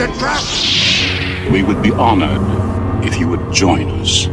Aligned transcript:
It's 0.00 0.08
a 0.08 0.18
trap! 0.18 1.52
We 1.52 1.62
would 1.62 1.82
be 1.82 1.90
honored 1.92 2.40
if 3.04 3.20
you 3.20 3.28
would 3.28 3.52
join 3.52 3.90
us. 4.00 4.30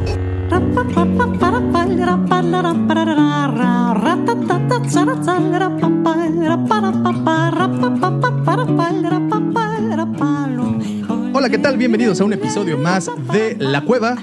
Hola, 11.34 11.49
¿qué 11.49 11.58
tal? 11.58 11.77
Bienvenidos 11.77 12.22
a 12.22 12.23
un 12.23 12.31
episodio 12.34 12.77
más 12.77 13.11
de 13.34 13.58
La 13.59 13.81
Cueva 13.81 14.16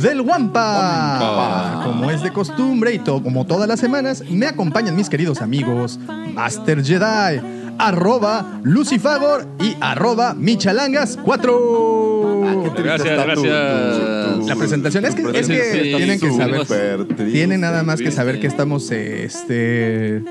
del 0.00 0.20
Wampa. 0.20 1.82
Como 1.84 2.08
es 2.10 2.22
de 2.22 2.32
costumbre 2.32 2.94
y 2.94 2.98
to- 3.00 3.20
como 3.22 3.44
todas 3.46 3.68
las 3.68 3.80
semanas, 3.80 4.22
me 4.30 4.46
acompañan 4.46 4.94
mis 4.96 5.08
queridos 5.08 5.42
amigos 5.42 5.98
Master 6.32 6.82
Jedi, 6.84 7.40
arroba 7.78 8.60
Lucifagor 8.62 9.46
y 9.60 9.76
arroba 9.80 10.34
Michalangas 10.34 11.18
4. 11.22 12.72
Gracias, 12.76 13.24
gracias. 13.24 14.46
La 14.46 14.56
presentación 14.56 15.04
es 15.04 15.14
que, 15.14 15.22
es 15.38 15.48
que 15.48 15.94
tienen 15.96 16.20
que 16.20 16.32
saber, 16.32 17.06
tienen 17.16 17.60
nada 17.60 17.82
más 17.82 18.00
que 18.00 18.10
saber 18.10 18.40
que 18.40 18.46
estamos 18.46 18.90
este 18.90 20.22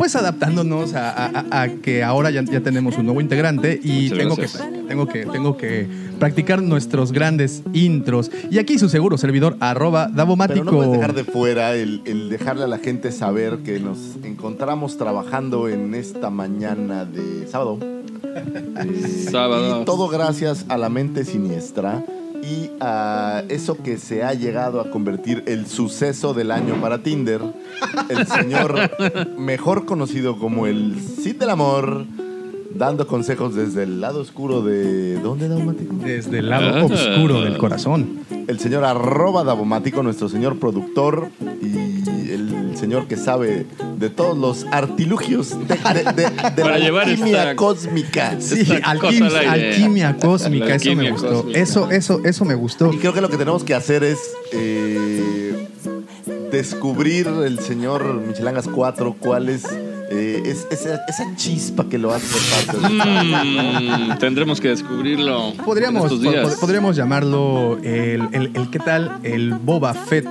pues 0.00 0.16
adaptándonos 0.16 0.94
a, 0.94 1.10
a- 1.10 1.44
a- 1.50 1.62
a 1.62 1.68
que 1.68 2.02
ahora 2.02 2.30
ya, 2.30 2.42
ya 2.42 2.62
tenemos 2.62 2.96
un 2.96 3.04
nuevo 3.04 3.20
integrante 3.20 3.78
y 3.82 4.08
tengo 4.08 4.34
que, 4.34 4.48
tengo, 4.88 5.06
que, 5.06 5.26
tengo 5.26 5.56
que 5.58 5.86
practicar 6.18 6.62
nuestros 6.62 7.12
grandes 7.12 7.62
intros. 7.74 8.30
Y 8.50 8.56
aquí 8.58 8.78
su 8.78 8.88
seguro 8.88 9.18
servidor, 9.18 9.58
arroba 9.60 10.08
Davomático. 10.08 10.60
Pero 10.60 10.72
no 10.72 10.76
puedes 10.78 10.92
dejar 10.92 11.12
de 11.14 11.24
fuera 11.24 11.74
el, 11.74 12.00
el 12.06 12.30
dejarle 12.30 12.64
a 12.64 12.66
la 12.68 12.78
gente 12.78 13.12
saber 13.12 13.58
que 13.58 13.78
nos 13.78 13.98
encontramos 14.24 14.96
trabajando 14.96 15.68
en 15.68 15.94
esta 15.94 16.30
mañana 16.30 17.04
de 17.04 17.46
sábado. 17.46 17.78
Eh, 17.82 19.26
Sábado. 19.30 19.82
Y 19.82 19.84
todo 19.84 20.08
gracias 20.08 20.64
a 20.70 20.78
la 20.78 20.88
mente 20.88 21.26
siniestra 21.26 22.02
y 22.42 22.70
a 22.80 23.42
eso 23.48 23.76
que 23.82 23.98
se 23.98 24.22
ha 24.22 24.32
llegado 24.34 24.80
a 24.80 24.90
convertir 24.90 25.44
el 25.46 25.66
suceso 25.66 26.32
del 26.34 26.50
año 26.50 26.74
para 26.80 27.02
Tinder. 27.02 27.40
El 28.08 28.26
señor 28.26 28.74
mejor 29.38 29.84
conocido 29.84 30.38
como 30.38 30.66
el 30.66 30.96
Cid 31.00 31.36
del 31.36 31.50
Amor, 31.50 32.04
dando 32.74 33.06
consejos 33.06 33.54
desde 33.54 33.82
el 33.82 34.00
lado 34.00 34.20
oscuro 34.20 34.62
de... 34.62 35.14
¿Dónde, 35.20 35.48
Daumático? 35.48 35.94
Desde 36.02 36.38
el 36.38 36.48
lado 36.50 36.68
Ah. 36.78 36.84
oscuro 36.84 37.42
del 37.42 37.58
corazón. 37.58 38.20
el 38.46 38.58
señor 38.58 38.84
arroba 38.84 39.44
Davomático, 39.44 40.02
nuestro 40.02 40.28
señor 40.28 40.58
productor 40.58 41.28
y 41.62 42.30
el 42.30 42.76
señor 42.76 43.06
que 43.06 43.16
sabe 43.16 43.66
de 44.00 44.08
todos 44.10 44.36
los 44.36 44.66
artilugios 44.72 45.50
de, 45.68 45.76
de- 45.76 46.12
de- 46.14 46.30
de 46.56 46.62
Para 46.62 46.78
la 46.78 46.78
llevar 46.78 47.06
alquimia 47.08 47.38
esta- 47.42 47.56
cósmica. 47.56 48.36
Sí, 48.40 48.60
Esta 48.60 48.74
alquim- 48.80 49.30
alquimia 49.46 50.16
cósmica, 50.16 50.64
La 50.66 50.74
eso 50.76 50.94
me 50.96 51.10
gustó. 51.10 51.28
cósmica. 51.34 51.58
Eso, 51.60 51.90
eso, 51.90 52.20
eso 52.24 52.44
me 52.46 52.54
gustó. 52.54 52.92
Y 52.92 52.96
creo 52.98 53.12
que 53.12 53.20
lo 53.20 53.28
que 53.28 53.36
tenemos 53.36 53.62
que 53.62 53.74
hacer 53.74 54.02
es 54.02 54.18
eh, 54.52 55.68
descubrir 56.50 57.26
el 57.28 57.58
señor 57.60 58.14
Michelangas 58.26 58.66
4 58.68 59.16
cuál 59.20 59.48
es, 59.50 59.64
eh, 60.10 60.42
es- 60.46 60.66
esa, 60.70 61.04
esa 61.06 61.36
chispa 61.36 61.84
que 61.88 61.98
lo 61.98 62.12
hace 62.12 62.26
ser 62.26 62.66
parte 62.66 62.88
de 62.88 62.94
Mm, 62.94 64.18
tendremos 64.18 64.60
que 64.60 64.68
descubrirlo. 64.68 65.52
Podríamos, 65.64 66.00
en 66.00 66.06
estos 66.06 66.22
días. 66.22 66.48
pod- 66.56 66.60
podríamos 66.60 66.96
llamarlo 66.96 67.78
el, 67.82 68.28
el, 68.32 68.50
el- 68.54 68.70
¿qué 68.70 68.78
tal? 68.78 69.18
El 69.22 69.52
Boba 69.54 69.92
Fett 69.94 70.26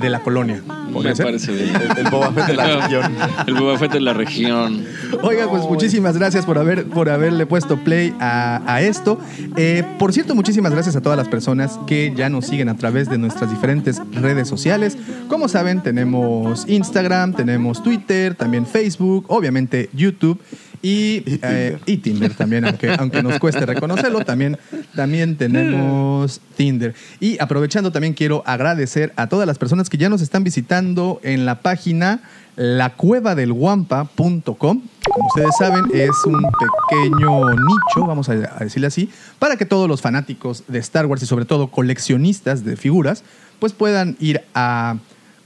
de 0.00 0.10
la 0.10 0.20
colonia. 0.22 0.62
Me 0.90 1.14
parece 1.14 1.52
bien. 1.52 1.74
el, 1.74 1.98
el 2.06 2.10
Boba 2.10 2.32
Fett 2.32 2.46
de 2.46 2.54
la 2.54 2.66
región. 2.80 3.14
El 3.46 3.54
Boba 3.54 3.78
Fett 3.78 3.92
de 3.92 4.00
la 4.00 4.12
región. 4.12 4.84
Oiga, 5.22 5.48
pues 5.48 5.64
muchísimas 5.64 6.16
gracias 6.16 6.44
por, 6.44 6.58
haber, 6.58 6.86
por 6.86 7.08
haberle 7.08 7.46
puesto 7.46 7.76
play 7.78 8.14
a, 8.20 8.62
a 8.66 8.82
esto. 8.82 9.18
Eh, 9.56 9.84
por 9.98 10.12
cierto, 10.12 10.34
muchísimas 10.34 10.72
gracias 10.72 10.96
a 10.96 11.00
todas 11.00 11.16
las 11.16 11.28
personas 11.28 11.78
que 11.86 12.12
ya 12.16 12.28
nos 12.28 12.46
siguen 12.46 12.68
a 12.68 12.76
través 12.76 13.08
de 13.08 13.18
nuestras 13.18 13.50
diferentes 13.50 14.00
redes 14.12 14.48
sociales. 14.48 14.96
Como 15.28 15.48
saben, 15.48 15.82
tenemos 15.82 16.68
Instagram, 16.68 17.34
tenemos 17.34 17.82
Twitter, 17.82 18.34
también 18.34 18.66
Facebook, 18.66 19.24
obviamente 19.28 19.90
YouTube. 19.92 20.40
Y, 20.82 21.16
Y 21.16 21.20
Tinder. 21.22 21.50
eh, 21.52 21.78
y 21.86 21.96
Tinder 21.98 22.34
también, 22.34 22.64
aunque, 22.64 22.90
aunque 22.98 23.22
nos 23.22 23.38
cueste 23.38 23.66
reconocerlo, 23.66 24.24
también, 24.24 24.56
también 24.94 25.36
tenemos 25.36 26.40
Tinder. 26.56 26.94
Y 27.20 27.38
aprovechando 27.40 27.92
también 27.92 28.14
quiero 28.14 28.42
agradecer 28.46 29.12
a 29.16 29.28
todas 29.28 29.46
las 29.46 29.58
personas 29.58 29.90
que 29.90 29.98
ya 29.98 30.08
nos 30.08 30.22
están 30.22 30.42
visitando 30.42 31.20
en 31.22 31.44
la 31.44 31.60
página 31.60 32.22
lacuevadelguampa.com. 32.56 34.82
Como 35.12 35.26
ustedes 35.28 35.50
saben, 35.58 35.84
es 35.92 36.10
un 36.24 36.40
pequeño 36.42 37.50
nicho, 37.50 38.06
vamos 38.06 38.28
a 38.28 38.32
a 38.32 38.64
decirle 38.64 38.86
así, 38.86 39.10
para 39.38 39.56
que 39.56 39.66
todos 39.66 39.88
los 39.88 40.00
fanáticos 40.00 40.64
de 40.68 40.78
Star 40.78 41.06
Wars 41.06 41.22
y 41.22 41.26
sobre 41.26 41.44
todo 41.44 41.68
coleccionistas 41.68 42.64
de 42.64 42.76
figuras, 42.76 43.24
pues 43.58 43.72
puedan 43.72 44.16
ir 44.20 44.42
a, 44.54 44.96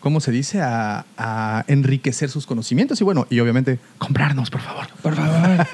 ¿cómo 0.04 0.20
se 0.20 0.31
dice? 0.31 0.60
A, 0.60 1.06
a 1.16 1.65
enriquecer 1.66 2.28
sus 2.28 2.47
conocimientos 2.47 3.00
y 3.00 3.04
bueno, 3.04 3.26
y 3.31 3.41
obviamente 3.41 3.78
comprarnos, 3.98 4.50
por 4.50 4.60
favor. 4.60 4.87
Por 5.03 5.16
favor. 5.16 5.66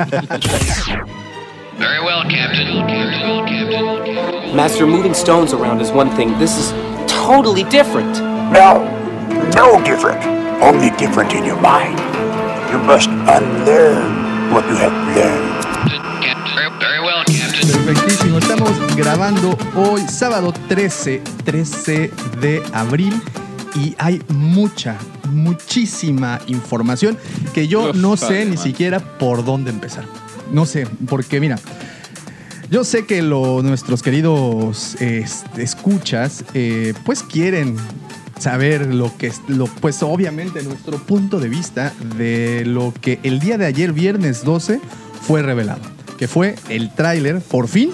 Very 1.79 1.99
well, 2.05 2.23
Captain. 2.29 2.87
Master, 4.55 4.87
moving 4.87 5.15
stones 5.15 5.53
around 5.53 5.81
is 5.83 5.91
one 5.91 6.09
thing. 6.17 6.39
This 6.39 6.57
is 6.57 6.73
totally 7.09 7.65
different. 7.65 8.21
No, 8.53 8.85
no 9.57 9.83
different. 9.83 10.25
Only 10.63 10.91
different 10.97 11.33
in 11.35 11.45
your 11.45 11.61
mind. 11.61 11.99
You 12.71 12.79
must 12.79 13.09
unlearn 13.09 14.53
what 14.53 14.65
you 14.69 14.77
have 14.77 14.93
learned. 15.17 15.51
Very, 16.55 16.71
very 16.79 17.01
well, 17.01 17.25
Captain. 17.25 17.69
Perfectísimo. 17.85 18.39
Estamos 18.39 18.71
grabando 18.95 19.59
hoy, 19.75 20.03
sábado 20.09 20.53
13, 20.69 21.21
13 21.45 22.11
de 22.41 22.63
abril. 22.73 23.21
Y 23.77 23.95
hay 23.99 24.21
mucha, 24.29 24.97
muchísima 25.33 26.41
información 26.47 27.17
que 27.55 27.69
yo 27.69 27.91
Uf, 27.91 27.97
no 27.97 28.17
sé 28.17 28.27
padre, 28.27 28.45
ni 28.47 28.55
man. 28.57 28.65
siquiera 28.65 29.01
por 29.19 29.45
dónde 29.45 29.71
empezar. 29.71 30.05
No 30.53 30.67
sé, 30.67 30.87
porque 31.09 31.39
mira, 31.41 31.59
yo 32.71 32.85
sé 32.85 33.07
que 33.07 33.23
lo- 33.23 33.63
nuestros 33.63 34.03
queridos 34.03 34.97
este, 35.01 35.63
escuchas, 35.63 36.45
eh, 36.55 36.95
pues 37.05 37.23
quieren 37.23 37.77
saber 38.39 38.93
lo 38.95 39.17
que 39.17 39.29
es, 39.29 39.41
lo, 39.49 39.67
pues 39.67 40.03
obviamente 40.03 40.63
nuestro 40.63 40.99
punto 40.99 41.39
de 41.41 41.49
vista 41.49 41.93
de 42.17 42.65
lo 42.67 42.93
que 43.01 43.19
el 43.23 43.39
día 43.39 43.59
de 43.59 43.67
ayer, 43.67 43.93
viernes 43.93 44.45
12, 44.45 44.81
fue 45.27 45.43
revelado. 45.43 45.83
Que 46.19 46.27
fue 46.29 46.57
el 46.69 46.93
tráiler, 46.95 47.41
por 47.41 47.67
fin, 47.69 47.91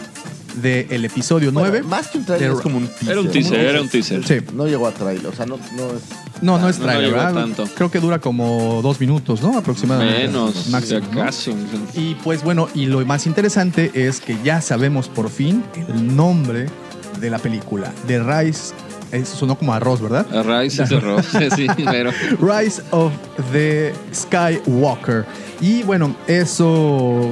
del 0.56 1.04
episodio 1.04 1.50
9. 1.52 1.70
Bueno, 1.70 1.88
más 1.88 2.08
que 2.08 2.18
un 2.18 2.24
trailer 2.24 2.50
de- 2.50 2.56
es 2.56 2.60
como 2.62 2.78
un 2.78 2.86
teaser. 2.88 3.10
Era 3.10 3.20
un 3.20 3.28
teaser, 3.30 3.60
era 3.60 3.80
un 3.82 3.88
teaser. 3.88 4.26
Sí. 4.26 4.34
No 4.54 4.66
llegó 4.66 4.86
a 4.86 4.92
trailer, 4.92 5.26
o 5.26 5.32
sea, 5.34 5.46
no, 5.46 5.58
no 5.76 5.86
es... 5.96 6.02
No, 6.42 6.58
no 6.58 6.68
es 6.68 6.78
No, 6.78 6.84
no 6.84 6.90
tráiler, 6.92 7.10
llegó 7.10 7.16
¿verdad? 7.24 7.34
tanto. 7.34 7.64
Creo 7.74 7.90
que 7.90 7.98
dura 8.00 8.18
como 8.18 8.80
dos 8.82 9.00
minutos, 9.00 9.40
¿no? 9.42 9.56
Aproximadamente. 9.56 10.26
Menos, 10.26 10.66
máximo. 10.68 11.00
si 11.00 11.06
¿no? 11.14 11.22
acaso. 11.22 11.50
Y 11.94 12.14
pues 12.16 12.42
bueno, 12.42 12.68
y 12.74 12.86
lo 12.86 13.04
más 13.06 13.26
interesante 13.26 13.90
es 13.94 14.20
que 14.20 14.36
ya 14.44 14.60
sabemos 14.60 15.08
por 15.08 15.30
fin 15.30 15.62
el 15.88 16.14
nombre 16.16 16.66
de 17.20 17.30
la 17.30 17.38
película, 17.38 17.92
The 18.06 18.22
Rise. 18.22 18.74
Eso 19.12 19.36
sonó 19.36 19.56
como 19.56 19.72
arroz, 19.72 20.00
¿verdad? 20.02 20.26
A 20.36 20.42
Rice 20.60 20.82
es 20.82 20.88
de 20.90 20.96
arroz, 20.96 21.24
sí, 21.54 21.66
pero. 21.84 22.10
Rise 22.40 22.82
of 22.90 23.12
the 23.52 23.94
Skywalker. 24.12 25.24
Y 25.60 25.82
bueno, 25.84 26.14
eso. 26.26 27.30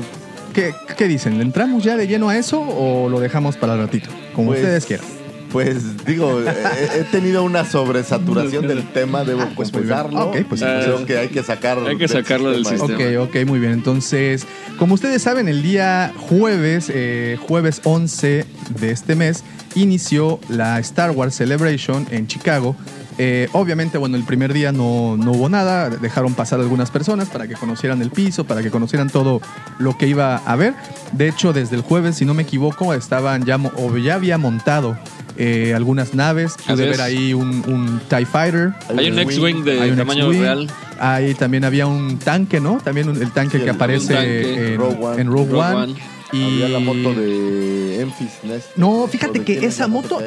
¿Qué, 0.54 0.72
qué 0.96 1.08
dicen? 1.08 1.36
¿Le 1.38 1.42
entramos 1.44 1.82
ya 1.84 1.96
de 1.96 2.06
lleno 2.06 2.28
a 2.28 2.36
eso 2.38 2.60
o 2.60 3.08
lo 3.08 3.20
dejamos 3.20 3.56
para 3.56 3.74
el 3.74 3.80
ratito? 3.80 4.08
Como 4.34 4.48
Pues, 4.48 4.60
ustedes 4.60 4.86
quieran. 4.86 5.06
Pues 5.52 6.04
digo, 6.04 6.40
he, 6.40 7.00
he 7.00 7.04
tenido 7.04 7.44
una 7.44 7.64
sobresaturación 7.64 8.66
del 8.68 8.82
tema, 8.92 9.24
debo 9.24 9.46
Pues 9.54 9.70
bien. 9.70 9.82
confesarlo. 9.84 10.26
Ok, 10.30 10.36
pues, 10.48 10.60
creo 10.62 11.06
que 11.06 11.16
hay 11.18 11.28
que 11.28 11.42
sacarlo. 11.44 11.86
Hay 11.88 11.96
que 11.96 12.08
sacarlo 12.08 12.50
del 12.50 12.64
sistema. 12.66 12.94
Ok, 12.94 13.28
ok, 13.28 13.46
muy 13.46 13.60
bien. 13.60 13.72
Entonces, 13.72 14.46
como 14.78 14.94
ustedes 14.94 15.22
saben, 15.22 15.46
el 15.48 15.62
día 15.62 16.12
jueves, 16.16 16.90
eh, 16.92 17.38
jueves 17.46 17.80
11 17.84 18.46
de 18.80 18.90
este 18.90 19.14
mes, 19.14 19.44
inició 19.76 20.40
la 20.48 20.78
Star 20.80 21.12
Wars 21.12 21.36
Celebration 21.36 22.06
en 22.10 22.26
Chicago, 22.26 22.74
Eh, 23.16 23.48
obviamente, 23.52 23.96
bueno, 23.98 24.16
el 24.16 24.24
primer 24.24 24.52
día 24.52 24.72
no, 24.72 25.16
no 25.16 25.32
hubo 25.32 25.48
nada, 25.48 25.88
dejaron 25.90 26.34
pasar 26.34 26.58
algunas 26.60 26.90
personas 26.90 27.28
para 27.28 27.46
que 27.46 27.54
conocieran 27.54 28.02
el 28.02 28.10
piso, 28.10 28.44
para 28.44 28.62
que 28.62 28.70
conocieran 28.70 29.08
todo 29.08 29.40
lo 29.78 29.96
que 29.96 30.08
iba 30.08 30.36
a 30.36 30.52
haber. 30.52 30.74
De 31.12 31.28
hecho, 31.28 31.52
desde 31.52 31.76
el 31.76 31.82
jueves, 31.82 32.16
si 32.16 32.24
no 32.24 32.34
me 32.34 32.42
equivoco, 32.42 32.92
estaban 32.92 33.44
ya, 33.44 33.56
o 33.76 33.96
ya 33.98 34.14
había 34.14 34.36
montado 34.36 34.98
eh, 35.36 35.72
algunas 35.76 36.14
naves. 36.14 36.54
Pude 36.66 36.86
ver 36.88 37.00
ahí 37.00 37.34
un, 37.34 37.62
un 37.68 38.00
TIE 38.08 38.26
Fighter. 38.26 38.72
Hay 38.96 39.10
un 39.10 39.18
X-Wing 39.20 39.62
de 39.64 39.80
Hay 39.80 39.90
un 39.90 39.96
tamaño 39.96 40.30
real. 40.30 40.68
Ahí 40.98 41.34
también 41.34 41.64
había 41.64 41.86
un 41.86 42.18
tanque, 42.18 42.60
¿no? 42.60 42.78
También 42.82 43.08
un- 43.08 43.20
el 43.20 43.30
tanque 43.32 43.58
Sí, 43.58 43.64
que 43.64 43.70
el- 43.70 43.76
aparece 43.76 44.14
tanque. 44.14 44.72
en 44.74 44.78
Rogue 44.80 44.96
One. 45.04 45.20
en 45.22 45.26
Rogue 45.28 45.50
Rogue 45.52 45.60
One. 45.64 45.76
One. 45.92 45.94
Y 46.32 46.62
Había 46.62 46.68
la 46.68 46.78
moto 46.80 47.14
de 47.14 48.00
Enfys 48.00 48.30
Nest. 48.42 48.66
No, 48.76 49.02
¿O 49.02 49.06
fíjate 49.08 49.42
que 49.42 49.64
esa 49.66 49.86
moto, 49.86 50.20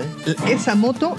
que 0.45 0.53
esa 0.53 0.75
moto 0.75 1.17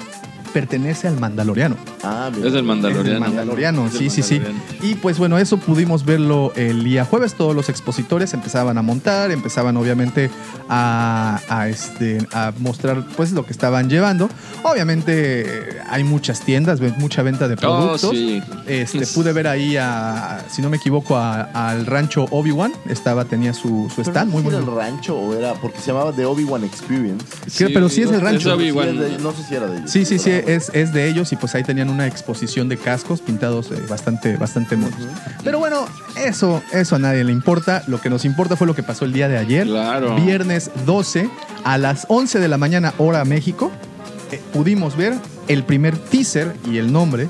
pertenece 0.48 1.08
al 1.08 1.18
Mandaloriano. 1.18 1.76
Ah, 2.02 2.30
mira. 2.34 2.46
Es 2.48 2.52
del 2.52 2.62
Mandaloriano. 2.64 3.08
Es 3.08 3.12
del 3.12 3.20
Mandaloriano, 3.20 3.86
Es 3.86 3.92
sí, 3.94 4.10
sí, 4.10 4.22
sí. 4.22 4.40
Y 4.82 4.94
pues 4.96 5.18
bueno, 5.18 5.38
eso 5.38 5.56
pudimos 5.58 6.04
verlo 6.04 6.52
el 6.56 6.84
día 6.84 7.04
jueves. 7.04 7.34
Todos 7.34 7.54
los 7.54 7.68
expositores 7.68 8.32
empezaban 8.34 8.78
a 8.78 8.82
montar, 8.82 9.30
empezaban 9.30 9.76
obviamente 9.76 10.30
a, 10.68 11.40
a, 11.48 11.68
este, 11.68 12.18
a 12.32 12.52
mostrar 12.58 13.04
pues 13.16 13.32
lo 13.32 13.44
que 13.44 13.52
estaban 13.52 13.88
llevando. 13.88 14.28
Obviamente 14.62 15.42
eh, 15.42 15.78
hay 15.88 16.04
muchas 16.04 16.40
tiendas, 16.40 16.80
mucha 16.98 17.22
venta 17.22 17.48
de 17.48 17.54
Oh, 17.54 17.58
productos. 17.58 18.10
sí. 18.10 18.42
Este, 18.66 19.06
pude 19.08 19.32
ver 19.32 19.46
ahí 19.48 19.76
a, 19.76 20.44
si 20.50 20.62
no 20.62 20.70
me 20.70 20.76
equivoco, 20.76 21.16
a- 21.16 21.42
al 21.70 21.86
rancho 21.86 22.26
Obi-Wan. 22.30 22.72
Estaba, 22.88 23.24
tenía 23.24 23.52
su, 23.54 23.88
su 23.88 23.96
Pero 24.02 24.10
stand 24.10 24.32
no 24.32 24.40
muy 24.40 24.48
era 24.52 24.58
el 24.58 24.66
rancho 24.66 25.16
o 25.16 25.34
era 25.34 25.54
porque 25.54 25.78
se 25.80 25.88
llamaba 25.88 26.12
The 26.12 26.24
Obi-Wan 26.24 26.64
Experience. 26.64 27.24
Sí, 27.46 27.66
pero 27.72 27.88
sí 27.88 28.02
es 28.02 28.10
del 28.10 28.20
rancho. 28.20 28.58
Es 28.60 29.20
no 29.20 29.32
sé 29.32 29.42
si 29.48 29.54
era 29.54 29.66
de 29.66 29.78
ellos. 29.78 29.90
Sí, 29.90 30.04
sí, 30.04 30.18
sí, 30.18 30.30
Es, 30.46 30.70
es 30.74 30.92
de 30.92 31.08
ellos 31.08 31.32
y 31.32 31.36
pues 31.36 31.54
ahí 31.54 31.62
tenían 31.62 31.90
una 31.90 32.06
exposición 32.06 32.68
de 32.68 32.76
cascos 32.76 33.20
pintados 33.20 33.70
eh, 33.70 33.82
bastante, 33.88 34.36
bastante 34.36 34.76
monos. 34.76 34.98
Pero 35.44 35.58
bueno, 35.58 35.86
eso, 36.16 36.62
eso 36.72 36.96
a 36.96 36.98
nadie 36.98 37.24
le 37.24 37.32
importa. 37.32 37.82
Lo 37.86 38.00
que 38.00 38.10
nos 38.10 38.24
importa 38.24 38.56
fue 38.56 38.66
lo 38.66 38.74
que 38.74 38.82
pasó 38.82 39.04
el 39.04 39.12
día 39.12 39.28
de 39.28 39.38
ayer. 39.38 39.66
Claro. 39.66 40.14
Viernes 40.16 40.70
12 40.86 41.28
a 41.64 41.78
las 41.78 42.06
11 42.08 42.38
de 42.40 42.48
la 42.48 42.58
mañana, 42.58 42.94
hora 42.98 43.24
México. 43.24 43.70
eh, 44.30 44.40
pudimos 44.52 44.96
ver 44.96 45.14
el 45.48 45.64
primer 45.64 45.96
teaser 45.96 46.54
y 46.70 46.78
el 46.78 46.92
nombre 46.92 47.28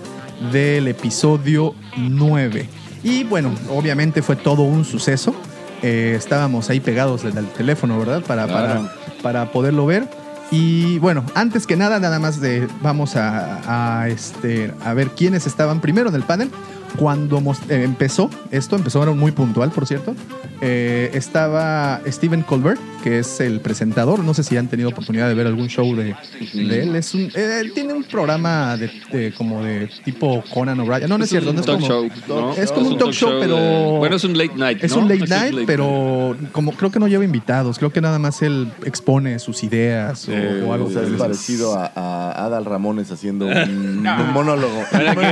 del 0.53 0.89
episodio 0.89 1.75
9. 1.97 2.69
Y 3.05 3.25
bueno, 3.25 3.53
obviamente 3.71 4.23
fue 4.23 4.37
todo 4.37 4.63
un 4.63 4.85
suceso. 4.85 5.35
Eh, 5.83 6.15
estábamos 6.19 6.69
ahí 6.71 6.81
pegados 6.81 7.23
del 7.23 7.47
teléfono, 7.49 7.99
¿verdad? 7.99 8.23
Para, 8.23 8.47
Claro. 8.47 8.89
para, 9.23 9.23
para 9.23 9.53
poderlo 9.53 9.87
ver. 9.87 10.09
Y 10.51 10.99
bueno, 10.99 11.25
antes 11.35 11.67
que 11.67 11.77
nada, 11.77 12.01
nada 12.01 12.19
más 12.19 12.41
de 12.41 12.67
vamos 12.83 13.17
a, 13.17 14.01
a, 14.01 14.09
este, 14.09 14.73
a 14.85 14.95
ver 14.95 15.11
quiénes 15.11 15.47
estaban 15.47 15.81
primero 15.81 16.09
en 16.09 16.15
el 16.15 16.23
panel. 16.23 16.51
Cuando 16.97 17.39
eh, 17.69 17.83
empezó 17.85 18.31
esto, 18.51 18.77
empezó 18.77 19.03
era 19.03 19.13
muy 19.13 19.31
puntual, 19.33 19.71
por 19.71 19.87
cierto. 19.87 20.15
Eh, 20.61 21.11
estaba 21.15 22.01
Stephen 22.09 22.43
Colbert, 22.43 22.81
que 23.03 23.21
es 23.21 23.41
el 23.41 23.61
presentador. 23.61 24.25
No 24.25 24.35
sé 24.35 24.43
si 24.43 24.57
han 24.57 24.69
tenido 24.69 24.89
oportunidad 24.89 25.29
de 25.29 25.35
ver 25.35 25.47
algún 25.47 25.69
show 25.69 25.95
de, 25.95 26.15
de 26.53 26.83
él. 26.83 26.97
Es 26.97 27.15
un, 27.15 27.31
eh, 27.35 27.71
tiene 27.75 27.93
un 27.95 28.03
programa 28.05 28.77
de, 28.77 28.91
de- 29.13 29.33
como 29.33 29.63
de 29.63 29.89
tipo 30.05 30.43
Conan 30.53 30.81
O'Brien. 30.81 31.09
No, 31.09 31.17
no 31.17 31.25
es, 31.25 31.31
cierto. 31.31 31.51
un 31.51 31.57
no 31.57 31.61
es 31.61 31.67
talk 31.67 31.77
como, 31.81 31.89
show, 31.89 32.09
¿no? 32.29 32.53
Es 32.55 32.73
como 32.73 32.89
un 32.91 32.99
talk 32.99 33.13
show, 33.13 33.35
de- 33.35 33.41
pero- 33.41 33.57
bueno, 33.99 34.17
es 34.17 34.25
un 34.25 34.37
late 34.37 34.55
night. 34.57 34.83
es 34.83 34.93
¿no? 34.97 35.03
un 35.03 35.09
late 35.09 35.25
Es 35.25 35.31
night, 35.31 35.59
pero 35.67 36.37
como 36.53 36.73
creo 36.73 36.91
que 36.91 36.99
no 36.99 37.07
lleva 37.07 37.25
invitados, 37.25 37.79
creo 37.79 37.93
que 37.93 38.01
nada 38.01 38.19
más 38.19 38.43
él 38.43 38.69
expone 38.85 39.39
sus 39.39 39.63
ideas 39.63 40.29
o, 40.29 40.33
Eh, 40.33 40.65
o 40.67 40.73
algo. 40.73 40.89
O 40.89 40.91
sea, 40.91 41.03
es 41.03 41.11
parecido 41.11 41.79
a, 41.79 41.93
a 41.95 42.45
Adal 42.47 42.65
Ramones 42.65 43.13
haciendo 43.13 43.47
un, 43.47 44.07
un 44.07 44.33
monólogo. 44.33 44.83
Para 44.91 45.15
que 45.15 45.27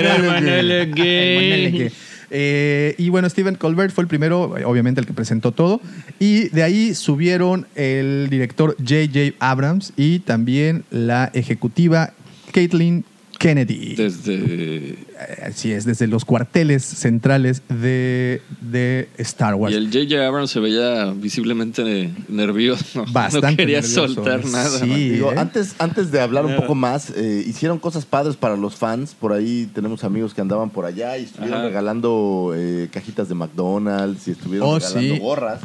Eh, 2.31 2.95
y 2.99 3.09
bueno, 3.09 3.29
Stephen 3.29 3.55
Colbert 3.55 3.93
fue 3.93 4.03
el 4.03 4.09
primero, 4.09 4.55
obviamente 4.65 5.01
el 5.01 5.07
que 5.07 5.13
presentó 5.13 5.53
todo. 5.53 5.81
Y 6.19 6.49
de 6.49 6.63
ahí 6.63 6.95
subieron 6.95 7.67
el 7.75 8.29
director 8.31 8.77
J.J. 8.79 9.37
Abrams 9.39 9.93
y 9.97 10.21
también 10.21 10.85
la 10.91 11.31
ejecutiva 11.35 12.13
Caitlin 12.53 13.05
Kennedy. 13.39 13.95
Desde. 13.97 14.97
Así 15.43 15.73
es, 15.73 15.85
desde 15.87 16.07
los 16.07 16.25
cuarteles 16.27 16.85
centrales 16.85 17.63
de, 17.69 18.43
de 18.61 19.09
Star 19.19 19.55
Wars. 19.55 19.75
Y 19.75 19.79
el 19.79 19.87
J.J. 19.87 20.27
Abrams 20.27 20.51
se 20.51 20.61
veía 20.61 21.07
visiblemente 21.17 22.11
nervioso. 22.29 23.05
Bastante 23.13 23.51
No 23.53 23.57
quería 23.57 23.81
nervioso. 23.81 24.09
soltar 24.09 24.45
nada. 24.45 24.79
Sí. 24.79 25.11
Digo, 25.11 25.33
¿eh? 25.33 25.39
antes, 25.39 25.75
antes 25.79 26.11
de 26.11 26.21
hablar 26.21 26.45
un 26.45 26.57
poco 26.57 26.75
más, 26.75 27.11
eh, 27.17 27.43
hicieron 27.47 27.79
cosas 27.79 28.05
padres 28.05 28.37
para 28.37 28.57
los 28.57 28.75
fans. 28.77 29.15
Por 29.19 29.33
ahí 29.33 29.71
tenemos 29.75 30.05
amigos 30.05 30.35
que 30.35 30.41
andaban 30.43 30.69
por 30.71 30.85
allá 30.85 31.17
y 31.17 31.25
estuvieron 31.25 31.59
Ajá. 31.61 31.67
regalando 31.69 32.53
eh, 32.55 32.89
cajitas 32.93 33.29
de 33.29 33.35
McDonald's 33.35 34.29
y 34.29 34.33
estuvieron 34.33 34.69
Oh, 34.69 34.79
regalando 34.79 35.15
sí. 35.15 35.21
gorras. 35.21 35.61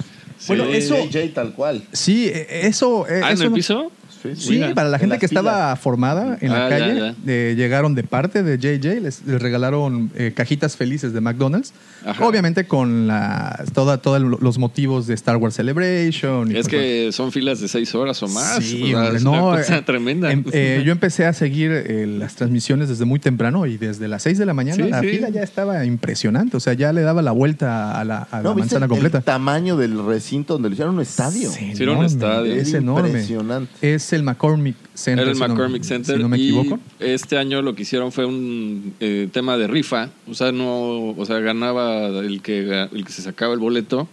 Bueno, 0.47 0.63
Sí, 0.65 0.71
eso- 0.73 0.95
JJ 1.05 1.33
tal 1.33 1.53
cual. 1.53 1.83
Sí, 1.91 2.27
eh, 2.27 2.61
eso... 2.63 3.05
eh, 3.07 3.21
Ah, 3.23 3.31
¿en 3.31 3.41
el 3.41 3.49
no- 3.49 3.55
piso? 3.55 3.91
Sí, 4.35 4.51
Mira. 4.53 4.73
para 4.73 4.89
la 4.89 4.97
En 4.97 5.01
gente 5.01 5.19
que 5.19 5.25
estaba 5.25 5.75
formada 5.75 6.37
en 6.41 6.51
la 6.51 6.65
Ah, 6.65 6.69
calle, 6.69 6.95
ya. 6.99 7.15
eh, 7.27 7.55
llegaron 7.57 7.95
de 7.95 8.03
parte 8.03 8.43
de 8.43 8.57
JJ, 8.57 8.99
les, 9.01 9.25
les 9.25 9.41
regalaron 9.41 10.11
eh, 10.15 10.31
cajitas 10.35 10.75
felices 10.77 11.13
de 11.13 11.21
McDonald's, 11.21 11.73
Ajá. 12.05 12.25
obviamente 12.25 12.65
con 12.65 13.07
la, 13.07 13.63
toda, 13.73 13.97
todos 13.97 14.21
los 14.21 14.57
motivos 14.57 15.07
de 15.07 15.13
Star 15.15 15.37
Wars 15.37 15.55
Celebration. 15.55 16.49
y 16.51 16.55
Es 16.57 16.67
pues, 16.67 16.67
que 16.69 17.09
son 17.11 17.31
filas 17.31 17.59
de 17.59 17.67
seis 17.67 17.93
horas 17.95 18.21
o 18.23 18.27
más. 18.27 18.63
Sí, 18.63 18.83
o 18.83 18.87
sea, 18.87 18.97
hombre, 18.99 19.17
es 19.17 19.23
no, 19.23 19.31
una 19.49 19.57
cosa 19.57 19.77
eh, 19.77 19.81
tremenda. 19.85 20.31
em- 20.31 20.43
eh, 20.51 20.81
yo 20.85 20.91
empecé 20.91 21.25
a 21.25 21.33
seguir 21.33 21.71
eh, 21.71 22.05
las 22.07 22.35
transmisiones 22.35 22.89
desde 22.89 23.05
muy 23.05 23.19
temprano 23.19 23.65
y 23.65 23.77
desde 23.77 24.07
las 24.07 24.23
6 24.23 24.37
de 24.37 24.45
la 24.45 24.53
mañana 24.53 24.83
Sí, 24.83 24.89
la 24.89 25.01
sí. 25.01 25.07
fila 25.07 25.29
ya 25.29 25.43
estaba 25.43 25.83
impresionante, 25.85 26.57
o 26.57 26.59
sea, 26.59 26.73
ya 26.73 26.93
le 26.93 27.01
daba 27.01 27.21
la 27.21 27.31
vuelta 27.31 27.99
a 27.99 28.03
la, 28.03 28.19
a 28.31 28.37
la 28.37 28.43
No, 28.43 28.49
¿viste 28.55 28.61
manzana 28.75 28.85
el, 28.85 28.89
completa. 28.89 29.17
el 29.19 29.23
tamaño 29.23 29.77
del 29.77 30.03
recinto 30.05 30.53
donde 30.53 30.69
lo 30.69 30.73
hicieron 30.73 30.95
un 30.95 31.01
estadio? 31.01 31.49
Sí, 31.51 31.71
Sí, 31.75 31.83
era 31.83 31.93
un 31.93 32.05
estadio. 32.05 32.53
Es 32.53 32.73
enorme. 32.73 33.09
impresionante. 33.09 33.71
Es 33.95 34.10
el 34.13 34.23
McCormick 34.23 34.75
Center. 34.93 35.21
Era 35.23 35.31
el 35.31 35.35
si 35.37 35.41
no- 35.41 35.47
McCormick 35.49 35.83
Center. 35.83 36.17
Si 36.17 36.21
no 36.21 36.29
me 36.29 36.37
y 36.37 36.49
equivoco. 36.49 36.79
Este 36.99 37.37
año 37.37 37.61
lo 37.61 37.75
que 37.75 37.83
hicieron 37.83 38.11
fue 38.11 38.25
un 38.25 38.93
eh, 38.99 39.27
tema 39.31 39.57
de 39.57 39.67
rifa. 39.67 40.09
O 40.27 40.33
sea, 40.33 40.51
no, 40.51 41.09
o 41.09 41.25
sea, 41.25 41.39
ganaba 41.39 42.07
el 42.07 42.41
que, 42.41 42.87
el 42.91 43.05
que 43.05 43.11
se 43.11 43.21
sacaba 43.21 43.53
el 43.53 43.59
boleto. 43.59 44.07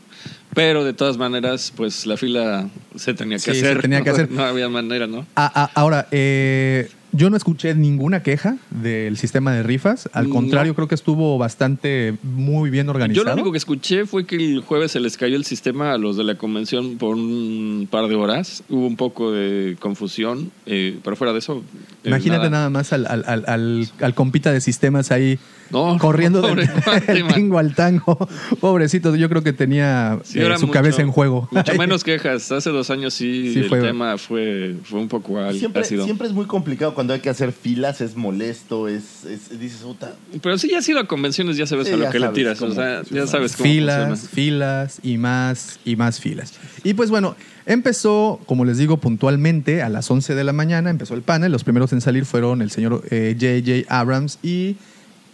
Pero 0.55 0.83
de 0.85 0.93
todas 0.95 1.19
maneras, 1.19 1.73
pues 1.77 2.06
la 2.06 2.17
fila 2.17 2.69
se 2.97 3.15
tenía 3.15 3.37
que 3.37 3.53
Sí, 3.53 3.61
se 3.61 3.67
hacer. 3.67 3.83
tenía 3.83 4.03
que 4.03 4.11
hacer. 4.11 4.31
No 4.33 4.43
había 4.45 4.69
manera, 4.69 5.06
¿no? 5.06 5.27
Ah, 5.37 5.53
ah, 5.55 5.71
ahora, 5.75 6.09
eh, 6.11 6.91
yo 7.13 7.31
no 7.31 7.37
escuché 7.37 7.75
ninguna 7.75 8.23
queja 8.23 8.57
del 8.71 9.17
sistema 9.17 9.53
de 9.53 9.63
rifas. 9.63 10.09
Al 10.13 10.29
No. 10.29 10.35
contrario, 10.35 10.75
creo 10.75 10.89
que 10.89 10.95
estuvo 10.95 11.39
bastante 11.39 12.15
muy 12.23 12.71
bien 12.71 12.87
Yo 12.87 12.93
organizado. 12.93 13.27
lo 13.29 13.33
único 13.35 13.53
que 13.53 13.59
escuché 13.59 14.05
fue 14.07 14.27
que 14.27 14.37
el 14.37 14.61
jueves 14.61 14.93
se 14.93 15.01
les 15.01 15.17
cayó 15.17 15.37
el 15.37 15.45
sistema 15.45 15.93
a 15.93 15.99
los 15.99 16.17
de 16.17 16.25
la 16.25 16.35
convención 16.37 16.99
por 16.99 17.17
un 17.17 17.89
par 17.91 18.09
de 18.09 18.15
horas. 18.15 18.63
Hubo 18.69 18.87
un 18.87 18.97
poco 18.97 19.33
de 19.33 19.77
confusión, 19.79 20.50
eh, 20.67 20.99
pero 21.03 21.17
fuera 21.17 21.33
de 21.33 21.38
eso. 21.38 21.62
eh, 22.05 22.09
Imagínate 22.09 22.50
nada, 22.50 22.69
más 22.71 22.93
al, 22.93 23.07
al- 23.07 23.25
al- 23.27 23.45
al- 23.47 23.88
al 24.00 24.15
compita 24.15 24.53
de 24.53 24.61
sistemas 24.61 25.11
ahí 25.11 25.38
No, 25.71 25.99
corriendo 25.99 26.41
del 26.43 26.69
tingo 27.35 27.59
al 27.59 27.75
tango. 27.75 28.29
Pobrecito, 28.61 29.15
yo 29.17 29.29
creo 29.29 29.43
que 29.43 29.53
tenía 29.53 30.19
Sí, 30.25 30.39
eh, 30.41 30.45
su 30.57 30.67
mucho- 30.67 30.71
cabeza 30.73 31.03
en 31.03 31.11
juego. 31.13 31.49
Mucho 31.51 31.75
menos 31.79 32.05
quejas. 32.05 32.51
Hace 32.53 32.71
dos 32.71 32.91
años 32.91 33.15
sí, 33.15 33.53
Sí, 33.53 33.61
el 33.61 33.69
fue- 33.69 33.81
tema 33.81 34.17
fue, 34.19 34.77
fue 34.85 34.99
un 35.01 35.09
poco 35.09 35.39
al- 35.39 35.59
Siempre, 35.59 35.83
ácido. 35.83 36.05
siempre 36.05 36.27
es 36.27 36.33
muy 36.33 36.47
complicado 36.47 36.95
cuando 36.95 37.13
hay 37.15 37.21
que 37.21 37.31
hacer 37.31 37.53
filas, 37.53 38.01
es 38.01 38.17
molesto, 38.17 38.89
es, 38.89 39.25
es- 39.25 39.59
dices, 39.59 39.79
puta, 39.83 40.15
Pero 40.43 40.57
sí, 40.59 40.69
ya 40.71 40.79
has 40.79 40.89
ido 40.89 41.01
a 41.01 41.07
convenciones, 41.07 41.57
ya 41.57 41.67
sabes 41.67 41.89
Sí, 41.89 41.95
a 41.95 41.97
lo 41.97 42.11
que 42.11 42.19
le 42.19 42.29
tiras. 42.29 42.59
cómo 42.59 42.73
o 42.73 42.75
sea, 42.75 43.03
ya 43.11 43.27
sabes 43.27 43.57
cómo 43.57 43.69
filas, 43.71 44.09
funciona. 44.09 44.35
filas 44.35 45.01
y 45.03 45.19
más 45.19 45.81
y 45.85 45.97
más 45.97 46.21
filas. 46.21 46.55
Y 46.85 46.95
pues 46.95 47.11
bueno, 47.11 47.37
empezó, 47.67 48.41
como 48.47 48.65
les 48.65 48.79
digo, 48.79 48.97
puntualmente 48.97 49.83
a 49.83 49.89
las 49.89 50.11
11 50.11 50.35
de 50.35 50.45
la 50.45 50.53
mañana, 50.53 50.91
empezó 50.91 51.15
el 51.15 51.23
panel. 51.23 51.53
Los 51.53 51.65
primeros 51.65 51.93
en 51.93 52.01
salir 52.01 52.25
fueron 52.25 52.63
el 52.63 52.71
señor 52.71 53.03
eh, 53.11 53.37
J.J. 53.39 53.95
Abrams 53.95 54.39
y 54.43 54.77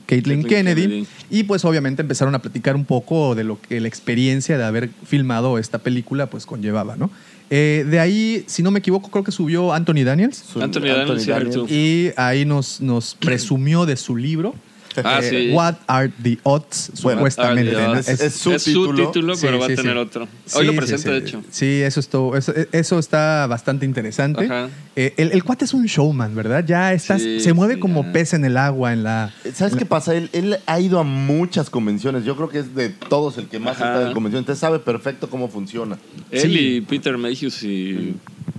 Caitlin 0.06 0.42
Caitlin 0.42 0.48
Kennedy. 0.48 0.82
Kennedy. 0.82 1.06
Y 1.30 1.42
pues 1.44 1.64
obviamente 1.64 2.02
empezaron 2.02 2.34
a 2.34 2.40
platicar 2.40 2.76
un 2.76 2.84
poco 2.84 3.34
de 3.34 3.44
lo 3.44 3.60
que 3.60 3.80
la 3.80 3.88
experiencia 3.88 4.58
de 4.58 4.64
haber 4.64 4.90
filmado 5.04 5.58
esta 5.58 5.78
película 5.78 6.26
pues 6.26 6.46
conllevaba, 6.46 6.96
¿no? 6.96 7.10
Eh, 7.50 7.86
de 7.88 8.00
ahí, 8.00 8.44
si 8.46 8.62
no 8.62 8.70
me 8.70 8.78
equivoco, 8.78 9.10
creo 9.10 9.22
que 9.22 9.32
subió 9.32 9.72
Anthony 9.72 10.04
Daniels. 10.04 10.44
Anthony 10.60 10.88
Daniels, 10.88 11.22
cierto. 11.22 11.66
Y 11.68 12.10
ahí 12.16 12.44
nos, 12.44 12.80
nos 12.80 13.14
presumió 13.14 13.86
de 13.86 13.96
su 13.96 14.16
libro. 14.16 14.54
Ah, 15.02 15.20
eh, 15.22 15.28
sí. 15.30 15.50
What 15.52 15.74
are 15.86 16.12
the 16.22 16.38
odds? 16.42 16.90
Bueno, 17.02 17.18
supuestamente. 17.20 17.72
The 17.72 17.82
¿no? 17.82 17.90
odds? 17.92 18.08
Es- 18.08 18.20
es 18.20 18.34
su 18.34 18.52
es 18.52 18.62
su 18.62 18.70
título. 18.70 19.06
título, 19.06 19.34
pero 19.40 19.54
Sí, 19.56 19.60
va 19.60 19.66
sí, 19.66 19.72
a 19.72 19.76
tener 19.76 19.92
sí. 19.94 19.98
otro. 19.98 20.22
Hoy 20.22 20.28
Sí, 20.44 20.62
lo 20.64 20.72
sí, 20.72 20.76
presenta, 20.78 21.02
sí. 21.02 21.10
de 21.10 21.18
hecho. 21.18 21.42
Sí, 21.50 21.66
eso, 21.82 22.00
estuvo, 22.00 22.36
eso, 22.36 22.52
eso 22.72 22.98
está 22.98 23.46
bastante 23.46 23.84
interesante. 23.86 24.48
Eh, 24.96 25.14
el, 25.16 25.32
el 25.32 25.42
cuate 25.42 25.64
es 25.64 25.74
un 25.74 25.86
showman, 25.86 26.34
¿verdad? 26.34 26.64
Ya 26.66 26.92
estás, 26.92 27.20
Sí, 27.22 27.40
se 27.40 27.52
mueve 27.52 27.74
sí, 27.74 27.80
como 27.80 28.04
ya. 28.04 28.12
pez 28.12 28.34
en 28.34 28.44
el 28.44 28.56
agua, 28.56 28.92
en 28.92 29.02
la... 29.02 29.32
¿Sabes 29.54 29.74
qué 29.74 29.86
pasa? 29.86 30.14
Él, 30.14 30.30
él 30.32 30.56
ha 30.66 30.78
ido 30.80 31.00
a 31.00 31.02
muchas 31.04 31.70
convenciones. 31.70 32.24
Yo 32.24 32.36
creo 32.36 32.48
que 32.48 32.60
es 32.60 32.74
de 32.74 32.90
todos 32.90 33.38
el 33.38 33.46
que 33.48 33.58
más 33.58 33.80
Ajá. 33.80 33.94
está 33.94 34.08
en 34.08 34.14
convenciones. 34.14 34.42
Entonces 34.44 34.60
sabe 34.60 34.78
perfecto 34.78 35.28
cómo 35.28 35.48
funciona. 35.48 35.98
Él 36.30 36.40
Sí. 36.42 36.58
y 36.58 36.80
Peter 36.82 37.16
Mayhew 37.18 37.50
y 37.62 38.14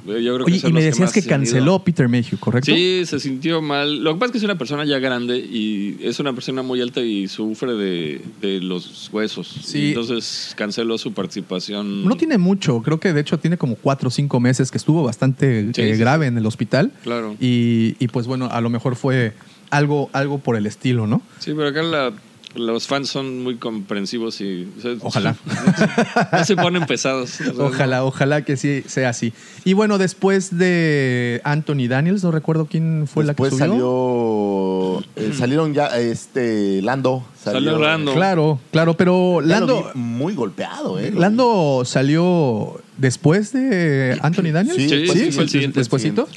Yo 0.05 0.13
creo 0.35 0.37
que 0.45 0.51
Oye, 0.51 0.59
son 0.59 0.69
y 0.69 0.73
me 0.73 0.83
decías 0.83 1.11
que 1.11 1.19
ido. 1.21 1.29
canceló 1.29 1.83
Peter 1.83 2.07
Mayhew, 2.07 2.37
¿correcto? 2.39 2.71
Sí, 2.71 3.03
se 3.05 3.19
sintió 3.19 3.59
mal. 3.61 4.03
Lo 4.03 4.13
que 4.13 4.19
pasa 4.19 4.27
es 4.27 4.31
que 4.33 4.37
es 4.39 4.43
una 4.43 4.57
persona 4.57 4.85
ya 4.85 4.99
grande 4.99 5.37
y 5.37 5.97
es 6.01 6.19
una 6.25 6.33
persona 6.33 6.63
muy 6.63 6.81
alta 6.81 7.01
y 7.01 7.27
sufre 7.27 7.73
de, 7.75 8.21
de 8.41 8.59
los 8.61 9.09
huesos. 9.13 9.47
Sí. 9.63 9.89
Entonces 9.89 10.53
canceló 10.57 10.97
su 10.97 11.13
participación. 11.13 12.03
No 12.05 12.15
tiene 12.17 12.37
mucho, 12.37 12.81
creo 12.81 12.99
que 12.99 13.13
de 13.13 13.21
hecho 13.21 13.37
tiene 13.37 13.57
como 13.57 13.75
cuatro 13.75 14.07
o 14.07 14.11
cinco 14.11 14.39
meses 14.39 14.71
que 14.71 14.77
estuvo 14.77 15.03
bastante 15.03 15.71
Sí, 15.73 15.81
eh, 15.81 15.93
sí, 15.93 15.99
grave 15.99 16.25
en 16.27 16.37
el 16.37 16.45
hospital. 16.45 16.91
Claro. 17.03 17.35
Y, 17.39 17.95
y, 17.99 18.07
pues 18.07 18.25
bueno, 18.25 18.47
a 18.51 18.59
lo 18.61 18.69
mejor 18.69 18.95
fue 18.95 19.33
algo, 19.69 20.09
algo 20.13 20.39
por 20.39 20.55
el 20.55 20.65
estilo, 20.65 21.05
¿no? 21.05 21.21
Sí, 21.39 21.51
pero 21.55 21.67
acá 21.69 21.83
la- 21.83 22.11
los 22.55 22.87
fans 22.87 23.09
son 23.09 23.43
muy 23.43 23.55
comprensivos 23.57 24.39
y... 24.41 24.67
o 24.77 24.81
sea, 24.81 24.91
Ojalá. 25.01 25.35
No 26.31 26.45
se 26.45 26.55
ponen 26.55 26.85
pesados. 26.85 27.39
o 27.41 27.43
sea, 27.53 27.63
Ojalá, 27.65 28.03
ojalá 28.03 28.43
que 28.43 28.57
sí 28.57 28.83
sea 28.87 29.09
así. 29.09 29.33
Y 29.63 29.73
bueno, 29.73 29.97
después 29.97 30.57
de 30.57 31.41
Anthony 31.43 31.87
Daniels, 31.87 32.23
no 32.23 32.31
recuerdo 32.31 32.65
quién 32.65 33.07
fue 33.07 33.23
Después 33.25 33.53
la 33.53 33.65
que 33.65 33.67
subió. 33.67 35.01
salió. 35.15 35.29
eh, 35.29 35.33
salieron 35.37 35.73
ya 35.73 35.87
este 35.97 36.81
Lando. 36.81 37.25
Salió 37.41 37.77
Lando. 37.77 38.13
Claro, 38.13 38.59
claro, 38.71 38.95
pero 38.95 39.41
Lando, 39.41 39.91
vi 39.93 39.99
muy 39.99 40.33
golpeado, 40.33 40.99
¿eh? 40.99 41.11
Lando 41.15 41.83
salió 41.85 42.79
después 42.97 43.51
de 43.53 44.17
Anthony 44.21 44.51
Daniels. 44.51 44.75
Sí, 44.77 44.89
Sí, 44.89 45.07
sí, 45.07 45.31
fue 45.31 45.43
el 45.43 45.49
siguiente, 45.49 45.79
despuésito. 45.79 46.27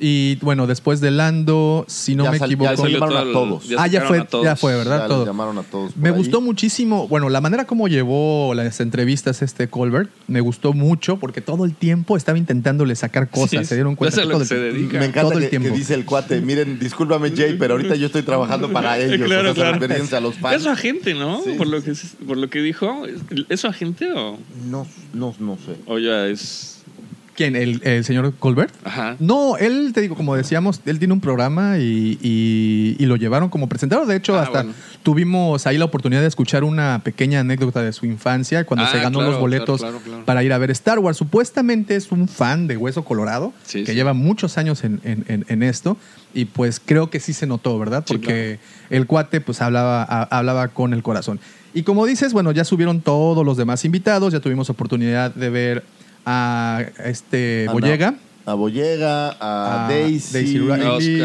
Y 0.00 0.36
bueno, 0.36 0.66
después 0.68 1.00
de 1.00 1.10
Lando, 1.10 1.84
si 1.88 2.14
no 2.14 2.24
Ya 2.24 2.30
me 2.30 2.38
sal- 2.38 2.48
ya 2.50 2.54
equivoco. 2.54 2.76
salió 2.76 2.98
llamaron 3.00 3.28
a 3.28 3.32
todos. 3.32 3.64
ah, 3.78 3.86
ya 3.88 4.02
fue, 4.02 4.20
todos. 4.24 4.44
ya 4.44 4.54
fue. 4.56 4.76
¿verdad? 4.76 4.98
Ya 5.02 5.08
los 5.08 5.16
Todo. 5.16 5.26
llamaron 5.26 5.58
a 5.58 5.62
todos. 5.64 5.96
Me 5.96 6.10
ahí. 6.10 6.14
gustó 6.14 6.40
muchísimo, 6.40 7.08
bueno, 7.08 7.28
la 7.28 7.40
manera 7.40 7.66
como 7.66 7.88
llevó 7.88 8.54
las 8.54 8.80
entrevistas 8.80 9.42
este 9.42 9.68
Colbert, 9.68 10.10
me 10.28 10.40
gustó 10.40 10.72
mucho 10.72 11.18
porque 11.18 11.40
todo 11.40 11.64
el 11.64 11.74
tiempo 11.74 12.16
estaba 12.16 12.38
intentándole 12.38 12.94
sacar 12.94 13.28
cosas, 13.28 13.50
Sí, 13.60 13.64
se 13.64 13.74
dieron 13.74 13.96
cuenta 13.96 14.22
todo 14.22 14.30
que 14.30 14.36
el 14.42 14.46
se 14.46 14.54
tiempo. 14.54 14.74
dedica. 14.76 14.98
Me 15.00 15.04
encanta 15.06 15.28
todo 15.30 15.38
el 15.38 15.44
que, 15.44 15.50
tiempo. 15.50 15.68
que 15.70 15.74
dice 15.74 15.94
el 15.94 16.04
cuate, 16.04 16.40
miren, 16.40 16.78
discúlpame 16.78 17.32
Jay, 17.36 17.56
pero 17.58 17.74
ahorita 17.74 17.96
yo 17.96 18.06
estoy 18.06 18.22
trabajando 18.22 18.70
para 18.72 18.98
ellos. 19.00 19.26
Claro, 19.26 19.50
o 19.50 19.54
sea, 19.54 19.64
claro. 19.64 19.78
referencia 19.80 20.18
a 20.18 20.20
los 20.20 20.36
fans. 20.36 20.56
Es 20.58 20.62
su 20.62 20.68
agente, 20.68 21.14
¿no? 21.14 21.42
Sí. 21.42 21.54
Por, 21.58 21.66
lo 21.66 21.82
que, 21.82 21.92
por 22.26 22.36
lo 22.36 22.48
que 22.48 22.60
dijo. 22.62 23.02
¿Es 23.48 23.60
su 23.60 23.66
agente 23.66 24.12
o, 24.12 24.38
No, 24.68 24.86
no, 25.12 25.34
no 25.40 25.56
sé. 25.56 25.74
o 25.86 25.98
ya 25.98 26.26
es...? 26.28 26.77
¿Quién? 27.38 27.54
¿El, 27.54 27.80
el 27.84 28.04
señor 28.04 28.34
Colbert? 28.40 28.74
Ajá. 28.84 29.14
No, 29.20 29.56
él, 29.58 29.92
te 29.94 30.00
digo, 30.00 30.16
como 30.16 30.34
decíamos, 30.34 30.80
él 30.86 30.98
tiene 30.98 31.14
un 31.14 31.20
programa 31.20 31.78
y, 31.78 32.18
y- 32.20 32.96
y 32.98 33.06
lo 33.06 33.14
llevaron 33.14 33.48
como 33.48 33.68
presentador. 33.68 34.08
De 34.08 34.16
hecho, 34.16 34.36
Ah, 34.36 34.42
hasta 34.42 34.62
bueno. 34.64 34.74
tuvimos 35.04 35.64
ahí 35.68 35.78
la 35.78 35.84
oportunidad 35.84 36.20
de 36.20 36.26
escuchar 36.26 36.64
una 36.64 37.00
pequeña 37.04 37.38
anécdota 37.38 37.80
de 37.80 37.92
su 37.92 38.06
infancia 38.06 38.64
cuando 38.64 38.86
Ah, 38.86 38.90
se 38.90 38.98
ganó 38.98 39.18
claro, 39.20 39.30
los 39.30 39.40
boletos 39.40 39.80
claro, 39.80 39.98
claro, 39.98 40.04
claro. 40.10 40.24
para 40.24 40.42
ir 40.42 40.52
a 40.52 40.58
ver 40.58 40.72
Star 40.72 40.98
Wars. 40.98 41.16
Supuestamente 41.16 41.94
es 41.94 42.10
un 42.10 42.26
fan 42.26 42.66
de 42.66 42.76
Hueso 42.76 43.04
Colorado 43.04 43.52
Sí, 43.62 43.84
que 43.84 43.92
sí. 43.92 43.94
lleva 43.94 44.14
muchos 44.14 44.58
años 44.58 44.82
en, 44.82 45.00
en- 45.04 45.24
en- 45.28 45.44
en 45.48 45.62
esto 45.62 45.96
y 46.34 46.46
pues 46.46 46.82
creo 46.84 47.08
que 47.08 47.20
sí 47.20 47.32
se 47.32 47.46
notó, 47.46 47.78
¿verdad? 47.78 48.02
Sí, 48.04 48.14
Porque 48.14 48.58
el 48.90 49.06
cuate 49.06 49.40
pues 49.40 49.62
hablaba, 49.62 50.02
a- 50.02 50.24
hablaba 50.24 50.66
con 50.68 50.92
el 50.92 51.04
corazón. 51.04 51.38
Y 51.72 51.84
como 51.84 52.04
dices, 52.04 52.32
bueno, 52.32 52.50
ya 52.50 52.64
subieron 52.64 53.00
todos 53.00 53.46
los 53.46 53.56
demás 53.56 53.84
invitados, 53.84 54.32
ya 54.32 54.40
tuvimos 54.40 54.70
oportunidad 54.70 55.32
de 55.32 55.50
ver 55.50 55.84
a 56.30 56.84
este 57.04 57.64
A 57.68 57.72
Boyega. 57.72 58.14
A 58.48 58.54
Boyega, 58.54 59.36
a, 59.38 59.84
a 59.84 59.88
Daisy, 59.90 60.32
Daisy 60.32 60.58
Riley, 60.58 61.20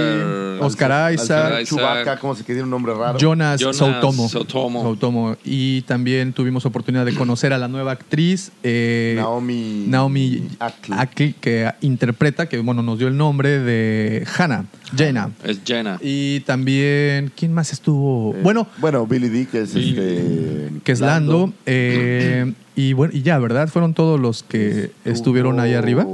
Oscar- 0.60 1.14
Isaac, 1.14 1.50
señor 1.50 1.64
Chewbacca, 1.64 2.20
como 2.20 2.36
se 2.36 2.44
quedó 2.44 2.64
un 2.64 2.70
nombre 2.70 2.94
raro. 2.94 3.18
Jonas, 3.18 3.62
Jonas 3.62 3.78
Soutomo. 3.78 4.28
Soutomo. 4.28 4.82
Soutomo. 4.84 5.38
Y 5.46 5.84
también 5.84 6.34
tuvimos 6.34 6.66
oportunidad 6.66 7.06
de 7.06 7.14
conocer 7.16 7.54
a 7.54 7.58
la 7.58 7.68
nueva 7.70 7.94
actriz 7.94 8.52
eh, 8.62 9.14
Naomi, 9.18 9.86
Naomi 9.88 10.48
Ackley. 10.60 11.00
Ackley, 11.00 11.34
que 11.40 11.72
interpreta, 11.80 12.50
que 12.50 12.60
bueno, 12.60 12.84
nos 12.84 13.00
dio 13.00 13.08
el 13.08 13.16
nombre 13.16 13.60
de 13.60 14.28
Hannah, 14.38 14.66
Jaina. 14.98 15.32
Es 15.46 15.62
Jenna. 15.66 15.98
Y 16.02 16.42
también, 16.42 17.32
¿quién 17.38 17.54
más 17.54 17.72
estuvo? 17.72 18.36
Eh, 18.36 18.40
bueno, 18.44 18.68
bueno, 18.80 19.08
Billy 19.08 19.30
D, 19.30 19.48
que 19.48 19.62
es 19.62 19.74
este. 19.76 20.70
que 20.84 20.92
es 20.92 21.00
Lando. 21.00 21.54
eh, 21.66 22.52
y 22.76 22.94
bueno, 22.94 23.14
y 23.16 23.22
ya, 23.22 23.38
¿verdad? 23.40 23.68
Fueron 23.70 23.94
todos 23.94 24.20
los 24.20 24.44
que 24.44 24.92
estuvieron 25.06 25.60
ahí 25.62 25.74
arriba. 25.74 26.06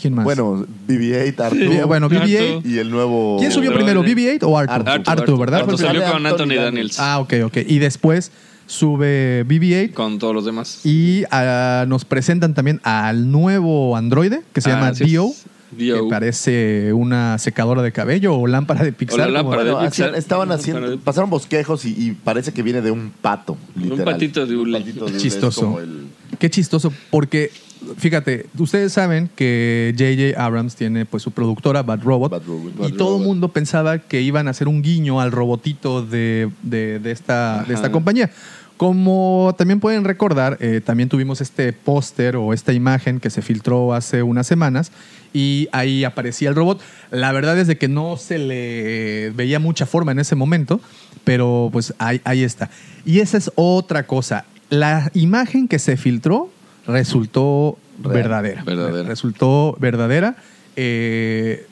¿Quién 0.00 0.14
más? 0.14 0.24
Bueno, 0.24 0.64
BB-8, 0.86 1.40
Arturo. 1.40 1.70
Sí, 1.72 1.78
bueno, 1.86 2.08
BB-8. 2.08 2.62
Y 2.64 2.78
el 2.78 2.90
nuevo. 2.90 3.36
¿Quién 3.40 3.50
subió 3.50 3.72
primero, 3.74 4.00
doble. 4.02 4.14
BB-8 4.14 4.42
o 4.44 4.56
Arthur? 4.56 4.88
Arthur, 4.88 5.02
Arthur, 5.12 5.38
¿verdad? 5.40 5.68
El 5.68 5.78
salió 5.78 6.04
con 6.10 6.24
Anthony 6.24 6.54
Daniels. 6.54 6.98
Ah, 7.00 7.18
ok, 7.18 7.34
ok. 7.46 7.56
Y 7.66 7.78
después 7.80 8.30
sube 8.66 9.44
BB-8 9.46 9.92
Con 9.94 10.18
todos 10.18 10.34
los 10.34 10.44
demás. 10.44 10.80
y 10.84 11.24
ah, 11.30 11.84
nos 11.88 12.04
presentan 12.04 12.54
también 12.54 12.80
al 12.84 13.30
nuevo 13.32 13.96
androide 13.96 14.42
que 14.52 14.60
se 14.60 14.70
Ah, 14.70 14.74
llama. 14.74 14.92
Dio, 14.92 15.30
Dio. 15.72 16.04
que 16.04 16.10
parece 16.10 16.92
una 16.92 17.38
secadora 17.38 17.82
de 17.82 17.90
cabello 17.92 18.34
o 18.36 18.46
lámpara 18.46 18.84
de 18.84 18.92
Pixar. 18.92 19.20
O 19.20 19.24
la 19.24 19.28
lámpara 19.42 19.64
de- 19.64 19.74
Pixar. 19.86 20.14
estaban 20.14 20.52
haciendo. 20.52 20.98
Pasaron 21.00 21.28
bosquejos 21.30 21.84
y, 21.86 21.94
y 21.98 22.12
parece 22.12 22.52
que 22.52 22.62
viene 22.62 22.82
de 22.82 22.90
un 22.90 23.10
pato. 23.20 23.56
Literal. 23.74 24.04
patito 24.04 24.46
de 24.46 24.56
hule. 24.56 24.76
Un 24.78 24.82
patito 24.84 25.04
de 25.06 25.10
hule, 25.12 25.18
Chistoso. 25.20 25.60
como 25.62 25.80
el- 25.80 26.06
Qué 26.38 26.50
chistoso, 26.50 26.92
porque 27.10 27.50
fíjate, 27.96 28.46
ustedes 28.58 28.92
saben 28.92 29.28
que 29.34 29.94
J.J. 29.98 30.42
Abrams 30.44 30.76
tiene 30.76 31.04
pues 31.06 31.22
su 31.22 31.30
productora 31.30 31.82
Bad 31.82 32.02
Robot, 32.02 32.30
Bad 32.32 32.42
Robot, 32.46 32.88
y 32.88 32.92
todo 32.92 33.18
el 33.18 33.24
mundo 33.24 33.48
pensaba 33.52 33.98
que 33.98 34.20
iban 34.22 34.48
a 34.48 34.50
hacer 34.50 34.68
un 34.68 34.82
guiño 34.82 35.20
al 35.20 35.32
robotito 35.32 36.02
de, 36.04 36.50
de- 36.62 36.98
de 36.98 37.10
esta, 37.10 37.64
de 37.66 37.74
esta 37.74 37.90
compañía. 37.92 38.30
Como 38.76 39.56
también 39.58 39.80
pueden 39.80 40.04
recordar, 40.04 40.56
eh, 40.60 40.80
también 40.84 41.08
tuvimos 41.08 41.40
este 41.40 41.72
póster 41.72 42.36
o 42.36 42.52
esta 42.52 42.72
imagen 42.72 43.18
que 43.18 43.28
se 43.28 43.42
filtró 43.42 43.92
hace 43.92 44.22
unas 44.22 44.46
semanas 44.46 44.92
y 45.34 45.68
ahí 45.72 46.04
aparecía 46.04 46.48
el 46.48 46.54
robot. 46.54 46.80
La 47.10 47.32
verdad 47.32 47.58
es 47.58 47.66
de 47.66 47.76
que 47.76 47.88
no 47.88 48.16
se 48.16 48.38
le 48.38 49.30
veía 49.34 49.58
mucha 49.58 49.84
forma 49.84 50.12
en 50.12 50.20
ese 50.20 50.36
momento, 50.36 50.80
pero 51.24 51.70
pues 51.72 51.92
ahí, 51.98 52.20
ahí 52.22 52.44
está. 52.44 52.70
Y 53.04 53.18
esa 53.18 53.36
es 53.36 53.50
otra 53.56 54.06
cosa. 54.06 54.44
La 54.70 55.10
imagen 55.12 55.66
que 55.66 55.80
se 55.80 55.96
filtró 55.96 56.48
resultó 56.88 57.78
Real. 58.02 58.14
verdadera. 58.14 58.62
Verdadera. 58.64 59.08
Resultó 59.08 59.76
verdadera. 59.78 60.36
Eh, 60.76 61.66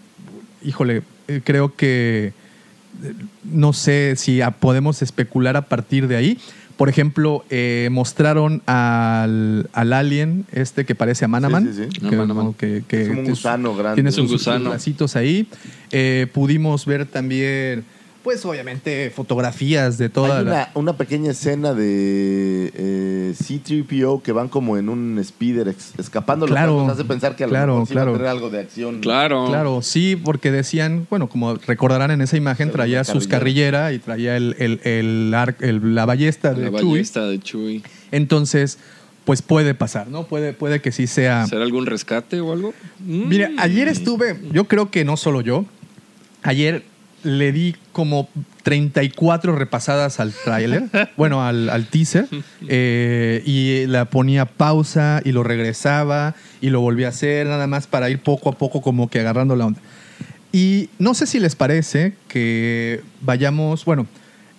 híjole, 0.63 1.03
eh, 1.29 1.41
creo 1.45 1.75
que 1.75 2.33
eh, 3.03 3.13
no 3.45 3.73
sé 3.73 4.15
si 4.17 4.41
podemos 4.61 5.03
especular 5.03 5.57
a 5.57 5.63
partir 5.63 6.07
de 6.09 6.17
ahí. 6.17 6.39
Por 6.77 6.91
ejemplo, 6.91 7.43
eh, 7.49 7.89
mostraron 7.91 8.61
al, 8.67 9.71
al 9.73 9.93
alien 9.95 10.45
este 10.53 10.85
que 10.85 10.95
parece 10.95 11.25
a 11.25 11.29
Manaman. 11.29 11.73
Sí, 11.75 11.85
sí, 11.85 11.89
sí. 11.91 12.01
Que, 12.07 12.15
A 12.15 12.19
Manaman. 12.19 12.55
Es 12.61 13.09
como 13.09 13.21
un 13.21 13.25
gusano 13.27 13.75
grande. 13.75 13.95
Tiene 13.95 14.11
Es 14.11 14.19
un 14.19 14.29
sus 14.29 14.39
gusano. 14.45 14.71
bracitos 14.71 15.17
ahí. 15.17 15.49
Eh, 15.91 16.27
pudimos 16.35 16.85
ver 16.85 17.07
también, 17.07 17.85
pues 18.27 18.45
obviamente, 18.45 19.13
fotografías 19.15 19.99
de 19.99 20.09
toda 20.09 20.41
Hay 20.41 20.45
la... 20.47 20.71
una, 20.75 20.97
pequeña 20.97 21.31
escena 21.31 21.75
de 21.75 22.73
eh, 22.75 23.35
C-3PO 23.41 24.21
que 24.21 24.33
van 24.33 24.49
como 24.49 24.77
en 24.77 24.89
un 24.89 25.23
speeder 25.25 25.69
ex- 25.69 25.93
escapando. 25.97 26.45
Claro, 26.47 26.73
lo 26.79 26.83
nos 26.89 26.95
hace 26.95 27.05
pensar 27.05 27.37
que 27.37 27.45
a 27.45 27.47
lo 27.47 27.51
claro, 27.53 27.73
mejor 27.75 27.87
sí 27.87 27.95
va 27.95 28.01
a 28.01 28.05
claro. 28.07 28.17
tener 28.19 28.29
algo 28.29 28.51
de 28.51 28.59
acción. 28.59 28.99
Claro. 29.01 29.47
Claro, 29.47 29.81
sí, 29.81 30.17
porque 30.17 30.51
decían, 30.51 31.07
bueno, 31.09 31.29
como 31.29 31.55
recordarán 31.55 32.11
en 32.11 32.21
esa 32.21 32.37
imagen, 32.37 32.73
traía 32.73 33.05
sus 33.05 33.29
carrillera. 33.29 33.83
carrillera 33.83 33.93
y 33.93 33.99
traía 34.01 34.37
el, 34.37 34.57
el- 34.59 34.81
el 34.83 35.33
ar- 35.33 35.55
el- 35.61 35.95
la 35.95 36.05
ballesta 36.05 36.53
de 36.53 36.65
La 36.65 36.71
ballesta 36.71 37.29
de 37.29 37.39
Chewie. 37.39 37.83
Entonces, 38.11 38.81
pues 39.25 39.41
puede 39.41 39.75
pasar, 39.75 40.09
¿no? 40.09 40.27
Puede, 40.27 40.53
puede 40.53 40.81
que 40.83 40.91
sí 40.91 41.07
sea. 41.07 41.47
¿Será 41.47 41.63
algún 41.63 41.87
rescate 41.87 42.41
o 42.41 42.53
algo? 42.53 42.75
Mm. 42.99 43.29
Mira, 43.29 43.51
ayer 43.59 43.87
estuve, 43.87 44.37
yo 44.51 44.65
creo 44.65 44.91
que 44.91 45.05
no 45.05 45.17
solo 45.17 45.43
yo, 45.43 45.65
ayer 46.43 46.83
le 47.27 47.53
di 47.53 47.75
como 47.93 48.29
34 48.63 49.55
repasadas 49.57 50.21
al 50.21 50.33
tráiler, 50.33 50.85
bueno, 51.17 51.45
al, 51.45 51.69
al 51.69 51.87
teaser, 51.87 52.27
eh, 52.69 53.43
y 53.45 53.87
la 53.87 54.07
ponía 54.07 54.47
pausa 54.47 55.21
y 55.25 55.33
lo 55.33 55.43
regresaba 55.43 56.35
y 56.61 56.71
lo 56.71 56.81
volvía 56.81 57.07
a 57.07 57.11
hacer, 57.11 57.47
nada 57.47 57.67
más 57.67 57.87
para 57.87 58.09
ir 58.09 58.21
poco 58.21 58.49
a 58.49 58.53
poco 58.53 58.81
como 58.81 59.11
que 59.11 59.21
agarrando 59.21 59.57
la 59.57 59.67
onda. 59.67 59.81
Y 60.53 60.89
no 60.99 61.15
sé 61.15 61.27
si 61.27 61.41
les 61.41 61.57
parece 61.57 62.15
que 62.29 63.03
vayamos, 63.21 63.85
bueno, 63.85 64.07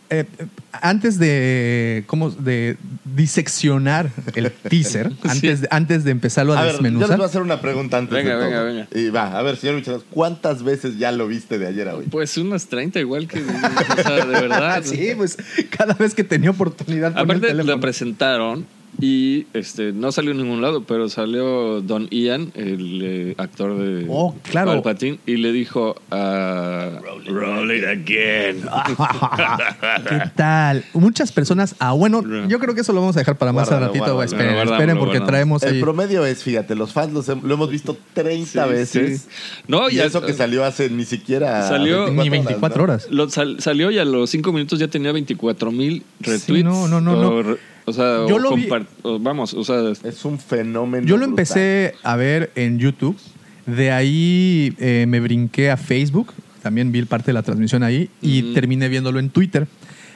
eh, 0.10 0.26
antes 0.72 1.18
de, 1.20 2.04
¿cómo? 2.08 2.30
de 2.32 2.78
diseccionar 3.16 4.10
el 4.36 4.52
teaser, 4.52 5.12
antes, 5.24 5.62
de, 5.62 5.68
antes 5.72 6.04
de 6.04 6.12
empezarlo 6.12 6.54
a, 6.54 6.60
A 6.60 6.64
ver, 6.64 6.72
yo 6.74 6.82
les 6.82 6.84
desmenuzar. 6.84 7.18
voy 7.18 7.24
a 7.24 7.28
hacer 7.28 7.42
una 7.42 7.62
pregunta 7.62 7.98
antes 7.98 8.14
Venga, 8.14 8.32
de 8.32 8.36
todo. 8.38 8.46
venga, 8.46 8.64
venga. 8.64 8.88
Y 8.94 9.10
va, 9.10 9.38
a 9.38 9.42
ver, 9.42 9.58
señor 9.58 9.76
Michelas, 9.76 10.02
¿cuántas 10.10 10.64
veces 10.64 10.98
ya 10.98 11.12
lo 11.12 11.28
viste 11.28 11.58
de 11.60 11.68
ayer 11.68 11.88
a 11.90 11.96
hoy? 11.96 12.06
Pues 12.10 12.38
unas 12.38 12.68
30 12.68 13.00
igual 13.00 13.28
que... 13.28 13.42
o 13.42 14.02
sea, 14.04 14.26
de 14.26 14.42
verdad. 14.42 14.84
sí, 14.86 15.12
pues 15.16 15.38
cada 15.76 15.94
vez 15.94 16.14
que 16.14 16.24
tenía 16.24 16.52
oportunidad 16.52 17.10
ponía 17.12 17.22
el 17.24 17.30
Aparte 17.30 17.48
teléfono. 17.48 17.76
la 17.76 17.82
presentaron 17.82 18.66
Y 19.00 19.46
este 19.54 19.92
no 19.94 20.12
salió 20.12 20.32
en 20.32 20.38
ningún 20.38 20.62
lado, 20.62 20.82
pero 20.84 21.08
salió 21.08 21.82
Don 21.82 22.08
Ian, 22.10 22.52
el 22.56 23.02
eh, 23.04 23.36
actor 23.38 23.78
de 23.78 24.08
Oh, 24.10 24.34
claro. 24.50 24.72
Palpatine, 24.72 25.20
y 25.28 25.38
le 25.38 25.52
dijo 25.52 25.96
a 26.10 27.00
Roll 27.28 27.72
it 27.74 27.84
again. 27.86 28.64
¿Qué 30.10 30.22
tal? 30.36 30.84
Muchas 30.94 31.32
personas. 31.32 31.76
Ah, 31.80 31.92
bueno, 31.94 32.24
yo 32.48 32.58
creo 32.60 32.74
que 32.74 32.82
eso 32.82 32.92
lo 32.94 33.02
vamos 33.02 33.16
a 33.18 33.20
dejar 33.20 33.38
para 33.38 33.54
más 33.54 33.68
al 33.72 33.80
Guárdalo, 33.80 33.94
ratito. 33.94 34.14
guárdalo. 34.16 34.24
esperen, 34.24 34.54
Guárdalo, 34.56 34.76
esperen, 34.78 34.98
porque 35.00 35.20
traemos 35.22 35.64
El 35.64 35.80
promedio 35.80 36.26
es, 36.26 36.44
fíjate, 36.44 36.74
los 36.74 36.92
fans 36.92 37.14
los 37.14 37.28
lo 37.28 37.54
hemos 37.54 37.70
visto 37.70 37.96
30 38.14 38.64
Sí, 38.66 38.70
veces. 38.72 39.22
sí. 39.22 39.28
No, 39.68 39.90
y 39.90 39.96
ya- 39.96 40.06
eso 40.06 40.22
que 40.24 40.34
salió 40.34 40.64
hace 40.66 40.90
ni 40.90 41.06
siquiera 41.06 41.68
Salió- 41.68 42.10
Ni 42.10 42.30
24 42.30 42.84
horas. 42.84 43.08
Lo 43.12 43.30
sal- 43.30 43.58
salió 43.60 43.92
y 43.92 44.00
a 44.00 44.06
los 44.06 44.30
cinco 44.30 44.52
minutos 44.52 44.80
ya 44.80 44.88
tenía 44.88 45.12
24 45.12 45.72
mil 45.72 46.04
retweets. 46.20 46.64
no, 46.66 46.88
no, 46.88 47.00
no, 47.00 47.44
no. 47.44 47.58
O, 47.90 47.94
sea, 47.94 48.28
Yo 48.28 48.36
o 48.36 48.40
lo 48.40 48.54
vi- 48.56 48.68
o 49.04 49.18
vamos, 49.18 49.54
o 49.54 49.64
sea, 49.64 49.78
Es 50.04 50.26
un 50.26 50.38
fenómeno. 50.40 51.08
Yo 51.08 51.16
lo 51.16 51.26
brutal. 51.26 51.30
empecé 51.30 51.94
a 52.04 52.16
ver 52.18 52.52
en 52.56 52.80
YouTube. 52.80 53.18
De 53.66 53.92
ahí 53.92 54.74
eh, 54.78 55.06
me 55.08 55.20
brinqué 55.22 55.72
a 55.72 55.78
Facebook. 55.78 56.34
También 56.62 56.92
vi 56.92 57.04
parte 57.06 57.28
de 57.28 57.34
la 57.34 57.44
transmisión 57.44 57.84
ahí. 57.84 58.10
Y 58.22 58.54
terminé 58.54 58.90
viéndolo 58.90 59.20
en 59.20 59.30
Twitter. 59.30 59.68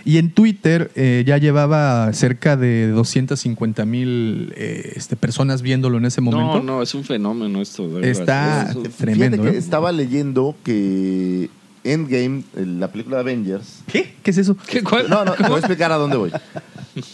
Y 0.03 0.17
en 0.17 0.31
Twitter 0.31 0.91
eh, 0.95 1.23
ya 1.25 1.37
llevaba 1.37 2.11
cerca 2.11 2.57
de 2.57 2.87
250 2.89 3.85
mil 3.85 4.51
eh, 4.57 4.93
este, 4.95 5.15
personas 5.15 5.61
viéndolo 5.61 5.97
en 5.97 6.05
ese 6.05 6.19
momento. 6.21 6.57
no, 6.57 6.63
no, 6.63 6.81
es 6.81 6.93
un 6.95 7.03
fenómeno 7.05 7.61
esto. 7.61 7.87
de 7.87 8.09
Está- 8.11 8.65
verdad. 8.65 8.73
Fíjate 8.81 8.89
Tremendo, 8.97 9.43
que 9.43 9.49
¿eh? 9.49 9.57
estaba 9.57 9.91
leyendo 9.91 10.55
que 10.63 11.49
Endgame, 11.83 12.43
la 12.55 12.91
película 12.91 13.17
de 13.17 13.21
Avengers. 13.21 13.83
¿Qué? 13.87 14.13
¿Qué 14.23 14.31
es 14.31 14.37
eso? 14.39 14.55
¿Qué, 14.67 14.83
cuál? 14.83 15.09
No, 15.09 15.23
no, 15.23 15.33
te 15.33 15.43
voy 15.43 15.55
a 15.55 15.59
explicar 15.59 15.91
a 15.91 15.95
dónde 15.95 16.17
voy. 16.17 16.31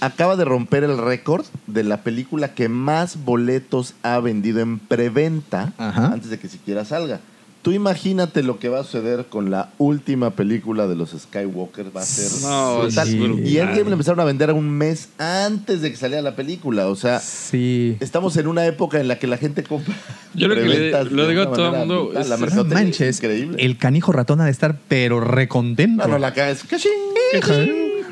Acaba 0.01 0.35
de 0.35 0.45
romper 0.45 0.83
el 0.83 0.97
récord 0.97 1.45
de 1.67 1.83
la 1.83 2.01
película 2.01 2.53
que 2.53 2.69
más 2.69 3.23
boletos 3.25 3.93
ha 4.03 4.19
vendido 4.19 4.59
en 4.59 4.79
preventa 4.79 5.73
Ajá. 5.77 6.07
antes 6.07 6.29
de 6.29 6.39
que 6.39 6.47
siquiera 6.47 6.85
salga. 6.85 7.19
Tú 7.63 7.71
imagínate 7.73 8.43
lo 8.43 8.59
que 8.59 8.69
va 8.69 8.79
a 8.79 8.83
suceder 8.85 9.25
con 9.25 9.51
la 9.51 9.71
última 9.77 10.29
película 10.29 10.87
de 10.87 10.95
los 10.95 11.09
Skywalker. 11.11 11.87
Va 11.95 12.01
a 12.01 12.05
ser 12.05 12.31
No, 12.47 12.79
brutal. 12.83 13.09
Y 13.45 13.57
Endgame 13.57 13.83
le 13.85 13.91
empezaron 13.91 14.21
a 14.21 14.23
vender 14.23 14.53
un 14.53 14.69
mes 14.69 15.09
antes 15.17 15.81
de 15.81 15.91
que 15.91 15.97
saliera 15.97 16.21
la 16.21 16.33
película. 16.35 16.87
O 16.87 16.95
sea, 16.95 17.19
Sí. 17.19 17.97
estamos 17.99 18.37
en 18.37 18.47
una 18.47 18.65
época 18.65 19.01
en 19.01 19.09
la 19.09 19.19
que 19.19 19.27
la 19.27 19.35
gente 19.37 19.63
compra. 19.63 19.93
Yo 20.33 20.47
creo 20.47 20.63
que 20.63 20.69
le- 20.69 21.03
lo 21.11 21.27
digo 21.27 21.41
a 21.41 21.51
todo 21.51 21.73
el 21.73 21.79
mundo, 21.79 22.05
brutal. 22.05 22.21
es- 22.23 22.29
La 22.29 22.35
No 22.37 22.41
mercadotecnia 22.41 22.79
es 22.79 22.85
manches, 22.85 23.15
increíble. 23.17 23.65
el 23.65 23.77
canijo 23.77 24.11
ratón 24.13 24.39
ha 24.39 24.45
de 24.45 24.51
estar 24.51 24.77
pero 24.87 25.19
recontento. 25.19 26.03
No, 26.03 26.13
no, 26.13 26.19
la 26.19 26.33
cara 26.33 26.51
es. 26.51 26.63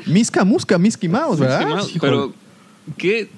Misca, 0.06 0.44
musca, 0.44 0.78
Miski 0.78 1.08
Mouse, 1.08 1.38
¿verdad? 1.40 1.66
Pero, 2.00 2.32
¿qué, 2.96 3.28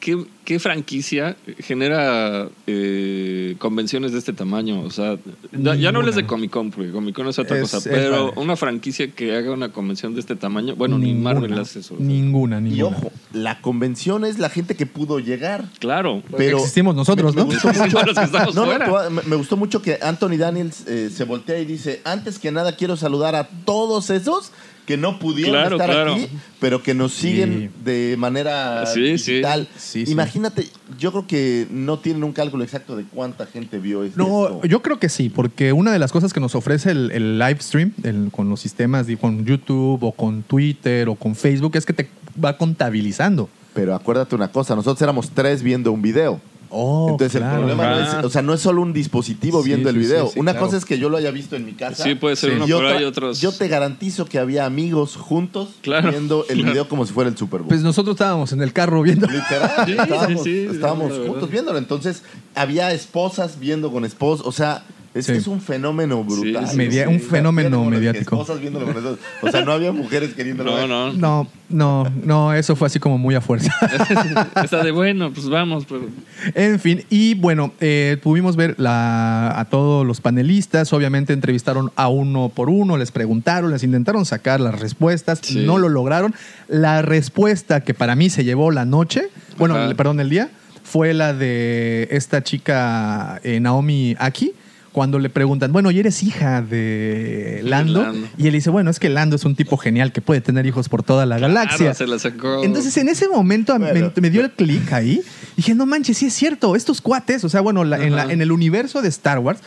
qué, 0.00 0.24
qué 0.44 0.58
franquicia 0.58 1.36
genera 1.58 2.48
eh, 2.66 3.54
convenciones 3.58 4.12
de 4.12 4.18
este 4.18 4.32
tamaño? 4.32 4.80
O 4.82 4.90
sea, 4.90 5.16
ya- 5.52 5.74
ya 5.74 5.92
no 5.92 6.00
hables 6.00 6.14
de 6.16 6.26
Comic 6.26 6.50
Con, 6.50 6.70
porque 6.70 6.90
Comic 6.90 7.14
Con 7.14 7.28
es 7.28 7.38
otra 7.38 7.56
Es- 7.58 7.70
cosa, 7.70 7.88
pero 7.90 8.32
una 8.36 8.56
franquicia 8.56 9.10
que 9.10 9.36
haga 9.36 9.52
una 9.52 9.70
convención 9.72 10.14
de 10.14 10.20
este 10.20 10.34
tamaño, 10.36 10.74
bueno, 10.76 10.98
ni. 10.98 11.12
Marvel 11.14 11.56
hace 11.58 11.80
eso. 11.80 11.94
Ninguna, 11.98 12.60
ninguna. 12.60 12.76
Y 12.76 12.82
ojo, 12.82 13.12
la 13.32 13.60
convención 13.60 14.24
es 14.24 14.38
la 14.38 14.48
gente 14.50 14.74
que 14.74 14.86
pudo 14.86 15.18
llegar. 15.20 15.64
Claro. 15.78 16.22
Pero 16.36 16.58
Existimos 16.58 16.94
nosotros, 16.96 17.34
me, 17.34 17.42
¿no? 17.42 17.48
me 17.48 17.54
gustó 17.54 17.72
mucho, 17.72 18.52
No, 18.54 19.22
me 19.26 19.36
gustó 19.36 19.56
mucho 19.56 19.82
que 19.82 19.98
Anthony 20.02 20.36
Daniels 20.38 20.86
eh, 20.86 21.10
se 21.14 21.24
voltea 21.24 21.58
y 21.60 21.64
dice, 21.64 22.00
antes 22.04 22.38
que 22.38 22.50
nada 22.50 22.74
quiero 22.76 22.96
saludar 22.96 23.34
a 23.36 23.48
todos 23.64 24.10
esos 24.10 24.52
que 24.92 24.98
no 24.98 25.18
pudieron 25.18 25.54
Claro, 25.54 25.76
estar 25.76 25.88
claro. 25.90 26.12
aquí, 26.16 26.28
pero 26.60 26.82
que 26.82 26.92
nos 26.92 27.14
siguen 27.14 27.70
de 27.82 28.14
manera 28.18 28.84
Sí, 28.84 29.00
digital. 29.00 29.66
Sí, 29.74 30.04
sí. 30.04 30.12
Imagínate, 30.12 30.66
yo 30.98 31.12
creo 31.12 31.26
que 31.26 31.66
no 31.70 31.98
tienen 31.98 32.22
un 32.24 32.34
cálculo 32.34 32.62
exacto 32.62 32.94
de 32.94 33.04
cuánta 33.04 33.46
gente 33.46 33.78
vio 33.78 34.04
este 34.04 34.18
No, 34.18 34.44
esto. 34.44 34.66
yo 34.66 34.82
creo 34.82 34.98
que 34.98 35.08
sí, 35.08 35.30
porque 35.30 35.72
una 35.72 35.92
de 35.92 35.98
las 35.98 36.12
cosas 36.12 36.34
que 36.34 36.40
nos 36.40 36.54
ofrece 36.54 36.90
el, 36.90 37.10
el 37.12 37.38
live 37.38 37.56
stream 37.60 37.94
el- 38.02 38.28
con 38.30 38.50
los 38.50 38.60
sistemas, 38.60 39.06
de- 39.06 39.16
con 39.16 39.46
YouTube 39.46 40.02
o 40.02 40.12
con 40.12 40.42
Twitter 40.42 41.08
o 41.08 41.14
con 41.14 41.34
Facebook, 41.34 41.74
es 41.76 41.86
que 41.86 41.94
te 41.94 42.10
va 42.44 42.58
contabilizando. 42.58 43.48
Pero 43.72 43.94
acuérdate 43.94 44.34
una 44.34 44.48
cosa, 44.52 44.76
nosotros 44.76 45.00
éramos 45.00 45.30
tres 45.30 45.62
viendo 45.62 45.90
un 45.90 46.02
video. 46.02 46.38
Oh, 46.74 47.08
Entonces 47.10 47.38
claro. 47.38 47.54
el 47.56 47.58
problema 47.76 47.90
no 47.90 48.00
es, 48.20 48.24
o 48.24 48.30
sea, 48.30 48.40
no 48.42 48.54
es 48.54 48.60
solo 48.60 48.80
un 48.80 48.92
dispositivo 48.94 49.62
Sí, 49.62 49.68
viendo 49.68 49.90
el 49.90 49.98
video. 49.98 50.26
sí, 50.26 50.32
sí, 50.34 50.40
Una 50.40 50.52
claro. 50.52 50.66
cosa 50.66 50.78
es 50.78 50.84
que 50.86 50.98
yo 50.98 51.08
lo 51.10 51.18
haya 51.18 51.30
visto 51.30 51.54
en 51.54 51.66
mi 51.66 51.72
casa. 51.72 52.02
Sí, 52.02 52.14
puede 52.14 52.34
ser 52.36 52.52
uno 52.52 52.66
y 52.66 52.72
por 52.72 52.84
otra- 52.84 52.98
ahí, 52.98 53.04
otros- 53.04 53.40
Yo 53.40 53.52
te 53.52 53.68
garantizo 53.68 54.24
que 54.24 54.38
había 54.38 54.64
amigos 54.64 55.16
juntos 55.16 55.68
Claro, 55.82 56.10
viendo 56.10 56.46
el 56.48 56.56
claro. 56.58 56.72
video 56.72 56.88
como 56.88 57.04
si 57.06 57.12
fuera 57.12 57.28
el 57.30 57.36
Super 57.36 57.60
Bowl. 57.60 57.68
Pues 57.68 57.82
nosotros 57.82 58.14
estábamos 58.14 58.52
en 58.52 58.62
el 58.62 58.72
carro 58.72 59.02
viendo. 59.02 59.26
Literal, 59.26 59.70
Sí, 59.86 59.92
estábamos, 59.92 60.42
sí, 60.44 60.66
sí, 60.68 60.74
estábamos 60.74 61.12
juntos 61.26 61.50
viéndolo. 61.50 61.78
Entonces, 61.78 62.22
había 62.54 62.90
esposas 62.92 63.58
viendo 63.60 63.92
con 63.92 64.04
esposos. 64.04 64.46
O 64.46 64.52
sea, 64.52 64.84
es, 65.14 65.26
Sí. 65.26 65.32
es 65.32 65.46
un 65.46 65.60
fenómeno 65.60 66.24
brutal. 66.24 66.64
Sí, 66.66 66.70
sí, 66.72 66.76
Media- 66.76 67.06
Sí, 67.06 67.14
un 67.14 67.20
fenómeno 67.20 67.84
mediático. 67.84 68.38
O 68.38 69.50
sea, 69.50 69.64
no 69.64 69.72
había 69.72 69.92
mujeres 69.92 70.32
queriéndolo 70.34 70.70
No, 70.70 70.76
ver. 70.76 70.88
no. 70.88 71.12
No, 71.12 71.48
no, 71.68 72.12
no, 72.24 72.54
eso 72.54 72.76
fue 72.76 72.86
así 72.86 72.98
como 72.98 73.18
muy 73.18 73.34
a 73.34 73.40
fuerza. 73.40 73.72
Está 74.62 74.82
de 74.82 74.90
bueno, 74.90 75.32
pues 75.32 75.48
vamos. 75.48 75.84
Pero... 75.88 76.06
En 76.54 76.78
fin, 76.80 77.04
y 77.10 77.34
bueno, 77.34 77.72
eh, 77.80 78.16
pudimos 78.22 78.56
ver 78.56 78.74
la- 78.78 79.58
a 79.58 79.64
todos 79.66 80.06
los 80.06 80.20
panelistas, 80.20 80.92
obviamente 80.92 81.32
entrevistaron 81.32 81.90
a 81.96 82.08
uno 82.08 82.50
por 82.54 82.70
uno, 82.70 82.96
les 82.96 83.10
preguntaron, 83.10 83.70
les 83.70 83.82
intentaron 83.82 84.24
sacar 84.24 84.60
las 84.60 84.80
respuestas, 84.80 85.40
Sí. 85.42 85.64
no 85.66 85.78
lo 85.78 85.88
lograron. 85.88 86.34
La 86.68 87.02
respuesta 87.02 87.80
que 87.82 87.94
para 87.94 88.14
mí 88.16 88.30
se 88.30 88.44
llevó 88.44 88.70
la 88.70 88.84
noche, 88.84 89.28
bueno, 89.58 89.76
Ajá. 89.76 89.94
perdón, 89.94 90.20
el 90.20 90.30
día, 90.30 90.48
fue 90.84 91.14
la 91.14 91.32
de 91.32 92.08
esta 92.10 92.42
chica 92.42 93.40
eh, 93.44 93.60
Naomi 93.60 94.14
Aki. 94.18 94.52
Cuando 94.92 95.18
le 95.18 95.30
preguntan, 95.30 95.72
bueno, 95.72 95.90
¿y 95.90 95.98
eres 95.98 96.22
hija 96.22 96.60
de 96.60 97.60
Lando? 97.64 98.02
Lando. 98.02 98.28
Y 98.36 98.46
él 98.48 98.52
dice, 98.52 98.68
bueno, 98.68 98.90
es 98.90 99.00
que 99.00 99.08
Lando 99.08 99.36
es 99.36 99.44
un 99.46 99.54
tipo 99.56 99.78
genial 99.78 100.12
que 100.12 100.20
puede 100.20 100.42
tener 100.42 100.66
hijos 100.66 100.90
por 100.90 101.02
toda 101.02 101.24
la 101.24 101.38
galaxia. 101.38 101.78
Claro, 101.78 101.94
se 101.94 102.06
la 102.06 102.18
sacó. 102.18 102.62
Entonces 102.62 102.94
en 102.98 103.08
ese 103.08 103.26
momento 103.26 103.78
me- 103.78 103.90
Bueno. 103.90 104.12
me, 104.20 104.28
dio 104.30 104.42
el 104.42 104.50
clic 104.50 104.92
ahí. 104.92 105.22
Dije, 105.56 105.74
no 105.74 105.86
manches, 105.86 106.18
sí 106.18 106.26
es 106.26 106.34
cierto. 106.34 106.76
Estos 106.76 107.00
cuates, 107.00 107.42
o 107.42 107.48
sea, 107.48 107.62
bueno, 107.62 107.84
la- 107.84 108.04
en, 108.04 108.14
la- 108.14 108.30
en 108.30 108.42
el 108.42 108.52
universo 108.52 109.00
de 109.00 109.08
Star 109.08 109.38
Wars, 109.38 109.60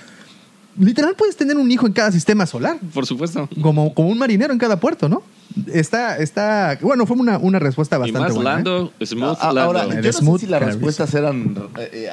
literal 0.79 1.15
puedes 1.17 1.35
tener 1.35 1.57
un 1.57 1.71
hijo 1.71 1.87
en 1.87 1.93
cada 1.93 2.11
sistema 2.11 2.45
solar. 2.45 2.77
Por 2.93 3.07
supuesto. 3.07 3.49
Como, 3.61 3.95
como 3.95 4.09
un 4.09 4.19
marinero 4.19 4.53
en 4.53 4.59
cada 4.59 4.79
puerto, 4.79 5.09
¿no? 5.09 5.23
Está, 5.73 6.17
está, 6.17 6.77
bueno, 6.81 7.05
fue 7.07 7.17
una, 7.17 7.37
una 7.39 7.57
respuesta 7.59 7.95
Y 7.95 7.99
bastante 7.99 8.19
más 8.27 8.35
buena. 8.35 8.51
¿eh? 8.51 8.53
Lando, 8.55 8.93
Smooth 9.03 9.37
Ahora, 9.39 9.85
Lando. 9.85 10.01
yo 10.01 10.11
no 10.21 10.33
sé 10.37 10.45
si 10.45 10.51
las 10.51 10.61
respuestas 10.61 11.13
eran 11.15 11.55
eh, 11.79 11.89
eh, 11.93 12.09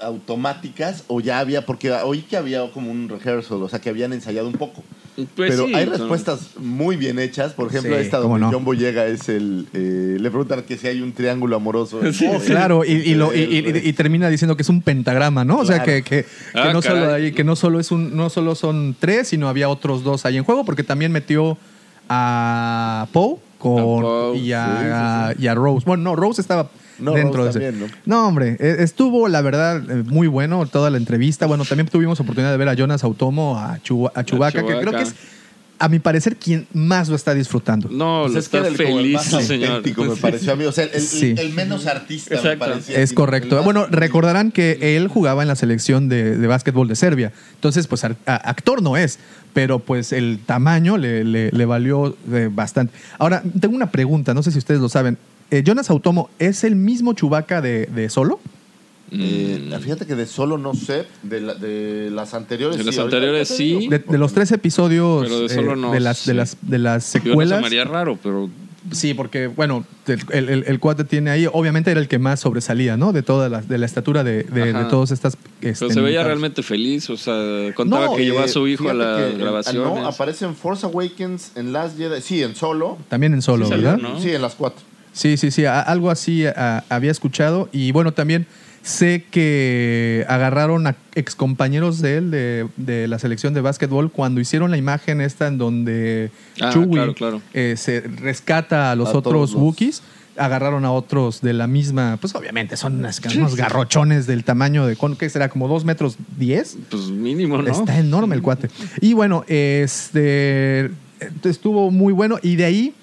automáticas 0.00 1.04
o 1.08 1.20
ya 1.20 1.38
había, 1.38 1.64
porque 1.66 1.90
oí 1.92 2.22
que 2.22 2.36
había 2.36 2.70
como 2.72 2.90
un 2.90 3.08
rehearsal, 3.08 3.62
o 3.62 3.68
sea, 3.68 3.80
que 3.80 3.88
habían 3.88 4.12
ensayado 4.12 4.46
un 4.48 4.54
poco. 4.54 4.82
Pues 5.16 5.28
Pero 5.50 5.66
sí, 5.66 5.74
hay 5.74 5.86
no. 5.86 5.92
respuestas 5.92 6.50
muy 6.58 6.96
bien 6.96 7.18
hechas. 7.18 7.54
Por 7.54 7.68
ejemplo, 7.68 7.94
Sí, 7.96 8.02
esta 8.02 8.18
donde 8.18 8.38
no. 8.40 8.50
John 8.52 8.64
Boyega 8.66 9.06
es 9.06 9.30
el. 9.30 9.66
eh, 9.72 10.18
le 10.20 10.30
preguntan 10.30 10.62
que 10.64 10.76
si 10.76 10.86
hay 10.88 11.00
un 11.00 11.12
triángulo 11.12 11.56
amoroso. 11.56 12.00
Sí. 12.12 12.26
Oh, 12.30 12.38
claro, 12.38 12.84
y, 12.84 12.92
y 12.92 13.14
lo- 13.14 13.34
y- 13.34 13.38
y- 13.40 13.88
y 13.88 13.92
termina 13.94 14.28
diciendo 14.28 14.56
que 14.56 14.62
es 14.62 14.68
un 14.68 14.82
pentagrama, 14.82 15.42
¿no? 15.44 15.60
O 15.60 15.64
sea, 15.64 15.82
que, 15.82 16.02
que- 16.02 16.24
que 16.24 16.26
Ah, 16.52 16.70
no 16.74 16.82
solo 16.82 17.00
caray. 17.06 17.24
hay- 17.26 17.32
que 17.32 17.44
no 17.44 17.56
solo 17.56 17.80
es 17.80 17.90
un, 17.90 18.14
no 18.14 18.28
solo 18.28 18.54
son 18.54 18.94
tres, 19.00 19.28
sino 19.28 19.48
había 19.48 19.70
otros 19.70 20.04
dos 20.04 20.26
ahí 20.26 20.36
en 20.36 20.44
juego, 20.44 20.64
porque 20.66 20.82
también 20.84 21.12
metió 21.12 21.56
a 22.10 23.06
Poe 23.12 23.36
con 23.58 23.78
A 23.80 23.82
Poe, 24.02 24.36
y, 24.38 24.52
a, 24.52 25.34
y 25.38 25.46
a 25.46 25.54
Rose. 25.54 25.84
Bueno, 25.86 26.02
no, 26.02 26.16
Rose 26.16 26.40
estaba 26.42 26.68
No, 26.98 27.12
dentro 27.12 27.44
Rose 27.44 27.58
de 27.58 27.66
ese. 27.68 27.72
también, 27.78 27.92
¿no? 28.06 28.26
hombre, 28.28 28.56
e- 28.58 28.76
estuvo 28.82 29.28
la 29.28 29.40
verdad 29.42 29.82
eh, 29.90 30.02
muy 30.06 30.26
bueno 30.28 30.64
toda 30.66 30.90
la 30.90 30.96
entrevista. 30.96 31.46
Bueno, 31.46 31.64
también 31.64 31.88
tuvimos 31.88 32.18
oportunidad 32.20 32.50
de 32.52 32.56
ver 32.58 32.68
a 32.68 32.74
Jonas 32.74 33.04
Automo, 33.04 33.58
a, 33.58 33.78
Chu- 33.82 34.10
a 34.14 34.24
Chewbacca, 34.24 34.64
que 34.64 34.78
creo 34.78 34.92
que 34.92 35.02
es, 35.02 35.14
a 35.78 35.90
mi 35.90 35.98
parecer, 35.98 36.36
quien 36.36 36.66
más 36.72 37.10
lo 37.10 37.16
está 37.16 37.34
disfrutando. 37.34 37.90
No, 37.90 38.22
Pues 38.22 38.32
lo 38.32 38.38
es 38.40 38.48
que 38.48 38.56
está 38.56 38.68
como 38.84 38.98
el 38.98 39.04
feliz, 39.04 39.14
más 39.14 39.32
el 39.34 39.42
señor. 39.44 39.70
auténtico, 39.72 40.04
me 40.04 40.14
Sí. 40.14 40.20
pareció 40.22 40.52
a 40.54 40.56
mí. 40.56 40.64
O 40.64 40.72
sea, 40.72 40.84
el, 40.84 40.90
el- 40.94 41.00
Sí. 41.02 41.34
el 41.36 41.52
menos 41.52 41.86
artista, 41.86 42.40
me 42.42 42.56
parecía. 42.56 42.98
Es 42.98 43.12
correcto. 43.12 43.56
más- 43.56 43.64
Bueno, 43.66 43.86
recordarán 43.90 44.52
que 44.52 44.96
él 44.96 45.08
jugaba 45.08 45.42
en 45.42 45.48
la 45.48 45.54
selección 45.56 46.08
de, 46.08 46.38
de 46.38 46.46
básquetbol 46.46 46.88
de 46.88 46.96
Serbia. 46.96 47.30
Entonces, 47.56 47.86
pues 47.88 48.04
actor 48.24 48.80
no 48.80 48.96
es, 48.96 49.18
pero 49.52 49.78
pues 49.78 50.12
el 50.12 50.38
tamaño 50.46 50.96
le, 50.96 51.24
le- 51.24 51.50
le 51.52 51.64
valió 51.66 52.16
eh, 52.32 52.48
bastante. 52.50 52.94
Ahora, 53.18 53.42
tengo 53.60 53.76
una 53.76 53.90
pregunta, 53.90 54.32
no 54.32 54.42
sé 54.42 54.52
si 54.52 54.56
ustedes 54.58 54.80
lo 54.80 54.88
saben. 54.88 55.18
Eh, 55.50 55.62
Jonas 55.64 55.90
Automo, 55.90 56.28
¿es 56.38 56.64
el 56.64 56.74
mismo 56.76 57.12
Chubaca 57.12 57.60
de, 57.60 57.86
de 57.86 58.08
Solo? 58.10 58.40
Eh, 59.12 59.70
fíjate 59.80 60.04
que 60.04 60.16
de 60.16 60.26
solo 60.26 60.58
no 60.58 60.74
sé, 60.74 61.04
de, 61.22 61.40
la- 61.40 61.54
de 61.54 62.10
las 62.10 62.34
anteriores 62.34 62.76
De 62.76 62.82
sí. 62.82 62.86
las 62.88 62.98
ahorita- 62.98 63.16
anteriores 63.18 63.48
sí. 63.48 63.86
De, 63.88 64.00
de 64.00 64.18
los 64.18 64.32
tres 64.32 64.50
episodios 64.50 65.22
Pero 65.22 65.40
de 65.42 65.48
Solo 65.48 65.74
eh, 65.74 65.76
no 65.76 65.92
de, 65.92 66.00
las, 66.00 66.26
de, 66.26 66.34
las, 66.34 66.56
de 66.62 66.78
las 66.80 67.12
Yo 67.12 67.18
no 67.20 67.24
secuelas. 67.24 67.58
llamaría 67.58 67.84
raro, 67.84 68.18
pero 68.22 68.50
Sí, 68.92 69.14
porque, 69.14 69.48
bueno, 69.48 69.84
el, 70.06 70.48
el, 70.48 70.64
el 70.64 70.78
cuate 70.78 71.02
tiene 71.02 71.30
ahí, 71.30 71.48
obviamente 71.52 71.90
era 71.90 71.98
el 71.98 72.06
que 72.06 72.20
más 72.20 72.38
sobresalía, 72.38 72.96
¿no? 72.96 73.12
De 73.12 73.24
toda 73.24 73.48
la, 73.48 73.60
de 73.60 73.78
la 73.78 73.86
estatura 73.86 74.22
de, 74.22 74.44
de, 74.44 74.72
de 74.72 74.84
todas 74.84 75.10
estas. 75.10 75.36
este, 75.60 75.86
Pero 75.86 75.90
se 75.92 76.00
veía 76.00 76.22
realmente 76.22 76.62
feliz, 76.62 77.10
o 77.10 77.16
sea, 77.16 77.34
contaba 77.74 78.06
No, 78.06 78.14
que 78.14 78.24
llevó 78.24 78.38
a 78.38 78.44
Eh, 78.44 78.48
su 78.48 78.68
hijo 78.68 78.88
a 78.88 78.92
en- 78.92 79.38
grabaciones. 79.40 79.82
No, 80.02 80.06
aparece 80.06 80.44
en 80.44 80.54
Force 80.54 80.86
Awakens, 80.86 81.50
en 81.56 81.72
Last 81.72 81.98
Jedi. 81.98 82.20
Sí, 82.22 82.44
en 82.44 82.54
solo. 82.54 82.96
También 83.08 83.34
en 83.34 83.42
Solo, 83.42 83.64
Sí 83.66 83.70
salió, 83.72 83.88
¿verdad? 83.90 84.02
¿no? 84.02 84.20
Sí, 84.20 84.30
en 84.30 84.42
las 84.42 84.54
cuatro. 84.54 84.80
Sí, 85.16 85.38
sí, 85.38 85.50
sí, 85.50 85.64
a- 85.64 85.80
algo 85.80 86.10
así 86.10 86.44
a- 86.46 86.84
había 86.90 87.10
escuchado 87.10 87.70
y 87.72 87.90
bueno, 87.90 88.12
también 88.12 88.46
sé 88.82 89.24
que 89.30 90.24
agarraron 90.28 90.86
a 90.86 90.94
excompañeros 91.14 92.00
de 92.02 92.18
él 92.18 92.30
de, 92.30 92.68
de 92.76 93.08
la 93.08 93.18
selección 93.18 93.54
de 93.54 93.62
básquetbol 93.62 94.12
cuando 94.12 94.40
hicieron 94.40 94.70
la 94.70 94.76
imagen 94.76 95.20
esta 95.22 95.46
en 95.48 95.56
donde 95.58 96.30
Ah, 96.60 96.70
Chewie 96.70 96.90
claro, 96.90 97.14
claro. 97.14 97.42
eh, 97.54 97.74
se 97.78 98.02
rescata 98.02 98.90
a 98.92 98.94
los 98.94 99.08
A 99.08 99.18
otros 99.18 99.54
Wookiees. 99.54 100.02
Agarraron 100.38 100.84
a 100.84 100.92
otros 100.92 101.40
de 101.40 101.54
la 101.54 101.66
misma, 101.66 102.18
pues 102.20 102.34
obviamente 102.34 102.76
son 102.76 102.96
unas- 102.98 103.22
unos 103.34 103.56
garrochones 103.56 104.26
del 104.26 104.44
tamaño 104.44 104.84
de, 104.86 104.94
¿con 104.94 105.16
¿qué 105.16 105.30
será? 105.30 105.48
¿Como 105.48 105.66
dos 105.66 105.86
metros 105.86 106.18
diez? 106.36 106.76
Pues 106.90 107.04
mínimo, 107.08 107.56
¿no? 107.62 107.72
Está 107.72 107.98
enorme 107.98 108.34
el 108.36 108.42
cuate. 108.42 108.68
Y 109.00 109.14
bueno, 109.14 109.46
este 109.48 110.90
estuvo 111.42 111.90
muy 111.90 112.12
bueno. 112.12 112.38
Y 112.42 112.56
de 112.56 112.64
ahí 112.66 112.94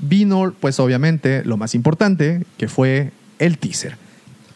vino, 0.00 0.54
pues 0.60 0.78
obviamente, 0.80 1.42
lo 1.44 1.56
más 1.56 1.74
importante, 1.74 2.44
que 2.58 2.68
fue 2.68 3.10
el 3.38 3.58
teaser. 3.58 3.96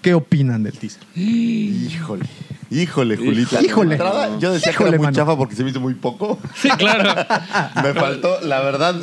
¿Qué 0.02 0.12
opinan 0.14 0.62
del 0.62 0.74
teaser? 0.74 1.02
Híjole. 1.16 2.24
Híjole, 2.70 3.16
Julita. 3.16 3.62
Híjole. 3.62 3.92
Entrada, 3.94 4.38
yo 4.40 4.52
decía 4.52 4.72
que 4.72 4.82
era 4.82 4.90
muy 4.92 4.98
mano. 5.06 5.14
chafa 5.16 5.36
porque 5.36 5.54
se 5.54 5.62
me 5.64 5.70
hizo 5.70 5.80
muy 5.80 5.94
poco. 5.94 6.38
Sí, 6.56 6.68
claro. 6.70 7.14
me 7.82 7.94
faltó, 7.94 8.40
la 8.42 8.60
verdad, 8.60 8.96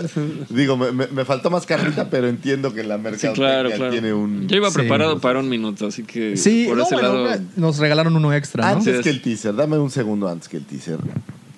digo, 0.49 0.75
me, 0.77 0.91
me- 0.91 1.07
me 1.07 1.23
faltó 1.25 1.49
más 1.49 1.65
carnita, 1.65 2.09
pero 2.09 2.27
entiendo 2.27 2.73
que 2.73 2.83
la 2.83 2.97
Sí, 3.17 3.27
claro, 3.33 3.69
claro. 3.71 3.91
tiene 3.91 4.13
un... 4.13 4.47
Yo 4.47 4.57
iba 4.57 4.69
Sí. 4.69 4.75
preparado 4.75 5.19
para 5.19 5.39
un 5.39 5.47
minuto, 5.47 5.87
así 5.87 6.03
que 6.03 6.35
Sí, 6.37 6.65
por 6.67 6.77
no, 6.77 6.83
ese 6.83 6.95
bueno, 6.95 7.23
lado. 7.23 7.41
nos 7.55 7.77
regalaron 7.77 8.15
uno 8.15 8.33
extra, 8.33 8.63
¿no? 8.71 8.77
Antes 8.79 8.97
Sí, 8.97 9.03
que 9.03 9.09
el 9.09 9.21
teaser, 9.21 9.55
dame 9.55 9.77
un 9.77 9.89
segundo 9.91 10.27
antes 10.27 10.49
que 10.49 10.57
el 10.57 10.65
teaser. 10.65 10.97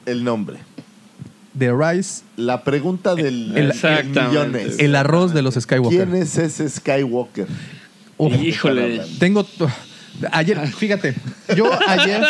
El 0.05 0.23
nombre. 0.23 0.59
The 1.57 1.71
Rise, 1.71 2.23
La 2.35 2.63
pregunta 2.63 3.13
del 3.15 3.55
El- 3.55 3.73
millones. 3.73 4.79
el 4.79 4.95
arroz 4.95 5.33
de 5.33 5.41
los 5.41 5.53
Skywalker. 5.55 6.07
¿Quién 6.09 6.21
es 6.21 6.37
ese 6.37 6.67
Skywalker? 6.69 7.47
Uf, 8.17 8.33
Híjole. 8.41 9.01
tengo. 9.19 9.45
Ayer, 10.31 10.59
fíjate, 10.67 11.15
yo 11.57 11.65
ayer. 11.87 12.21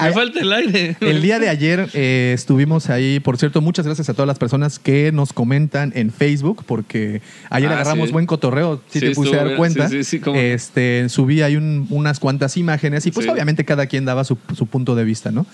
Me 0.00 0.12
falta 0.12 0.40
el 0.40 0.52
aire. 0.52 0.96
El 1.00 1.22
día 1.22 1.38
de 1.38 1.48
ayer 1.48 1.88
eh, 1.94 2.32
estuvimos 2.34 2.90
ahí, 2.90 3.18
por 3.20 3.38
cierto, 3.38 3.60
muchas 3.60 3.86
gracias 3.86 4.08
a 4.08 4.12
todas 4.14 4.26
las 4.26 4.38
personas 4.38 4.78
que 4.78 5.10
nos 5.10 5.32
comentan 5.32 5.92
en 5.96 6.12
Facebook, 6.12 6.64
porque 6.66 7.22
ayer 7.50 7.70
Ah, 7.70 7.74
agarramos 7.74 8.08
sí. 8.08 8.12
buen 8.12 8.26
cotorreo, 8.26 8.82
si 8.90 9.00
Sí, 9.00 9.06
te 9.06 9.14
puse 9.14 9.38
a 9.38 9.44
dar 9.44 9.56
cuenta. 9.56 9.88
Sí, 9.88 10.04
sí, 10.04 10.04
sí, 10.04 10.20
cómo 10.20 10.36
no. 10.36 10.42
este, 10.42 11.08
subí 11.08 11.40
ahí 11.42 11.56
un- 11.56 11.86
unas 11.90 12.20
cuantas 12.20 12.56
imágenes 12.56 13.06
y 13.06 13.10
pues 13.10 13.26
obviamente 13.28 13.64
cada 13.64 13.86
quien 13.86 14.04
daba 14.04 14.24
su, 14.24 14.36
su 14.54 14.66
punto 14.66 14.94
de 14.94 15.04
vista, 15.04 15.30
¿no? 15.30 15.46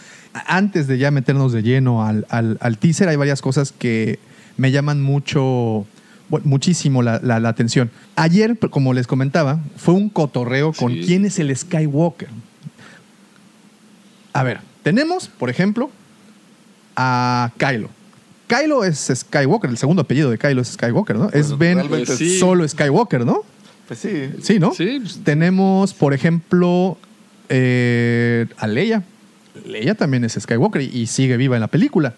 Antes 0.46 0.86
de 0.88 0.98
ya 0.98 1.10
meternos 1.10 1.52
de 1.52 1.62
lleno 1.62 2.04
al, 2.04 2.26
al- 2.30 2.58
al 2.60 2.78
teaser, 2.78 3.08
hay 3.08 3.16
varias 3.16 3.40
cosas 3.42 3.72
que 3.72 4.18
me 4.56 4.70
llaman 4.72 5.00
mucho, 5.00 5.86
muchísimo 6.44 7.02
la, 7.02 7.20
la- 7.22 7.40
la 7.40 7.48
atención. 7.48 7.90
Ayer, 8.16 8.58
como 8.70 8.92
les 8.94 9.06
comentaba, 9.06 9.58
fue 9.76 9.94
un 9.94 10.08
cotorreo 10.08 10.72
con 10.72 10.92
Sí. 10.92 11.02
quién 11.06 11.24
es 11.24 11.38
el 11.38 11.54
Skywalker. 11.56 12.28
A 14.32 14.42
ver, 14.42 14.60
tenemos, 14.82 15.28
por 15.28 15.50
ejemplo, 15.50 15.90
a 16.96 17.50
Kylo. 17.58 17.88
Kylo 18.46 18.84
es 18.84 19.10
Skywalker, 19.14 19.70
el 19.70 19.78
segundo 19.78 20.02
apellido 20.02 20.30
de 20.30 20.38
Kylo 20.38 20.62
es 20.62 20.68
Skywalker, 20.68 21.16
¿no? 21.16 21.30
es 21.30 21.56
Ben 21.56 21.80
sí. 22.06 22.38
solo 22.38 22.66
Skywalker, 22.66 23.24
¿no? 23.24 23.42
Pues 23.86 24.00
sí. 24.00 24.30
Sí, 24.42 24.58
¿no? 24.58 24.72
Sí, 24.72 24.98
pues- 25.02 25.20
Tenemos, 25.24 25.94
por 25.94 26.14
ejemplo, 26.14 26.96
eh, 27.48 28.46
a 28.56 28.66
Leia. 28.66 29.02
Leia 29.66 29.94
también 29.96 30.24
es 30.24 30.34
Skywalker 30.40 30.82
y, 30.82 30.86
y 30.86 31.06
sigue 31.06 31.36
viva 31.36 31.56
en 31.56 31.60
la 31.60 31.66
película. 31.68 32.14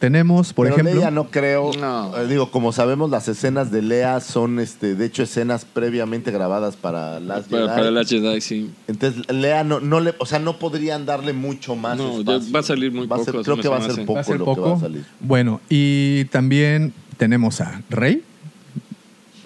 Tenemos, 0.00 0.52
por 0.54 0.64
Pero 0.66 0.76
ejemplo. 0.76 0.94
Leia 0.96 1.10
no 1.10 1.30
creo. 1.30 1.70
No. 1.78 2.16
eh, 2.16 2.26
digo, 2.26 2.50
como 2.50 2.72
sabemos, 2.72 3.10
las 3.10 3.28
escenas 3.28 3.70
de 3.70 3.82
Lea 3.82 4.20
son, 4.20 4.58
este, 4.58 4.94
de 4.94 5.04
hecho, 5.04 5.22
escenas 5.22 5.66
previamente 5.66 6.30
grabadas 6.30 6.74
para 6.76 7.20
las 7.20 7.44
Para, 7.44 7.66
para 7.66 7.90
la 7.90 8.02
Jedi, 8.04 8.40
sí. 8.40 8.70
Entonces, 8.88 9.30
Lea 9.30 9.62
no, 9.62 9.78
no 9.78 10.00
le, 10.00 10.14
o 10.18 10.24
sea, 10.24 10.38
no 10.38 10.58
podrían 10.58 11.04
darle 11.04 11.34
mucho 11.34 11.76
más. 11.76 11.98
No, 11.98 12.18
espacio. 12.20 12.52
va 12.52 12.60
a 12.60 12.62
salir 12.62 12.90
muy 12.92 13.06
Va 13.06 13.16
a 13.16 13.18
ser- 13.18 13.32
poco, 13.34 13.44
creo 13.44 13.56
que 13.58 13.68
va 13.68 13.76
a 13.76 13.82
ser 13.82 14.06
poco 14.06 14.14
va 14.14 14.20
a 14.20 14.24
ser 14.24 14.38
lo 14.38 14.44
poco. 14.46 14.62
que 14.64 14.70
va 14.70 14.76
a 14.76 14.80
salir. 14.80 15.04
Bueno, 15.20 15.60
y 15.68 16.24
también 16.26 16.94
tenemos 17.18 17.60
a 17.60 17.82
Rey. 17.90 18.24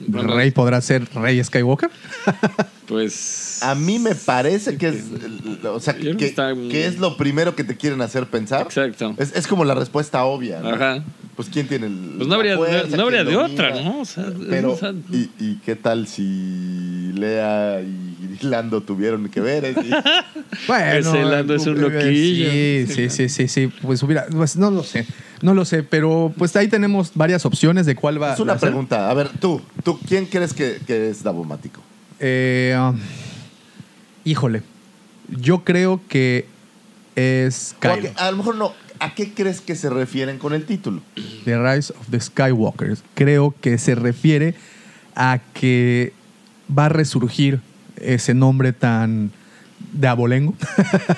Bueno, 0.06 0.34
Rey 0.36 0.50
podrá 0.50 0.80
ser 0.80 1.06
Rey 1.14 1.42
Skywalker. 1.42 1.90
Pues. 2.86 3.60
A 3.62 3.74
mí 3.74 3.98
me 3.98 4.14
parece 4.14 4.76
que 4.76 4.88
es, 4.88 5.04
o 5.64 5.80
sea, 5.80 5.96
que 5.96 6.14
que, 6.18 6.26
está 6.26 6.54
muy- 6.54 6.68
que 6.68 6.86
es 6.86 6.98
lo 6.98 7.16
primero 7.16 7.56
que 7.56 7.64
te 7.64 7.78
quieren 7.78 8.02
hacer 8.02 8.26
pensar. 8.26 8.60
Exacto. 8.60 9.14
Es, 9.16 9.34
es 9.34 9.46
como 9.46 9.64
la 9.64 9.74
respuesta 9.74 10.22
obvia. 10.24 10.60
¿no? 10.60 10.68
Ajá. 10.68 11.02
Pues 11.34 11.48
quién 11.48 11.66
tiene 11.66 11.86
el. 11.86 11.94
Pues 12.18 12.28
no 12.28 12.34
habría, 12.34 12.58
fuerza, 12.58 12.94
no 12.94 13.04
habría 13.04 13.24
de 13.24 13.32
domina? 13.32 13.52
otra, 13.54 13.82
¿no? 13.82 14.00
O 14.00 14.04
sea, 14.04 14.30
Pero, 14.50 14.72
o 14.72 14.76
sea, 14.76 14.92
¿y, 15.10 15.30
y 15.40 15.60
qué 15.64 15.76
tal 15.76 16.06
si 16.06 17.12
Lea 17.14 17.80
y 17.80 18.44
Lando 18.44 18.82
tuvieron 18.82 19.30
que 19.30 19.40
ver? 19.40 19.64
eh? 19.64 19.74
Sí. 19.82 19.90
Bueno, 20.68 20.92
Ese 21.10 21.24
Lando 21.24 21.54
es 21.54 21.66
un 21.66 21.80
loquillo. 21.80 22.50
Sí, 22.50 22.84
sí, 22.86 23.08
sí, 23.08 23.28
sí, 23.30 23.48
sí. 23.48 23.72
Pues 23.80 24.02
hubiera, 24.02 24.26
pues 24.26 24.56
no 24.56 24.70
lo 24.70 24.84
sé, 24.84 25.06
no 25.44 25.52
lo 25.52 25.66
sé, 25.66 25.83
pero 25.83 26.33
pues 26.38 26.57
ahí 26.57 26.68
tenemos 26.68 27.12
varias 27.14 27.44
opciones 27.44 27.85
de 27.85 27.94
cuál 27.94 28.20
va 28.20 28.33
Es 28.33 28.40
una 28.40 28.54
a 28.54 28.59
pregunta. 28.59 29.11
A 29.11 29.14
ver, 29.14 29.28
tú, 29.28 29.61
tú 29.83 30.00
¿quién 30.09 30.24
crees 30.24 30.54
que, 30.54 30.80
que 30.87 31.11
es 31.11 31.22
Davomático? 31.22 31.83
Eh, 32.18 32.74
um, 32.80 32.98
híjole, 34.24 34.62
yo 35.28 35.62
creo 35.62 36.00
que 36.09 36.46
es 37.14 37.76
a, 37.83 37.94
Kylo. 37.94 38.09
a 38.16 38.30
lo 38.30 38.38
mejor 38.38 38.57
no. 38.57 38.72
¿A 39.00 39.14
qué 39.14 39.35
crees 39.35 39.61
que 39.61 39.76
se 39.76 39.90
refieren 39.90 40.38
con 40.38 40.54
el 40.54 40.64
título? 40.64 41.02
The 41.44 41.59
Rise 41.59 41.92
of 41.92 42.09
the 42.11 42.20
Skywalkers. 42.20 43.04
Creo 43.12 43.54
que 43.61 43.76
se 43.76 43.94
refiere 43.94 44.54
a 45.14 45.40
que 45.52 46.14
va 46.76 46.87
a 46.87 46.88
resurgir 46.88 47.61
ese 48.00 48.33
nombre 48.33 48.72
tan 48.72 49.30
de 49.92 50.09
abolengo. 50.09 50.54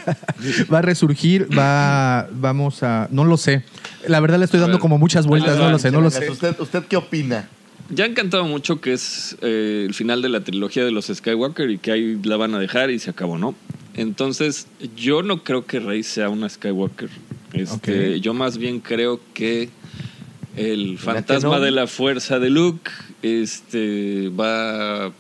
va 0.73 0.79
a 0.79 0.83
resurgir, 0.83 1.49
va, 1.57 2.29
vamos 2.33 2.83
a, 2.83 3.07
no 3.13 3.25
lo 3.25 3.37
sé. 3.37 3.63
La 4.07 4.21
verdad 4.21 4.39
le 4.39 4.45
estoy 4.45 4.61
dando 4.61 4.77
ver, 4.77 4.81
como 4.81 4.99
muchas 4.99 5.27
vueltas, 5.27 5.59
no 5.59 5.71
lo 5.71 5.79
sé, 5.79 5.91
no 5.91 6.01
lo 6.01 6.11
sé. 6.11 6.31
¿Usted, 6.31 6.59
¿Usted 6.59 6.85
qué 6.85 6.97
opina? 6.97 7.49
Ya 7.89 8.05
han 8.05 8.15
cantado 8.15 8.45
mucho 8.45 8.81
que 8.81 8.93
es 8.93 9.37
eh, 9.43 9.85
el 9.87 9.95
final 9.95 10.21
de 10.23 10.29
la 10.29 10.41
trilogía 10.41 10.85
de 10.85 10.91
los 10.91 11.07
Skywalker 11.07 11.71
y 11.71 11.79
que 11.79 11.93
ahí 11.93 12.21
la 12.25 12.37
van 12.37 12.55
a 12.55 12.59
dejar 12.59 12.91
y 12.91 12.99
se 12.99 13.11
acabó, 13.11 13.39
¿no? 13.39 13.55
Entonces, 13.95 14.67
yo 14.97 15.23
no 15.23 15.45
creo 15.45 15.67
que 15.67 15.81
Rey 15.81 16.03
sea 16.03 16.29
una 16.29 16.49
Skywalker. 16.49 17.09
Este. 17.53 18.21
Yo 18.21 18.35
más 18.35 18.59
bien 18.59 18.81
creo 18.81 19.21
que 19.35 19.71
el 20.57 20.93
que 20.93 20.99
fantasma 20.99 21.59
no? 21.59 21.61
de 21.61 21.71
la 21.71 21.87
fuerza 21.87 22.39
de 22.39 22.51
Luke 22.51 22.91
este, 23.23 24.31
va 24.31 25.13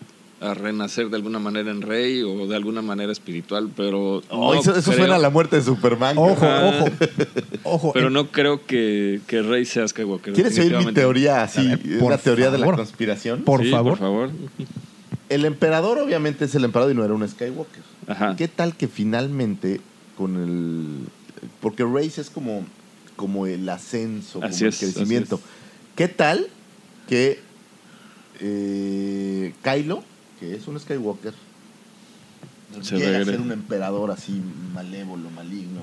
a 0.46 0.54
renacer 0.54 1.11
de 1.11 1.16
alguna 1.16 1.38
manera 1.38 1.70
en 1.70 1.82
Rey 1.82 2.22
o 2.22 2.46
de 2.46 2.56
alguna 2.56 2.82
manera 2.82 3.12
espiritual, 3.12 3.70
pero 3.76 4.22
Oh, 4.30 4.54
no 4.54 4.61
eso 4.61 4.72
eso 4.72 4.90
creo- 4.90 4.98
suena 4.98 5.16
a 5.16 5.18
la 5.18 5.30
muerte 5.30 5.56
de 5.56 5.62
Superman. 5.62 6.16
Ojo, 6.18 6.32
Ajá. 6.46 6.66
ojo, 6.66 6.85
ojo. 7.64 7.92
Pero 7.94 8.11
no 8.11 8.30
creo 8.30 8.64
que, 8.66 9.20
que 9.26 9.42
Rey 9.42 9.64
sea 9.64 9.87
Skywalker. 9.88 10.32
¿Quieres 10.35 10.59
oír 10.59 10.76
mi 10.76 10.92
teoría 10.92 11.42
así? 11.42 11.76
Por 11.98 12.09
una 12.09 12.18
teoría 12.18 12.50
de 12.50 12.59
la 12.59 12.66
conspiración. 12.74 13.42
Por 13.42 13.62
Sí, 13.62 13.70
favor. 13.70 13.92
Por 13.92 13.98
favor. 13.98 14.30
El 15.28 15.44
emperador 15.44 15.98
obviamente 15.98 16.44
es 16.44 16.54
el 16.54 16.64
emperador 16.64 16.92
y 16.92 16.96
no 16.96 17.04
era 17.04 17.12
un 17.14 17.28
Skywalker. 17.28 17.82
Ajá. 18.06 18.37
¿Qué 18.37 18.46
tal 18.48 18.76
que 18.76 18.87
finalmente 18.88 19.80
con 20.16 20.37
el... 20.37 21.09
Porque 21.61 21.85
Race 21.85 22.20
es 22.20 22.30
como, 22.30 22.64
como 23.16 23.46
el 23.46 23.68
ascenso, 23.68 24.40
como 24.40 24.46
el 24.46 24.56
crecimiento. 24.59 25.37
así 25.37 25.44
¿Qué 25.96 26.09
tal 26.09 26.46
que 27.09 27.40
eh, 28.40 29.52
Kylo, 29.62 30.02
que 30.40 30.55
es 30.55 30.66
un 30.68 30.79
Skywalker, 30.79 31.33
Se 32.83 32.96
llega 32.99 33.18
a 33.20 33.25
ser 33.25 33.40
un 33.40 33.53
emperador 33.53 34.11
así 34.11 34.40
malévolo, 34.75 35.31
maligno? 35.31 35.81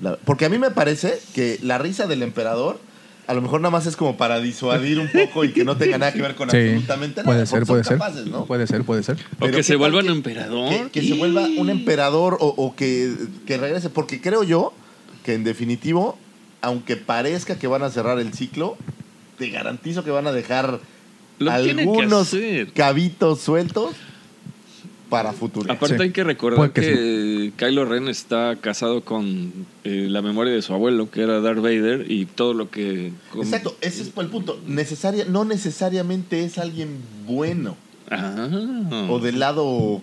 La- 0.00 0.16
porque 0.16 0.46
a 0.46 0.48
mí 0.48 0.58
me 0.58 0.70
parece 0.70 1.18
que 1.34 1.58
la 1.62 1.76
risa 1.78 2.06
del 2.06 2.22
emperador 2.22 2.78
a 3.26 3.34
lo 3.34 3.42
mejor 3.42 3.60
nada 3.60 3.70
más 3.70 3.86
es 3.86 3.94
como 3.94 4.16
para 4.16 4.40
disuadir 4.40 4.98
un 4.98 5.08
poco 5.12 5.44
y 5.44 5.52
que 5.52 5.64
no 5.64 5.76
tenga 5.76 5.98
nada 5.98 6.12
que 6.12 6.20
ver 6.22 6.34
con 6.34 6.50
Sí, 6.50 6.56
absolutamente 6.56 7.20
nada. 7.20 7.24
puede 7.26 7.46
ser, 7.46 7.60
porque 7.60 7.66
puede 7.66 7.84
son 7.84 7.88
ser. 7.90 7.98
capaces, 7.98 8.26
¿no? 8.26 8.44
Puede 8.46 8.66
ser, 8.66 8.82
puede 8.82 9.02
ser. 9.04 9.16
O 9.16 9.36
Pero 9.40 9.50
que 9.52 9.56
¿qué 9.58 9.62
se 9.62 9.76
vuelva 9.76 10.00
un 10.00 10.06
que- 10.06 10.12
emperador. 10.12 10.68
Que, 10.70 10.90
que 10.90 11.06
se 11.06 11.14
vuelva 11.14 11.42
un 11.42 11.70
emperador 11.70 12.38
o, 12.40 12.46
o 12.48 12.74
que, 12.74 13.14
que 13.46 13.56
regrese. 13.56 13.88
Porque 13.88 14.20
creo 14.20 14.42
yo 14.42 14.72
que 15.24 15.34
en 15.34 15.44
definitivo, 15.44 16.18
aunque 16.60 16.96
parezca 16.96 17.56
que 17.56 17.68
van 17.68 17.82
a 17.84 17.90
cerrar 17.90 18.18
el 18.18 18.32
ciclo, 18.32 18.76
te 19.38 19.48
garantizo 19.50 20.02
que 20.02 20.10
van 20.10 20.26
a 20.26 20.32
dejar 20.32 20.80
Lo 21.40 21.50
que 21.50 21.70
algunos 21.72 22.28
hacer. 22.28 22.72
cabitos 22.72 23.40
sueltos 23.40 23.90
para 25.08 25.32
futuro. 25.32 25.72
Aparte 25.72 25.96
Sí. 25.96 26.02
hay 26.04 26.10
que 26.12 26.22
recordar 26.22 26.56
Puede 26.58 26.72
que 26.72 27.52
que, 27.56 27.66
Kylo 27.66 27.84
Ren 27.84 28.06
está 28.06 28.54
casado 28.60 29.00
con 29.02 29.52
eh, 29.82 30.06
la 30.08 30.22
memoria 30.22 30.52
de 30.52 30.62
su 30.62 30.72
abuelo, 30.72 31.10
que 31.10 31.22
era 31.22 31.40
Darth 31.40 31.58
Vader, 31.60 32.08
y 32.08 32.26
todo 32.26 32.54
lo 32.54 32.70
que... 32.70 33.10
Exacto, 33.34 33.76
ese 33.80 34.02
es 34.02 34.12
el 34.16 34.26
punto. 34.28 34.60
Necesaria, 34.68 35.24
no 35.24 35.44
necesariamente 35.44 36.44
es 36.44 36.58
alguien 36.58 36.98
bueno 37.26 37.76
Ah. 38.12 39.06
o 39.08 39.18
del 39.20 39.38
lado 39.40 40.00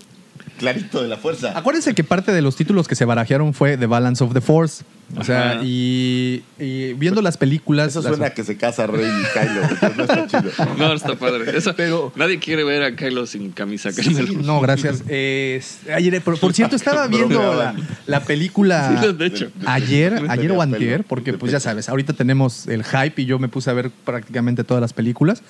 clarito 0.58 1.02
de 1.02 1.08
la 1.08 1.17
fuerza. 1.17 1.58
Acuérdense 1.58 1.93
que 1.96 2.04
parte 2.04 2.32
de 2.32 2.41
los 2.41 2.56
títulos 2.56 2.88
que 2.88 2.96
se 2.96 3.06
barajearon 3.06 3.54
fue 3.54 3.78
The 3.78 3.86
Balance 3.86 4.24
of 4.24 4.34
the 4.34 4.41
Force. 4.41 4.84
O 5.17 5.24
sea, 5.24 5.62
y, 5.63 6.43
y 6.60 6.91
viendo 6.93 7.22
las 7.22 7.38
películas... 7.38 7.88
Eso 7.88 8.02
las- 8.02 8.10
suena 8.10 8.26
a 8.26 8.30
que 8.32 8.43
se 8.43 8.58
casa 8.58 8.88
Rey 8.88 9.06
y 9.06 9.39
Kylo. 9.39 9.96
no 9.96 10.04
está 10.04 10.28
chido. 10.28 10.52
No, 10.78 10.91
está 10.91 11.15
padre. 11.15 11.58
Eso, 11.58 11.74
Pero- 11.78 12.12
nadie 12.17 12.39
quiere 12.39 12.65
ver 12.65 12.84
a 12.84 12.93
Kylo 12.93 13.26
sin 13.26 13.52
camisa. 13.52 13.91
créemelo. 13.93 14.41
No, 14.41 14.60
gracias. 14.60 15.04
Eh, 15.08 15.62
ayer, 15.96 16.22
por, 16.22 16.38
por 16.38 16.52
cierto, 16.54 16.76
estaba 16.76 17.08
viendo 17.08 17.54
la, 17.56 17.74
la 18.06 18.20
película 18.26 19.00
Sí, 19.02 19.13
de 19.13 19.26
hecho. 19.28 19.50
ayer, 19.65 20.24
ayer 20.28 20.52
o 20.52 20.62
antier, 20.62 21.06
porque 21.06 21.32
pues 21.34 21.54
ya 21.54 21.62
sabes, 21.62 21.88
ahorita 21.88 22.12
tenemos 22.12 22.67
el 22.67 22.84
hype 22.84 23.22
y 23.22 23.26
yo 23.26 23.39
me 23.39 23.48
puse 23.48 23.70
a 23.70 23.74
ver 23.74 23.91
prácticamente 24.04 24.65
todas 24.65 24.82
las 24.82 24.91
películas. 24.91 25.41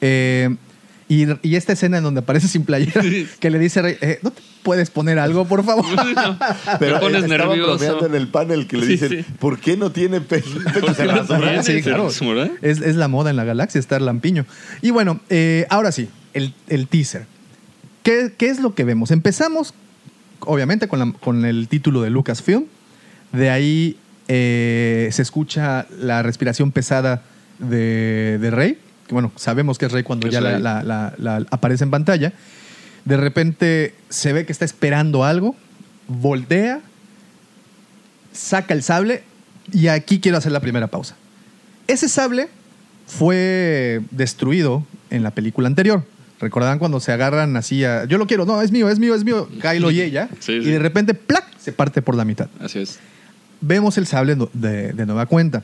Eh, 0.00 0.56
y, 1.08 1.26
y 1.46 1.56
esta 1.56 1.72
escena 1.74 1.98
en 1.98 2.04
donde 2.04 2.20
aparece 2.20 2.48
sin 2.48 2.64
playera, 2.64 3.02
que 3.38 3.50
le 3.50 3.58
dice, 3.58 3.82
Rey, 3.82 3.96
eh, 4.00 4.18
¿no 4.22 4.30
te 4.30 4.40
puedes 4.62 4.90
poner 4.90 5.18
algo, 5.18 5.44
por 5.46 5.62
favor? 5.64 5.84
No, 6.14 6.38
Pero 6.78 6.94
me 6.94 7.00
pones 7.00 7.28
nervioso. 7.28 7.76
bromeando 7.78 8.06
en 8.06 8.14
el 8.14 8.28
panel 8.28 8.66
que 8.66 8.76
le 8.78 8.86
dicen, 8.86 9.08
sí. 9.10 9.24
¿por 9.38 9.58
qué 9.58 9.76
no 9.76 9.90
tiene 9.92 10.20
pe- 10.22 10.42
pechos 10.72 10.98
en 10.98 11.06
las 11.08 11.26
tiene? 11.26 11.42
orejas? 11.44 11.66
Sí, 11.66 11.82
claro. 11.82 12.10
¿Se 12.10 12.24
muere? 12.24 12.52
Es, 12.62 12.80
es 12.80 12.96
la 12.96 13.08
moda 13.08 13.30
en 13.30 13.36
la 13.36 13.44
galaxia 13.44 13.78
estar 13.78 14.00
lampiño. 14.00 14.46
Y 14.80 14.90
bueno, 14.90 15.20
eh, 15.28 15.66
ahora 15.70 15.92
sí, 15.92 16.08
el, 16.32 16.54
el 16.68 16.88
teaser. 16.88 17.26
¿Qué, 18.02 18.32
qué 18.36 18.48
es 18.48 18.60
lo 18.60 18.74
que 18.74 18.84
vemos? 18.84 19.10
Empezamos, 19.10 19.74
obviamente, 20.40 20.88
con, 20.88 20.98
la- 20.98 21.12
con 21.20 21.44
el 21.44 21.68
título 21.68 22.00
de 22.02 22.10
Lucasfilm. 22.10 22.64
De 23.32 23.50
ahí 23.50 23.96
eh, 24.28 25.08
se 25.12 25.20
escucha 25.22 25.86
la 26.00 26.22
respiración 26.22 26.72
pesada 26.72 27.22
de, 27.58 28.38
de 28.40 28.50
Rey. 28.50 28.78
Que 29.06 29.12
bueno, 29.14 29.32
sabemos 29.36 29.78
que 29.78 29.86
es 29.86 29.92
Rey 29.92 30.02
cuando 30.02 30.26
Es 30.28 30.32
ya 30.32 30.40
la, 30.40 30.52
Rey. 30.52 30.62
la- 30.62 30.82
la- 30.82 31.14
la- 31.18 31.46
aparece 31.50 31.84
en 31.84 31.90
pantalla. 31.90 32.32
De 33.04 33.16
repente 33.16 33.94
se 34.08 34.32
ve 34.32 34.46
que 34.46 34.52
está 34.52 34.64
esperando 34.64 35.24
algo, 35.24 35.54
voltea, 36.08 36.80
saca 38.32 38.74
el 38.74 38.82
sable 38.82 39.22
y 39.72 39.88
aquí 39.88 40.20
quiero 40.20 40.38
hacer 40.38 40.52
la 40.52 40.60
primera 40.60 40.86
pausa. 40.86 41.16
Ese 41.86 42.08
sable 42.08 42.48
fue 43.06 44.00
destruido 44.10 44.86
en 45.10 45.22
la 45.22 45.30
película 45.32 45.68
anterior. 45.68 46.04
¿Recordarán 46.40 46.78
cuando 46.78 46.98
se 47.00 47.12
agarran 47.12 47.56
así 47.56 47.84
a... 47.84 48.04
Yo 48.06 48.18
lo 48.18 48.26
quiero, 48.26 48.44
no, 48.44 48.60
es 48.60 48.70
mío, 48.72 48.88
es 48.88 48.98
mío, 48.98 49.14
es 49.14 49.24
mío. 49.24 49.48
Kylo 49.60 49.90
y 49.90 50.00
ella. 50.00 50.28
Sí, 50.40 50.52
Y 50.52 50.64
de 50.70 50.78
repente, 50.78 51.14
¡plac! 51.14 51.44
Se 51.58 51.72
parte 51.72 52.02
por 52.02 52.14
la 52.16 52.24
mitad. 52.24 52.48
Así 52.60 52.80
es. 52.80 52.98
Vemos 53.60 53.96
el 53.98 54.06
sable 54.06 54.36
de 54.52 55.06
nueva 55.06 55.26
cuenta. 55.26 55.62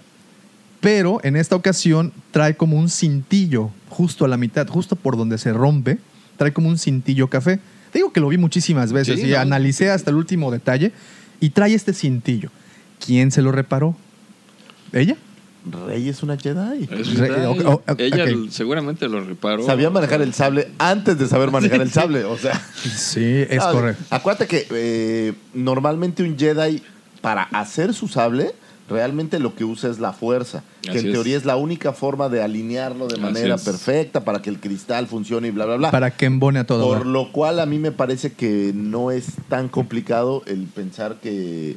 Pero 0.80 1.20
en 1.22 1.36
esta 1.36 1.56
ocasión 1.56 2.12
trae 2.30 2.56
como 2.56 2.78
un 2.78 2.88
cintillo 2.88 3.70
justo 3.88 4.24
a 4.24 4.28
la 4.28 4.36
mitad, 4.36 4.66
justo 4.68 4.96
por 4.96 5.16
donde 5.16 5.36
se 5.38 5.52
rompe. 5.52 5.98
Trae 6.38 6.52
como 6.52 6.68
un 6.68 6.78
cintillo 6.78 7.28
café. 7.28 7.60
Digo 7.92 8.12
que 8.12 8.20
lo 8.20 8.28
vi 8.28 8.38
muchísimas 8.38 8.92
veces 8.92 9.20
Sí, 9.20 9.26
y 9.28 9.30
¿no? 9.32 9.38
analicé 9.40 9.90
hasta 9.90 10.10
el 10.10 10.16
último 10.16 10.50
detalle. 10.50 10.92
Y 11.40 11.50
trae 11.50 11.74
este 11.74 11.92
cintillo. 11.92 12.50
¿Quién 13.04 13.30
se 13.30 13.42
lo 13.42 13.52
reparó? 13.52 13.96
¿Ella? 14.92 15.16
Rey 15.86 16.08
es 16.08 16.22
una 16.22 16.38
Jedi. 16.38 16.88
Es 16.90 17.08
o- 17.66 17.82
Ella 17.98 18.24
seguramente 18.50 19.06
lo 19.08 19.22
reparó. 19.22 19.66
Sabía 19.66 19.90
manejar 19.90 20.22
el 20.22 20.32
sable 20.32 20.70
antes 20.78 21.18
de 21.18 21.26
saber 21.28 21.50
manejar 21.50 21.82
el 21.82 21.90
sable. 21.90 22.24
O 22.24 22.38
sea, 22.38 22.58
Sí, 22.82 23.44
es 23.50 23.62
Ah, 23.62 23.70
correcto. 23.72 24.02
Acuérdate 24.08 24.46
que 24.46 24.66
eh, 24.70 25.34
normalmente 25.52 26.22
un 26.22 26.38
Jedi, 26.38 26.82
para 27.20 27.42
hacer 27.42 27.92
su 27.92 28.08
sable, 28.08 28.52
realmente 28.90 29.38
lo 29.38 29.54
que 29.54 29.64
usa 29.64 29.88
es 29.90 29.98
la 30.00 30.12
fuerza. 30.12 30.62
Que 30.82 30.90
Así 30.90 31.06
en 31.06 31.12
teoría 31.12 31.36
es 31.36 31.44
la 31.46 31.56
única 31.56 31.92
forma 31.92 32.28
de 32.28 32.42
alinearlo 32.42 33.06
de 33.06 33.14
Así 33.14 33.22
manera 33.22 33.54
es. 33.54 33.62
perfecta 33.62 34.24
para 34.24 34.42
que 34.42 34.50
el 34.50 34.58
cristal 34.60 35.06
funcione 35.06 35.48
y 35.48 35.50
bla, 35.52 35.64
bla, 35.66 35.76
bla. 35.76 35.90
Para 35.90 36.10
que 36.10 36.26
embone 36.26 36.58
a 36.58 36.64
todo. 36.64 36.86
Por 36.86 37.06
lo 37.06 37.32
cual 37.32 37.60
a 37.60 37.66
mí 37.66 37.78
me 37.78 37.92
parece 37.92 38.32
que 38.32 38.72
no 38.74 39.10
es 39.10 39.26
tan 39.48 39.68
complicado 39.68 40.42
el 40.46 40.64
pensar 40.64 41.16
que, 41.22 41.76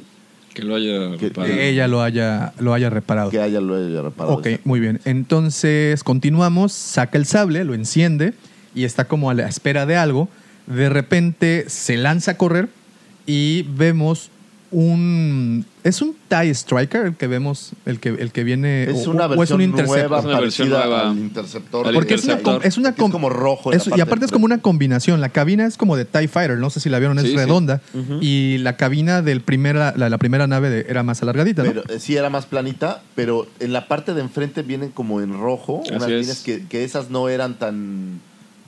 Que 0.52 0.62
lo 0.62 0.76
haya 0.76 1.16
Que- 1.18 1.28
reparado. 1.28 1.54
Que 1.54 1.68
ella 1.70 1.88
lo 1.88 2.02
haya, 2.02 2.52
lo 2.58 2.74
haya 2.74 2.90
reparado. 2.90 3.30
que 3.30 3.40
haya 3.40 3.60
lo 3.60 3.74
haya 3.76 4.02
reparado. 4.02 4.36
Ok, 4.36 4.46
muy 4.64 4.78
bien. 4.80 5.00
Entonces 5.04 6.04
continuamos, 6.04 6.72
saca 6.72 7.18
el 7.18 7.26
sable, 7.26 7.64
lo 7.64 7.74
enciende 7.74 8.34
y 8.74 8.84
está 8.84 9.06
como 9.06 9.30
a 9.30 9.34
la 9.34 9.48
espera 9.48 9.84
de 9.86 9.96
algo. 9.96 10.28
De 10.66 10.88
repente 10.88 11.64
se 11.68 11.96
lanza 11.96 12.32
a 12.32 12.36
correr 12.36 12.68
y 13.26 13.62
vemos 13.62 14.30
un... 14.74 15.64
¿Es 15.84 16.00
un 16.00 16.16
TIE 16.28 16.50
Striker 16.54 17.04
el 17.06 17.16
que 17.16 17.26
vemos, 17.26 17.72
el 17.84 18.00
que, 18.00 18.08
el 18.08 18.32
que 18.32 18.42
viene? 18.42 18.84
Es 18.84 19.06
o- 19.06 19.10
una 19.10 19.26
o 19.26 19.42
es 19.42 19.50
un 19.50 19.58
versión 19.58 19.60
Interceptor? 19.60 19.98
nueva 20.10 20.18
Es 20.18 20.24
una 20.24 20.40
versión 20.40 20.68
parecida 20.70 20.86
nueva 20.88 21.10
al 21.10 21.18
interceptor. 21.18 21.86
al 21.88 21.94
Porque 21.94 22.14
es 22.14 22.24
una, 22.24 22.38
es 22.62 22.76
una 22.78 22.88
es 22.90 22.94
como 22.96 23.28
rojo 23.28 23.70
es- 23.72 23.86
y 23.86 23.90
parte 23.90 24.02
aparte 24.02 24.24
es 24.26 24.32
como 24.32 24.46
una 24.46 24.58
combinación. 24.62 25.20
La 25.20 25.28
cabina 25.28 25.66
es 25.66 25.76
como 25.76 25.96
de 25.96 26.04
TIE 26.06 26.28
Fighter, 26.28 26.58
no 26.58 26.70
sé 26.70 26.80
si 26.80 26.88
la 26.88 26.98
vieron, 26.98 27.18
es 27.18 27.24
Sí, 27.24 27.30
sí. 27.30 27.36
redonda. 27.36 27.80
Y 28.20 28.58
la 28.58 28.76
cabina 28.76 29.20
del 29.22 29.40
primera, 29.42 29.92
la, 29.96 30.08
la 30.08 30.18
primera 30.18 30.46
nave 30.46 30.70
de- 30.70 30.86
era 30.88 31.02
más 31.02 31.22
alargadita, 31.22 31.62
¿no? 31.62 31.68
Pero, 31.68 31.82
eh, 31.88 31.98
sí, 32.00 32.16
era 32.16 32.30
más 32.30 32.46
planita, 32.46 33.02
pero 33.14 33.46
en 33.60 33.72
la 33.72 33.86
parte 33.88 34.14
de 34.14 34.22
enfrente 34.22 34.62
vienen 34.62 34.90
como 34.90 35.20
en 35.20 35.38
rojo, 35.38 35.82
Así 35.84 35.92
unas 35.94 36.08
es. 36.10 36.20
líneas 36.20 36.40
que, 36.42 36.66
que 36.66 36.84
esas 36.84 37.10
no 37.10 37.28
eran 37.28 37.58
tan... 37.58 38.20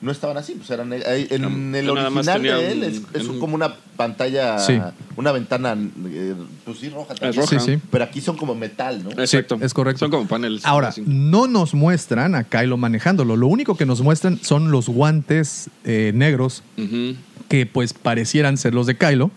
No 0.06 0.12
estaban 0.12 0.36
así, 0.36 0.52
pues 0.54 0.70
eran... 0.70 0.92
ahí- 0.92 1.26
En 1.30 1.42
No, 1.42 1.76
el 1.76 1.90
original 1.90 2.40
de 2.42 2.70
él 2.72 2.78
un- 2.78 2.84
es, 2.84 2.94
es 3.12 3.22
en 3.24 3.30
un- 3.30 3.40
como 3.40 3.56
una 3.56 3.74
pantalla, 3.96 4.56
Sí. 4.60 4.80
una 5.16 5.32
ventana, 5.32 5.76
eh, 6.06 6.34
pues 6.64 6.78
sí, 6.78 6.88
roja 6.90 7.14
también. 7.14 7.42
roja. 7.42 7.58
Sí, 7.58 7.72
sí. 7.74 7.80
Pero 7.90 8.04
aquí 8.04 8.20
son 8.20 8.36
como 8.36 8.54
metal, 8.54 9.02
¿no? 9.02 9.10
Exacto. 9.20 9.58
es 9.60 9.74
correcto. 9.74 9.98
Son 9.98 10.10
como 10.12 10.28
paneles. 10.28 10.64
Ahora, 10.64 10.88
así. 10.88 11.02
no 11.04 11.48
nos 11.48 11.74
muestran 11.74 12.36
a 12.36 12.44
Kylo 12.44 12.76
manejándolo. 12.76 13.34
Lo 13.36 13.48
único 13.48 13.76
que 13.76 13.84
nos 13.84 14.00
muestran 14.00 14.38
son 14.42 14.70
los 14.70 14.88
guantes 14.88 15.70
eh, 15.84 16.12
negros 16.14 16.62
Ujú. 16.78 17.16
que 17.48 17.66
pues 17.66 17.92
parecieran 17.92 18.56
ser 18.58 18.72
los 18.74 18.86
de 18.86 18.96
Kylo, 18.96 19.32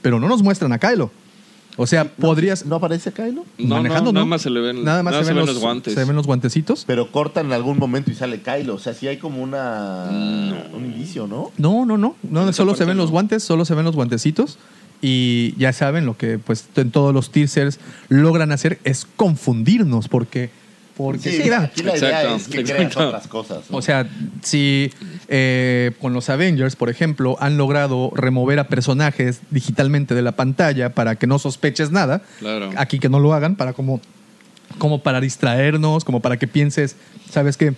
pero 0.00 0.18
no 0.18 0.28
nos 0.28 0.42
muestran 0.42 0.72
a 0.72 0.78
Kylo. 0.78 1.10
O 1.76 1.86
sea, 1.86 2.04
podrías... 2.04 2.64
¿No 2.64 2.76
aparece 2.76 3.12
Kylo? 3.12 3.44
No, 3.58 3.76
manejando, 3.76 4.12
no, 4.12 4.20
¿no? 4.20 4.20
nada 4.20 4.26
más 4.26 4.42
se 4.42 4.50
le 4.50 4.60
ven, 4.60 4.82
Nada 4.82 5.02
más 5.02 5.14
se, 5.26 5.32
ven 5.32 5.44
los, 5.44 5.58
guantes. 5.58 5.94
Se 5.94 6.04
ven 6.04 6.16
los 6.16 6.26
guantecitos. 6.26 6.84
Pero 6.86 7.10
cortan 7.10 7.46
en 7.46 7.52
algún 7.52 7.78
momento 7.78 8.10
y 8.10 8.14
sale 8.14 8.40
Kylo. 8.40 8.74
O 8.74 8.78
sea, 8.78 8.94
sí 8.94 9.06
hay 9.06 9.18
como 9.18 9.42
una 9.42 10.08
un 10.72 10.84
indicio, 10.84 11.26
¿no? 11.26 11.52
No, 11.58 11.84
no, 11.84 11.98
no. 11.98 12.52
solo 12.52 12.74
se 12.74 12.84
ven 12.84 12.96
los 12.96 13.10
guantes, 13.10 13.42
solo 13.42 13.64
se 13.64 13.74
ven 13.74 13.84
los 13.84 13.94
guantecitos. 13.94 14.58
Y 15.02 15.54
ya 15.58 15.74
saben 15.74 16.06
lo 16.06 16.16
que 16.16 16.38
pues 16.38 16.66
en 16.76 16.90
todos 16.90 17.12
los 17.12 17.30
teasers 17.30 17.78
logran 18.08 18.52
hacer 18.52 18.78
es 18.84 19.06
confundirnos 19.16 20.08
porque... 20.08 20.50
porque 20.96 21.30
Sí, 21.30 21.38
la 21.38 21.44
idea 21.46 21.70
Exacto, 21.74 22.36
es 22.36 22.48
que 22.48 22.64
creas 22.64 22.96
otras 22.96 23.26
cosas. 23.28 23.70
¿no? 23.70 23.76
O 23.78 23.82
sea, 23.82 24.08
si 24.42 24.90
eh, 25.28 25.92
con 26.00 26.12
los 26.14 26.28
Avengers, 26.30 26.74
por 26.76 26.88
ejemplo, 26.88 27.36
han 27.40 27.56
logrado 27.58 28.10
remover 28.14 28.58
a 28.58 28.68
personajes 28.68 29.40
digitalmente 29.50 30.14
de 30.14 30.22
la 30.22 30.32
pantalla 30.32 30.90
para 30.94 31.16
que 31.16 31.26
no 31.26 31.38
sospeches 31.38 31.90
nada, 31.90 32.22
Claro. 32.38 32.70
aquí 32.76 32.98
que 32.98 33.08
no 33.08 33.18
lo 33.20 33.34
hagan 33.34 33.56
para 33.56 33.72
como, 33.74 34.00
como 34.78 35.02
para 35.02 35.20
distraernos, 35.20 36.04
como 36.04 36.20
para 36.20 36.38
que 36.38 36.46
pienses, 36.46 36.96
¿sabes 37.30 37.56
qué? 37.56 37.74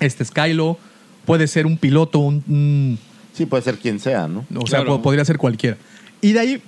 Este 0.00 0.22
es 0.22 0.30
Kylo, 0.30 0.78
puede 1.26 1.46
ser 1.46 1.66
un 1.66 1.76
piloto, 1.76 2.18
un, 2.18 2.42
un- 2.48 2.98
sí, 3.32 3.46
puede 3.46 3.62
ser 3.62 3.76
quien 3.78 4.00
sea, 4.00 4.26
¿no? 4.26 4.44
o 4.56 4.66
sea, 4.66 4.80
Claro. 4.80 5.02
podría 5.02 5.24
ser 5.24 5.38
cualquiera. 5.38 5.76
Y 6.20 6.32
de 6.32 6.40
ahí 6.40 6.62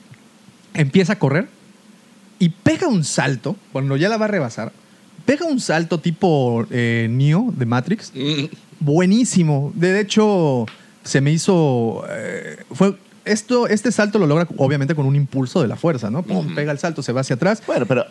empieza 0.75 1.15
a 1.15 1.19
correr 1.19 1.49
y 2.39 2.51
pega 2.51 2.87
un 2.89 3.03
salto, 3.05 3.57
cuando 3.73 3.97
ya 3.97 4.09
la 4.09 4.17
va 4.17 4.27
a 4.27 4.29
rebasar, 4.29 4.73
pega 5.25 5.47
un 5.47 5.61
salto 5.61 5.99
tipo 5.99 6.67
eh, 6.71 7.07
Neo 7.11 7.53
de 7.57 7.67
Matrix, 7.67 8.13
Mm, 8.15 8.45
buenísimo. 8.81 9.73
De 9.75 10.01
hecho, 10.01 10.67
se 11.05 11.21
me 11.21 11.33
hizo. 11.33 12.05
eh, 12.11 12.59
fue. 12.73 12.97
Esto, 13.25 13.69
este 13.69 13.93
salto 13.93 14.19
lo 14.19 14.27
logra 14.27 14.49
obviamente 14.57 14.97
con 14.97 15.07
un 15.07 15.15
impulso 15.15 15.63
de 15.63 15.69
la 15.69 15.77
fuerza, 15.77 16.11
¿no? 16.11 16.25
Pum, 16.25 16.57
Pega 16.57 16.73
el 16.73 16.79
salto, 16.81 17.03
se 17.05 17.13
va 17.13 17.21
hacia 17.21 17.37
atrás. 17.37 17.63
Bueno, 17.65 17.87
pero 17.87 18.05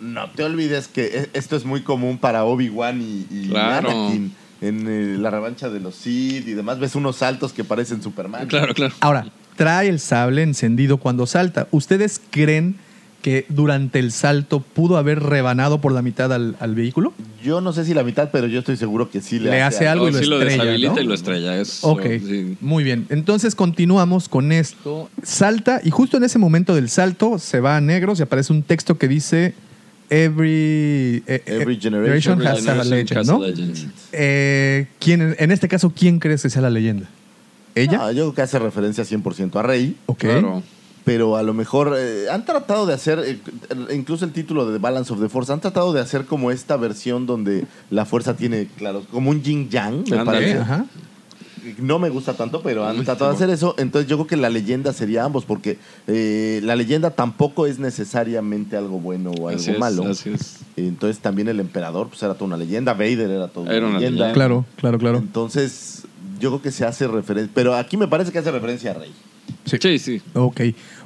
no 0.00 0.28
te 0.30 0.42
olvides 0.42 0.88
que 0.88 1.04
e- 1.06 1.30
esto 1.34 1.54
es 1.56 1.64
muy 1.64 1.82
común 1.82 2.18
para 2.18 2.44
Obi-Wan 2.44 3.00
y, 3.00 3.26
y 3.30 3.48
Claro. 3.50 3.90
Anakin. 3.90 4.34
En 4.60 4.86
eh, 4.88 5.16
la 5.18 5.30
revancha 5.30 5.68
de 5.68 5.78
los 5.78 5.94
Sith 5.94 6.48
y 6.48 6.54
demás, 6.54 6.80
ves 6.80 6.96
unos 6.96 7.16
saltos 7.16 7.52
que 7.52 7.62
parecen 7.64 8.02
Superman. 8.02 8.48
Claro, 8.48 8.74
claro. 8.74 8.94
Ahora, 9.00 9.26
trae 9.56 9.88
el 9.88 10.00
sable 10.00 10.42
encendido 10.42 10.96
cuando 10.96 11.26
salta. 11.26 11.68
¿Ustedes 11.70 12.20
creen 12.30 12.74
que 13.24 13.46
durante 13.48 14.00
el 14.00 14.12
salto 14.12 14.60
pudo 14.60 14.98
haber 14.98 15.18
rebanado 15.18 15.80
por 15.80 15.92
la 15.92 16.02
mitad 16.02 16.30
al, 16.30 16.56
al 16.60 16.74
vehículo? 16.74 17.14
Yo 17.42 17.62
no 17.62 17.72
sé 17.72 17.86
si 17.86 17.94
la 17.94 18.02
mitad, 18.04 18.28
pero 18.30 18.48
yo 18.48 18.58
estoy 18.58 18.76
seguro 18.76 19.08
que 19.08 19.22
sí 19.22 19.38
le, 19.38 19.50
Le 19.50 19.62
hace 19.62 19.88
algo 19.88 20.10
y 20.10 20.12
lo 20.12 20.18
sí 20.18 20.26
lo 20.26 20.36
estrella, 20.42 20.58
deshabilita 20.64 20.94
¿no? 20.96 21.00
y 21.00 21.04
lo 21.06 21.14
estrella. 21.14 21.58
Es, 21.58 21.78
Ok, 21.80 22.02
sí. 22.02 22.58
muy 22.60 22.84
bien. 22.84 23.06
Entonces 23.08 23.54
continuamos 23.54 24.28
con 24.28 24.52
esto. 24.52 25.08
Salta 25.22 25.80
y 25.82 25.88
justo 25.88 26.18
en 26.18 26.24
ese 26.24 26.38
momento 26.38 26.74
del 26.74 26.90
salto 26.90 27.38
se 27.38 27.60
va 27.60 27.78
a 27.78 27.80
negros 27.80 28.20
y 28.20 28.24
aparece 28.24 28.52
un 28.52 28.62
texto 28.62 28.98
que 28.98 29.08
dice 29.08 29.54
Every, 30.10 31.22
eh, 31.26 31.42
Every 31.46 31.80
generation 31.80 32.46
has 32.46 32.68
a 32.68 32.84
legend", 32.84 33.18
has 33.20 33.28
a 33.30 33.32
¿no? 33.32 33.38
legend. 33.38 33.90
Eh, 34.12 34.86
¿quién, 35.00 35.34
en 35.38 35.50
este 35.50 35.66
caso, 35.66 35.94
¿quién 35.96 36.18
crees 36.18 36.42
que 36.42 36.50
sea 36.50 36.60
la 36.60 36.68
leyenda? 36.68 37.08
¿Ella? 37.74 37.96
No, 37.96 38.12
yo 38.12 38.24
creo 38.24 38.34
que 38.34 38.42
hace 38.42 38.58
referencia 38.58 39.02
100% 39.02 39.58
a 39.58 39.62
Rey, 39.62 39.96
ok. 40.04 40.18
Claro. 40.18 40.62
Pero 41.04 41.36
a 41.36 41.42
lo 41.42 41.52
mejor 41.54 41.94
eh, 41.98 42.26
han 42.30 42.44
tratado 42.44 42.86
de 42.86 42.94
hacer, 42.94 43.18
eh, 43.26 43.38
incluso 43.94 44.24
el 44.24 44.32
título 44.32 44.66
de 44.66 44.72
The 44.74 44.78
Balance 44.78 45.12
of 45.12 45.20
the 45.20 45.28
Force, 45.28 45.52
han 45.52 45.60
tratado 45.60 45.92
de 45.92 46.00
hacer 46.00 46.24
como 46.24 46.50
esta 46.50 46.76
versión 46.76 47.26
donde 47.26 47.66
la 47.90 48.04
fuerza 48.06 48.34
tiene, 48.36 48.68
claro, 48.78 49.02
como 49.10 49.30
un 49.30 49.42
yin 49.42 49.68
yang, 49.68 50.04
me 50.10 50.24
parece. 50.24 50.58
Ajá. 50.58 50.86
no 51.78 51.98
me 51.98 52.10
gusta 52.10 52.34
tanto, 52.34 52.60
pero 52.62 52.86
han 52.86 53.04
tratado 53.04 53.30
de 53.30 53.36
hacer 53.36 53.48
eso. 53.50 53.74
Entonces 53.78 54.08
yo 54.08 54.16
creo 54.16 54.26
que 54.26 54.36
la 54.36 54.50
leyenda 54.50 54.92
sería 54.92 55.24
ambos, 55.24 55.44
porque 55.44 55.78
eh, 56.06 56.60
la 56.62 56.76
leyenda 56.76 57.10
tampoco 57.10 57.66
es 57.66 57.78
necesariamente 57.78 58.76
algo 58.76 58.98
bueno 59.00 59.30
o 59.30 59.48
algo 59.48 59.60
Así 59.60 59.70
es, 59.70 59.78
malo. 59.78 60.04
así 60.10 60.30
es. 60.30 60.58
Entonces 60.76 61.20
también 61.20 61.48
el 61.48 61.60
emperador 61.60 62.08
pues 62.08 62.22
era 62.22 62.34
toda 62.34 62.46
una 62.46 62.56
leyenda, 62.56 62.92
Vader 62.94 63.30
era 63.30 63.48
toda 63.48 63.70
Era 63.70 63.80
una 63.80 63.88
una 63.90 63.98
leyenda. 64.00 64.18
leyenda. 64.26 64.32
Claro, 64.34 64.64
claro, 64.76 64.98
claro. 64.98 65.18
Entonces 65.18 66.02
yo 66.40 66.50
creo 66.50 66.62
que 66.62 66.70
se 66.72 66.84
hace 66.84 67.06
referencia, 67.08 67.50
pero 67.54 67.74
aquí 67.74 67.96
me 67.96 68.08
parece 68.08 68.30
que 68.32 68.38
hace 68.38 68.50
referencia 68.50 68.90
a 68.90 68.94
Rey. 68.94 69.12
Sí. 69.64 69.76
Sí, 69.80 69.98
sí. 69.98 70.22
Ok, 70.34 70.60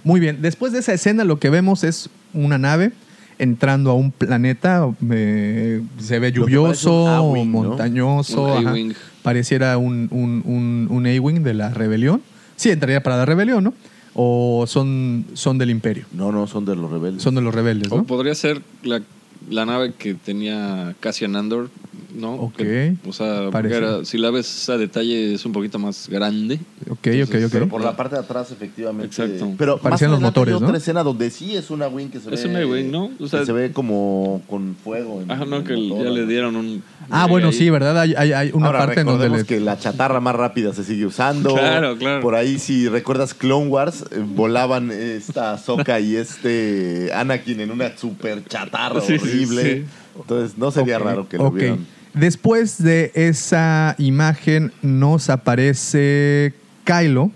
muy 0.04 0.20
bien. 0.20 0.42
Después 0.42 0.72
de 0.72 0.80
esa 0.80 0.92
escena 0.92 1.24
lo 1.24 1.38
que 1.38 1.50
vemos 1.50 1.84
es 1.84 2.10
una 2.34 2.58
nave 2.58 2.92
entrando 3.38 3.90
a 3.90 3.94
un 3.94 4.10
planeta, 4.10 4.88
eh, 5.10 5.80
se 6.00 6.18
ve 6.18 6.28
un 6.28 6.34
lluvioso, 6.34 7.04
¿no? 7.06 7.44
montañoso, 7.44 8.44
Un 8.58 8.66
ajá. 8.66 8.74
Pareciera 9.22 9.78
un, 9.78 10.08
un, 10.10 10.42
un, 10.44 10.88
un 10.90 11.06
A-Wing 11.06 11.42
de 11.42 11.54
la 11.54 11.70
rebelión. 11.70 12.20
Sí, 12.56 12.70
entraría 12.70 13.02
para 13.02 13.16
la 13.18 13.24
rebelión, 13.26 13.62
¿no? 13.62 13.74
O 14.14 14.64
son, 14.66 15.26
son 15.34 15.58
del 15.58 15.70
imperio, 15.70 16.06
No, 16.12 16.32
no, 16.32 16.48
son 16.48 16.64
de 16.64 16.74
los 16.74 16.90
rebeldes. 16.90 17.22
son 17.22 17.36
de 17.36 17.40
los 17.42 17.54
rebeldes, 17.54 17.92
O 17.92 17.98
¿no? 17.98 18.04
podría 18.04 18.34
ser 18.34 18.60
la, 18.82 19.00
la 19.48 19.64
nave 19.66 19.92
que 19.96 20.14
tenía 20.14 20.96
Cassian 20.98 21.36
Andor, 21.36 21.70
¿no? 22.14 22.34
Ok. 22.34 22.56
Que, 22.56 22.94
o 23.06 23.12
sea, 23.12 23.48
era- 23.48 24.04
si 24.04 24.18
la 24.18 24.30
ves 24.30 24.68
a 24.68 24.76
detalle 24.76 25.34
es 25.34 25.44
un 25.44 25.52
poquito 25.52 25.78
más 25.78 26.08
grande. 26.08 26.58
Ok, 26.88 26.98
ok, 26.98 27.06
Entonces, 27.06 27.44
ok. 27.46 27.52
Pero 27.52 27.68
por 27.68 27.82
la 27.82 27.96
parte 27.96 28.14
de 28.16 28.22
atrás, 28.22 28.50
efectivamente. 28.50 29.06
Exacto. 29.06 29.52
Pero 29.58 29.78
Parecían 29.78 30.10
los 30.10 30.20
motores, 30.20 30.54
otra 30.54 30.68
¿no? 30.68 30.76
escena 30.76 31.02
donde 31.02 31.30
sí 31.30 31.54
es 31.56 31.70
una 31.70 31.88
wing 31.88 32.08
que 32.08 32.20
se 32.20 32.32
Es 32.34 32.44
ve. 32.44 32.50
una 32.50 32.66
wing, 32.66 32.90
¿no? 32.90 33.10
O 33.20 33.28
sea- 33.28 33.40
que 33.40 33.46
se 33.46 33.52
ve 33.52 33.72
como 33.72 34.42
con 34.48 34.74
fuego. 34.82 35.20
en- 35.22 35.30
Ajá, 35.30 35.44
no, 35.44 35.56
en 35.58 35.64
que 35.64 35.74
el 35.74 35.88
motor, 35.88 36.04
ya 36.06 36.10
le 36.10 36.20
¿no? 36.22 36.26
dieron 36.26 36.56
un... 36.56 36.82
Ah, 37.10 37.26
bueno, 37.26 37.48
ahí. 37.48 37.52
sí, 37.52 37.70
¿verdad? 37.70 37.98
Hay, 37.98 38.14
hay, 38.16 38.32
hay 38.32 38.50
una 38.52 38.66
Ahora, 38.66 38.78
parte 38.80 39.00
en 39.00 39.06
donde 39.06 39.28
le... 39.28 39.44
que 39.44 39.60
la 39.60 39.78
chatarra 39.78 40.20
más 40.20 40.34
rápida 40.34 40.72
se 40.72 40.84
sigue 40.84 41.06
usando. 41.06 41.54
Claro, 41.54 41.96
claro. 41.96 42.20
Por 42.22 42.34
ahí, 42.34 42.58
si 42.58 42.88
recuerdas 42.88 43.34
Clone 43.34 43.68
Wars, 43.68 44.04
eh, 44.10 44.22
volaban 44.26 44.90
esta 44.90 45.56
Soka 45.58 46.00
y 46.00 46.16
este 46.16 47.10
Anakin 47.14 47.60
en 47.60 47.70
una 47.70 47.96
super 47.96 48.44
chatarra 48.44 49.00
Sí, 49.00 49.18
sí, 49.18 49.24
horrible. 49.24 49.62
sí. 49.62 49.84
Entonces, 50.20 50.58
no 50.58 50.70
sería 50.70 50.96
Ok, 50.98 51.04
raro 51.04 51.28
que 51.28 51.36
lo 51.38 51.46
ok. 51.46 51.54
vieran. 51.54 51.86
Después 52.18 52.82
de 52.82 53.12
esa 53.14 53.94
imagen 53.98 54.72
nos 54.82 55.30
aparece 55.30 56.52
Kylo, 56.84 57.30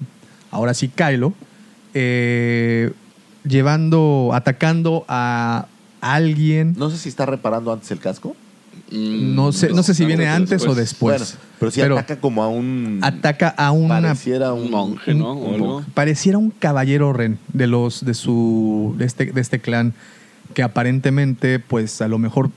ahora 0.51 0.75
sí 0.75 0.89
Kylo, 0.89 1.35
eh, 1.95 2.91
llevando, 3.45 4.31
atacando 4.35 5.05
a 5.09 5.67
alguien. 6.01 6.75
No 6.77 6.91
sé 6.91 6.99
si 6.99 7.09
está 7.09 7.27
reparando 7.27 7.73
antes 7.73 7.91
el 7.91 7.99
casco. 8.01 8.35
Mm, 8.91 9.35
No 9.35 9.53
sé, 9.53 9.69
no 9.71 9.83
sé 9.83 9.95
si 9.95 10.05
viene 10.05 10.27
antes 10.29 10.67
o 10.67 10.75
después. 10.75 11.19
bueno, 11.21 11.27
pero 11.61 11.71
si 11.71 11.81
Pero 11.81 11.99
ataca 11.99 12.21
como 12.21 12.43
a 12.43 12.49
un. 12.49 12.99
ataca 13.03 13.49
a 13.49 13.71
una 13.71 14.01
Pareciera 14.01 14.53
un, 14.53 14.65
Un 14.65 14.71
monje, 14.71 15.15
¿no? 15.15 15.35
Un- 15.35 15.85
pareciera 15.95 16.39
un 16.39 16.51
caballero 16.51 17.13
ren 17.13 17.39
de 17.53 17.67
los 17.69 18.05
de 18.05 18.15
su 18.15 18.95
de 18.99 19.05
este 19.05 19.27
de 19.27 19.41
este 19.41 19.61
clan 19.61 19.95
que 20.55 20.63
aparentemente 20.63 21.59
pues 21.59 22.03
a 22.03 22.09
lo 22.09 22.19
mejor 22.19 22.51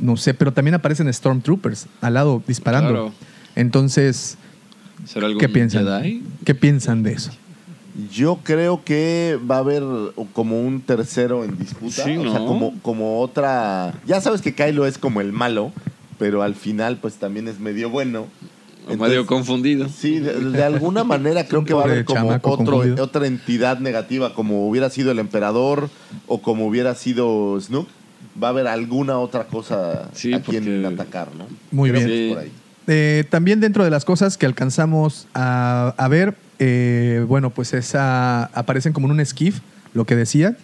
no 0.00 0.16
sé, 0.16 0.34
pero 0.34 0.52
también 0.52 0.74
aparecen 0.74 1.12
Stormtroopers 1.12 1.86
al 2.00 2.14
lado 2.14 2.42
disparando. 2.46 2.90
Claro. 2.90 3.12
Entonces, 3.56 4.36
¿Será 5.04 5.26
algún 5.26 5.40
¿qué 5.40 5.48
piensan? 5.48 5.84
Jedi? 5.86 6.22
¿Qué 6.44 6.54
piensan 6.54 7.02
de 7.02 7.12
eso? 7.12 7.30
Yo 8.12 8.38
creo 8.44 8.84
que 8.84 9.38
va 9.50 9.56
a 9.56 9.58
haber 9.58 9.82
como 10.32 10.60
un 10.60 10.80
tercero 10.80 11.44
en 11.44 11.58
disputa. 11.58 12.04
Sí, 12.04 12.16
O 12.16 12.30
sea, 12.30 12.38
¿no? 12.40 12.46
como, 12.46 12.80
como 12.80 13.20
otra. 13.20 13.92
Ya 14.06 14.20
sabes 14.20 14.40
que 14.40 14.54
Kylo 14.54 14.86
es 14.86 14.98
como 14.98 15.20
el 15.20 15.32
malo, 15.32 15.72
pero 16.18 16.42
al 16.42 16.54
final, 16.54 16.98
pues 16.98 17.14
también 17.14 17.48
es 17.48 17.58
medio 17.58 17.90
bueno. 17.90 18.26
O 18.88 18.96
medio 18.96 19.26
confundido. 19.26 19.88
Sí, 19.88 20.20
de, 20.20 20.32
de 20.32 20.62
alguna 20.62 21.02
manera 21.02 21.46
creo 21.48 21.64
que 21.66 21.74
va 21.74 21.82
a 21.82 21.84
haber 21.84 22.04
como 22.04 22.28
otro, 22.40 22.82
otra 23.00 23.26
entidad 23.26 23.80
negativa, 23.80 24.32
como 24.32 24.68
hubiera 24.68 24.90
sido 24.90 25.10
el 25.10 25.18
emperador 25.18 25.90
o 26.28 26.40
como 26.40 26.66
hubiera 26.68 26.94
sido 26.94 27.60
Snook. 27.60 27.88
Va 28.42 28.48
a 28.48 28.50
haber 28.50 28.66
alguna 28.68 29.18
otra 29.18 29.44
cosa 29.44 30.08
Sí, 30.14 30.32
a 30.32 30.40
quien 30.42 30.82
porque- 30.82 31.02
atacar, 31.02 31.28
¿no? 31.36 31.46
Muy 31.70 31.90
Creo 31.90 32.06
bien. 32.06 32.28
por 32.34 32.38
ahí. 32.44 32.52
Eh, 32.86 33.24
también 33.28 33.60
dentro 33.60 33.84
de 33.84 33.90
las 33.90 34.04
cosas 34.04 34.38
que 34.38 34.46
alcanzamos 34.46 35.26
a, 35.34 35.94
a 35.98 36.08
ver, 36.08 36.34
eh, 36.58 37.24
bueno, 37.28 37.50
pues 37.50 37.74
esa 37.74 38.44
aparecen 38.46 38.92
como 38.92 39.06
en 39.08 39.12
un 39.12 39.20
esquif, 39.20 39.60
lo 39.94 40.04
que 40.06 40.16
decía. 40.16 40.56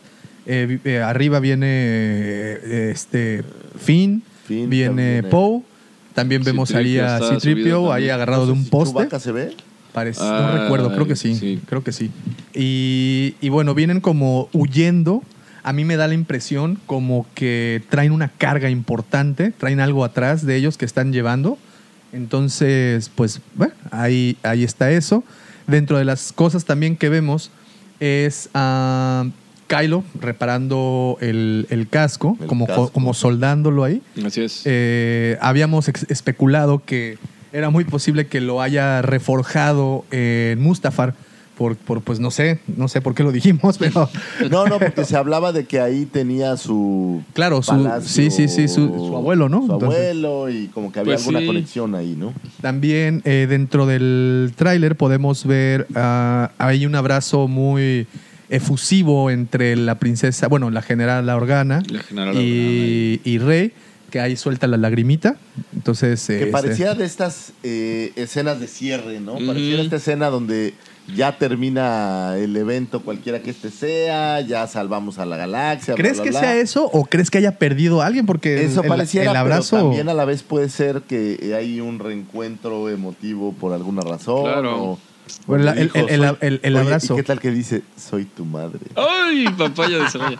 Eh, 0.46 0.78
eh, 0.84 1.00
arriba 1.00 1.40
viene 1.40 1.66
eh, 1.68 2.90
este 2.92 3.42
Finn, 3.78 4.22
Finn, 4.46 4.68
viene 4.70 5.22
Poe, 5.22 5.62
también 6.14 6.42
vemos 6.44 6.70
ahí 6.74 6.94
C-3PO 6.96 7.02
a 7.02 7.14
está 7.16 7.28
C-3PO 7.40 7.40
subido 7.40 7.92
ahí 7.92 8.08
agarrado 8.10 8.42
No 8.42 8.46
de 8.46 8.52
un 8.52 8.68
poste. 8.68 9.20
Se 9.20 9.32
ve? 9.32 9.54
Parece, 9.92 10.20
no 10.22 10.26
Ah, 10.28 10.58
recuerdo, 10.62 10.92
creo 10.92 11.06
que 11.06 11.16
sí, 11.16 11.34
sí. 11.34 11.60
creo 11.68 11.82
que 11.84 11.92
sí. 11.92 12.10
Y, 12.54 13.34
y 13.40 13.48
bueno, 13.48 13.74
vienen 13.74 14.00
como 14.00 14.48
huyendo. 14.52 15.22
A 15.64 15.72
mí 15.72 15.84
me 15.84 15.96
da 15.96 16.06
la 16.06 16.14
impresión 16.14 16.78
como 16.86 17.26
que 17.34 17.82
traen 17.88 18.12
una 18.12 18.28
carga 18.28 18.70
importante, 18.70 19.50
traen 19.50 19.80
algo 19.80 20.04
atrás 20.04 20.46
de 20.46 20.54
ellos 20.56 20.78
que 20.78 20.84
están 20.84 21.12
llevando. 21.12 21.58
Entonces, 22.12 23.10
pues, 23.14 23.40
bueno, 23.56 23.74
ahí, 23.90 24.36
ahí 24.42 24.62
está 24.62 24.90
eso. 24.92 25.24
Dentro 25.66 25.98
de 25.98 26.04
las 26.04 26.32
cosas 26.32 26.64
también 26.64 26.96
que 26.96 27.08
vemos 27.08 27.50
es 27.98 28.50
a 28.54 29.26
Kylo 29.66 30.04
reparando 30.20 31.16
el, 31.20 31.66
el 31.70 31.88
casco, 31.88 32.36
El 32.40 32.46
como, 32.46 32.66
casco. 32.66 32.90
como 32.90 33.14
soldándolo 33.14 33.84
ahí. 33.84 34.02
Así 34.24 34.42
es. 34.42 34.62
Eh, 34.64 35.38
habíamos 35.40 35.88
especulado 35.88 36.82
que 36.84 37.18
era 37.52 37.70
muy 37.70 37.84
posible 37.84 38.26
que 38.26 38.40
lo 38.40 38.60
haya 38.60 39.00
reforjado 39.00 40.04
en 40.10 40.60
Mustafar. 40.60 41.14
Por, 41.56 41.76
por, 41.76 42.02
pues 42.02 42.18
no 42.18 42.32
sé, 42.32 42.58
no 42.76 42.88
sé 42.88 43.00
por 43.00 43.14
qué 43.14 43.22
lo 43.22 43.30
dijimos, 43.30 43.78
pero 43.78 44.08
No, 44.50 44.66
no, 44.66 44.78
porque 44.80 45.04
se 45.04 45.16
hablaba 45.16 45.52
de 45.52 45.64
que 45.66 45.80
ahí 45.80 46.04
tenía 46.04 46.56
su. 46.56 47.22
claro, 47.32 47.62
su, 47.62 47.70
palacio, 47.70 48.08
sí, 48.08 48.30
sí, 48.30 48.48
sí, 48.48 48.66
su, 48.66 48.88
su 48.88 49.16
abuelo, 49.16 49.48
¿no? 49.48 49.58
Su 49.66 49.72
Entonces, 49.74 50.00
abuelo 50.00 50.50
y 50.50 50.66
como 50.68 50.90
que 50.90 50.98
había 51.00 51.12
Pues 51.14 51.20
alguna 51.22 51.40
sí. 51.40 51.46
conexión 51.46 51.94
ahí, 51.94 52.16
¿no? 52.18 52.32
También 52.60 53.22
eh, 53.24 53.46
dentro 53.48 53.86
del 53.86 54.52
tráiler 54.56 54.96
podemos 54.96 55.46
ver, 55.46 55.86
ah, 55.94 56.50
hay 56.58 56.86
un 56.86 56.96
abrazo 56.96 57.46
muy 57.46 58.06
efusivo 58.50 59.30
entre 59.30 59.76
la 59.76 59.98
princesa, 59.98 60.48
bueno, 60.48 60.70
la 60.70 60.82
general 60.82 61.26
La 61.26 61.36
Organa 61.36 61.82
La 61.88 62.02
general 62.02 62.36
y, 62.36 63.20
y 63.24 63.38
Rey, 63.38 63.72
que 64.10 64.20
ahí 64.20 64.36
suelta 64.36 64.66
la 64.66 64.76
lagrimita. 64.76 65.36
Entonces, 65.74 66.24
Que 66.26 66.34
este, 66.40 66.46
pareciera 66.48 66.94
de 66.94 67.04
estas 67.04 67.52
eh, 67.62 68.12
escenas 68.16 68.60
de 68.60 68.66
cierre, 68.68 69.20
¿no? 69.20 69.34
Ujú. 69.34 69.46
Pareciera 69.46 69.82
esta 69.82 69.96
escena 69.96 70.30
donde 70.30 70.74
ya 71.14 71.36
termina 71.36 72.36
el 72.38 72.56
evento, 72.56 73.00
cualquiera 73.00 73.40
que 73.42 73.50
este 73.50 73.70
sea, 73.70 74.40
ya 74.40 74.66
salvamos 74.66 75.18
a 75.18 75.26
la 75.26 75.36
galaxia. 75.36 75.94
¿Crees 75.94 76.16
bla, 76.16 76.24
que 76.24 76.30
bla. 76.30 76.40
sea 76.40 76.56
eso 76.56 76.84
o 76.92 77.04
crees 77.04 77.30
que 77.30 77.38
haya 77.38 77.58
perdido 77.58 78.00
a 78.02 78.06
alguien? 78.06 78.24
Porque 78.26 78.54
el- 78.54 78.70
Eso 78.70 78.82
el, 78.82 78.88
pareciera, 78.88 79.30
el 79.30 79.36
abrazo. 79.36 79.76
pero 79.76 79.82
también 79.88 80.08
a 80.08 80.14
la 80.14 80.24
vez 80.24 80.42
puede 80.42 80.68
ser 80.68 81.02
que 81.02 81.54
hay 81.56 81.80
un 81.80 81.98
reencuentro 81.98 82.88
emotivo 82.88 83.52
por 83.52 83.72
alguna 83.72 84.02
razón. 84.02 84.44
Claro. 84.44 84.82
o- 84.82 84.98
Bueno, 85.46 85.70
el- 85.72 85.84
dijo, 85.84 85.98
el- 85.98 86.08
el- 86.10 86.20
"Soy-". 86.28 86.36
el- 86.42 86.60
el 86.62 86.76
Oye, 86.76 86.84
abrazo. 86.84 87.14
¿Y 87.14 87.16
qué 87.16 87.22
tal 87.22 87.40
que 87.40 87.50
dice, 87.50 87.82
soy 87.98 88.24
tu 88.26 88.44
madre? 88.44 88.80
¡Ay, 88.94 89.46
papaya 89.56 89.98
de 89.98 90.10
cebolla! 90.10 90.38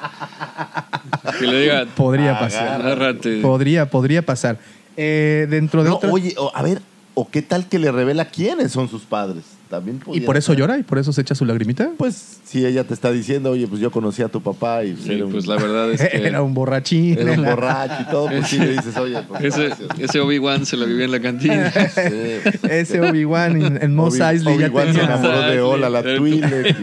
que 1.38 1.46
le 1.46 1.61
diga, 1.62 1.87
Podría 1.96 2.38
pasar. 2.38 2.81
agárrate. 2.81 3.40
Podría, 3.40 3.88
podría 3.90 4.22
pasar. 4.22 4.59
Eh, 4.96 5.46
dentro 5.50 5.83
de 5.83 5.88
No, 5.90 5.96
otra- 5.96 6.11
oye, 6.11 6.35
a 6.55 6.62
ver, 6.62 6.81
o 7.14 7.29
qué 7.31 7.42
tal 7.42 7.66
que 7.68 7.79
le 7.79 7.90
revela 7.92 8.27
quiénes 8.27 8.72
son 8.72 8.88
sus 8.88 9.03
padres. 9.03 9.44
También 9.70 10.00
Y 10.12 10.20
por 10.20 10.37
eso 10.37 10.53
llora 10.53 10.79
y 10.79 10.83
por 10.83 10.98
eso 10.98 11.12
se 11.12 11.22
echa 11.22 11.35
su 11.35 11.44
lagrimita. 11.44 11.90
Pues 11.96 12.38
si 12.44 12.64
ella 12.64 12.85
te 12.85 12.94
está 12.94 13.11
diciendo, 13.11 13.50
oye, 13.50 13.66
pues 13.66 13.81
yo 13.81 13.90
conocí 13.90 14.22
a 14.22 14.29
tu 14.29 14.40
papá 14.42 14.85
y 14.85 14.94
Sí, 14.96 15.12
era 15.14 15.24
un, 15.24 15.33
pues 15.33 15.46
la 15.46 15.57
verdad 15.57 15.90
es 15.90 16.00
que 16.09 16.27
Era 16.27 16.42
un 16.42 16.55
borrachín. 16.55 17.18
era 17.18 17.33
un 17.33 17.44
borracho 17.44 17.94
y 18.03 18.11
todo, 18.11 18.27
pues 18.29 18.46
sí 18.46 18.59
le 18.59 18.72
dices, 18.72 18.96
oye, 18.96 19.18
pues 19.27 19.42
ese, 19.44 19.70
ese 19.98 20.20
Obi-Wan 20.20 20.64
se 20.66 20.77
la 20.77 20.85
vivía 20.87 21.07
en 21.07 21.11
la 21.11 21.20
cantina. 21.20 21.72
Sí, 21.94 22.50
pues, 22.61 22.64
Ese 22.72 23.00
Obi-Wan 23.00 23.62
en, 23.62 23.83
en 23.83 23.94
Mos 23.94 24.14
Obi- 24.20 24.22
Eisley 24.33 24.55
Obi-Wan 24.57 24.92
se 24.94 25.00
enamoró 25.00 25.40
de 25.42 25.61
Ola, 25.61 25.88
la. 25.90 26.03
Twi'lek. 26.03 26.77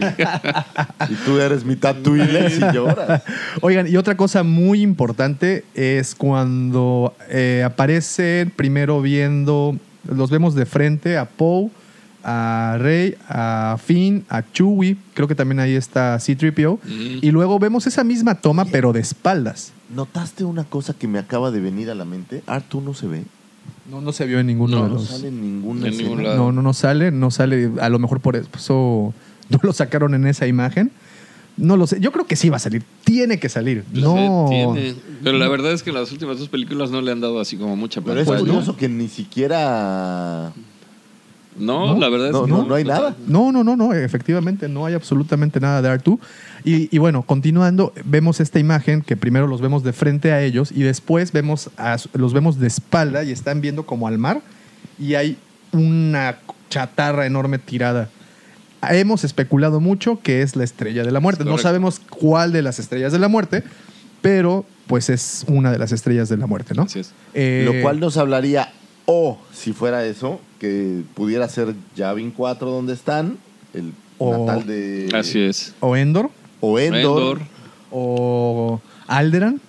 Y, 1.09 1.13
y 1.13 1.15
tú 1.25 1.39
eres 1.39 1.63
mitad 1.63 1.95
Twi'lek 1.95 2.51
y 2.57 2.73
lloras. 2.75 3.21
Oigan, 3.61 3.87
y 3.87 3.95
otra 3.97 4.17
cosa 4.17 4.43
muy 4.43 4.81
importante 4.81 5.63
es 5.75 6.15
cuando 6.15 7.13
eh, 7.29 7.63
aparecen 7.65 8.51
primero 8.55 9.01
viendo, 9.01 9.75
los 10.13 10.29
vemos 10.31 10.55
de 10.55 10.65
frente 10.65 11.17
a 11.17 11.25
Poe, 11.25 11.69
a 12.23 12.77
Rey, 12.79 13.15
a 13.27 13.77
Finn, 13.83 14.25
a 14.29 14.43
Chewie, 14.51 14.97
creo 15.13 15.27
que 15.27 15.35
también 15.35 15.59
ahí 15.59 15.73
está 15.75 16.19
C-3PO, 16.19 16.79
y 17.21 17.31
luego 17.31 17.59
vemos 17.59 17.87
esa 17.87 18.03
misma 18.03 18.35
toma 18.35 18.65
pero 18.65 18.93
de 18.93 18.99
espaldas. 18.99 19.73
¿Notaste 19.93 20.43
una 20.43 20.63
cosa 20.63 20.93
que 20.93 21.07
me 21.07 21.19
acaba 21.19 21.51
de 21.51 21.59
venir 21.59 21.89
a 21.89 21.95
la 21.95 22.05
mente? 22.05 22.43
Artu 22.47 22.81
no 22.81 22.93
se 22.93 23.07
ve. 23.07 23.23
No, 23.89 23.99
no 23.99 24.13
se 24.13 24.25
vio 24.25 24.39
en 24.39 24.47
ninguno 24.47 24.77
No, 24.77 24.83
de 24.83 24.89
No 24.89 24.95
los... 24.95 25.07
sale 25.07 25.27
en 25.27 25.41
ninguna 25.41 25.87
En 25.87 25.97
ningún 25.97 26.23
lado. 26.23 26.37
No, 26.37 26.51
no, 26.51 26.61
no 26.61 26.73
sale, 26.73 27.11
no 27.11 27.29
sale, 27.29 27.71
a 27.81 27.89
lo 27.89 27.99
mejor 27.99 28.21
por 28.21 28.35
eso 28.35 29.13
no 29.49 29.59
lo 29.61 29.73
sacaron 29.73 30.13
en 30.15 30.27
esa 30.27 30.47
imagen. 30.47 30.91
No 31.57 31.75
lo 31.75 31.85
sé, 31.85 31.99
yo 31.99 32.13
creo 32.13 32.25
que 32.25 32.37
sí 32.37 32.49
va 32.49 32.55
a 32.55 32.59
salir, 32.59 32.83
tiene 33.03 33.37
que 33.37 33.49
salir. 33.49 33.83
No, 33.91 34.45
Tiene. 34.49 34.95
Pero 35.21 35.37
la 35.37 35.49
verdad 35.49 35.73
es 35.73 35.83
que 35.83 35.91
las 35.91 36.11
últimas 36.11 36.39
dos 36.39 36.47
películas 36.47 36.91
no 36.91 37.01
le 37.01 37.11
han 37.11 37.19
dado 37.19 37.41
así 37.41 37.57
como 37.57 37.75
mucha 37.75 38.01
Pero 38.01 38.21
es 38.21 38.27
curioso 38.27 38.77
que 38.77 38.87
ni 38.87 39.09
siquiera 39.09 40.53
No, 41.57 41.97
la 41.99 42.09
verdad 42.09 42.27
es 42.27 42.33
No, 42.33 42.45
que 42.45 42.51
no, 42.51 42.65
no 42.65 42.75
hay 42.75 42.83
nada. 42.83 43.15
No, 43.27 43.51
no, 43.51 43.63
no, 43.63 43.75
no, 43.75 43.93
efectivamente 43.93 44.69
no 44.69 44.85
hay 44.85 44.93
absolutamente 44.93 45.59
nada 45.59 45.81
de 45.81 45.89
R2. 45.89 46.19
Y, 46.63 46.95
y 46.95 46.97
bueno, 46.99 47.23
continuando, 47.23 47.93
vemos 48.05 48.39
esta 48.39 48.59
imagen 48.59 49.01
que 49.01 49.17
primero 49.17 49.47
los 49.47 49.61
vemos 49.61 49.83
de 49.83 49.93
frente 49.93 50.31
a 50.31 50.41
ellos 50.41 50.71
y 50.71 50.83
después 50.83 51.31
vemos 51.31 51.69
a 51.77 51.97
los 52.13 52.33
vemos 52.33 52.59
de 52.59 52.67
espalda 52.67 53.23
y 53.23 53.31
están 53.31 53.61
viendo 53.61 53.85
como 53.85 54.07
al 54.07 54.17
mar 54.17 54.41
y 54.97 55.15
hay 55.15 55.37
una 55.71 56.37
chatarra 56.69 57.25
enorme 57.25 57.59
tirada. 57.59 58.09
Hemos 58.89 59.23
especulado 59.23 59.79
mucho 59.79 60.19
que 60.21 60.41
es 60.41 60.55
la 60.55 60.63
estrella 60.63 61.03
de 61.03 61.11
la 61.11 61.19
muerte. 61.19 61.45
No 61.45 61.57
sabemos 61.57 61.99
cuál 61.99 62.51
de 62.51 62.61
las 62.61 62.79
estrellas 62.79 63.11
de 63.11 63.19
la 63.19 63.27
muerte, 63.27 63.63
pero 64.21 64.65
pues 64.87 65.09
es 65.09 65.45
una 65.47 65.71
de 65.71 65.77
las 65.77 65.91
estrellas 65.91 66.29
de 66.29 66.37
la 66.37 66.47
muerte, 66.47 66.73
¿no? 66.75 66.83
Así 66.83 66.99
es. 66.99 67.13
Eh, 67.33 67.63
Lo 67.65 67.81
cual 67.81 67.99
nos 67.99 68.17
hablaría, 68.17 68.71
o 69.05 69.39
si 69.53 69.73
fuera 69.73 70.03
eso, 70.05 70.41
que 70.61 71.01
pudiera 71.15 71.49
ser 71.49 71.73
Yavin 71.95 72.29
4 72.29 72.69
donde 72.69 72.93
están, 72.93 73.37
el 73.73 73.93
O- 74.19 74.45
natal 74.45 74.67
de... 74.67 75.09
Así 75.11 75.39
es. 75.41 75.73
O 75.79 75.97
Endor, 75.97 76.29
O 76.59 76.77
Endor. 76.77 76.99
Endor. 76.99 77.39
o 77.89 78.79
Alderan, 79.07 79.59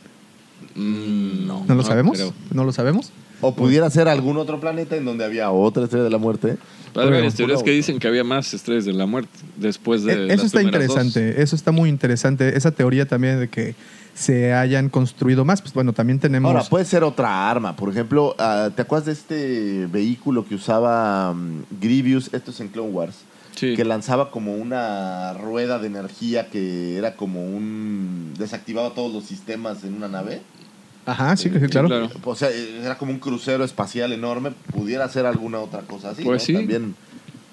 Mm, 0.74 1.46
no. 1.46 1.64
¿no 1.66 1.74
lo 1.74 1.82
sabemos? 1.82 2.16
creo. 2.18 2.32
¿No 2.52 2.64
lo 2.64 2.72
sabemos? 2.72 3.10
O 3.42 3.54
pudiera 3.54 3.88
ser 3.90 4.08
algún 4.08 4.36
otro 4.36 4.60
planeta 4.60 4.96
en 4.96 5.04
donde 5.04 5.24
había 5.24 5.50
otra 5.50 5.84
estrella 5.84 6.04
de 6.04 6.10
la 6.10 6.18
muerte. 6.18 6.56
Hay 6.94 7.10
varias 7.10 7.34
teorías 7.34 7.62
que 7.62 7.70
dicen 7.72 7.98
que 7.98 8.06
había 8.08 8.22
más 8.24 8.52
estrellas 8.54 8.84
de 8.84 8.92
la 8.92 9.04
muerte 9.06 9.30
después 9.56 10.02
de. 10.04 10.12
E- 10.12 10.16
las 10.26 10.36
Eso 10.36 10.46
está 10.46 10.58
dos. 10.60 10.66
interesante, 10.66 11.42
eso 11.42 11.56
está 11.56 11.72
muy 11.72 11.88
interesante. 11.90 12.56
Esa 12.56 12.70
teoría 12.70 13.06
también 13.06 13.40
de 13.40 13.48
que 13.48 13.74
se 14.14 14.52
hayan 14.52 14.88
construido 14.88 15.44
más, 15.44 15.62
pues 15.62 15.72
bueno, 15.72 15.92
también 15.92 16.18
tenemos... 16.18 16.50
Ahora, 16.50 16.64
puede 16.64 16.84
ser 16.84 17.02
otra 17.02 17.50
arma. 17.50 17.76
Por 17.76 17.88
ejemplo, 17.90 18.34
ah, 18.38 18.70
¿te 18.74 18.82
acuerdas 18.82 19.06
de 19.06 19.12
este 19.12 19.86
vehículo 19.86 20.44
que 20.46 20.54
usaba 20.54 21.32
mm, 21.32 21.64
Grievous? 21.80 22.32
Esto 22.32 22.50
es 22.50 22.60
en 22.60 22.68
Clone 22.68 22.90
Wars. 22.90 23.16
Sí. 23.56 23.74
Que 23.74 23.84
lanzaba 23.84 24.30
como 24.30 24.54
una 24.54 25.34
rueda 25.34 25.78
de 25.78 25.86
energía 25.86 26.48
que 26.48 26.96
era 26.96 27.16
como 27.16 27.44
un... 27.44 28.34
desactivaba 28.38 28.90
todos 28.90 29.12
los 29.12 29.24
sistemas 29.24 29.84
en 29.84 29.94
una 29.94 30.08
nave. 30.08 30.42
Ajá, 31.04 31.36
sí, 31.36 31.50
sí, 31.50 31.66
claro. 31.68 31.88
claro. 31.88 32.10
O 32.24 32.34
sea, 32.34 32.48
era 32.50 32.96
como 32.96 33.12
un 33.12 33.18
crucero 33.18 33.64
espacial 33.64 34.12
enorme. 34.12 34.52
Pudiera 34.72 35.08
ser 35.08 35.26
alguna 35.26 35.58
otra 35.58 35.80
cosa 35.82 36.10
así. 36.10 36.22
Pues 36.22 36.42
¿no? 36.42 36.46
sí. 36.46 36.52
También 36.54 36.94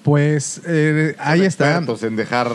Pues 0.02 0.60
eh, 0.66 1.16
ahí 1.18 1.42
está. 1.42 1.78
en 1.78 2.16
dejar 2.16 2.52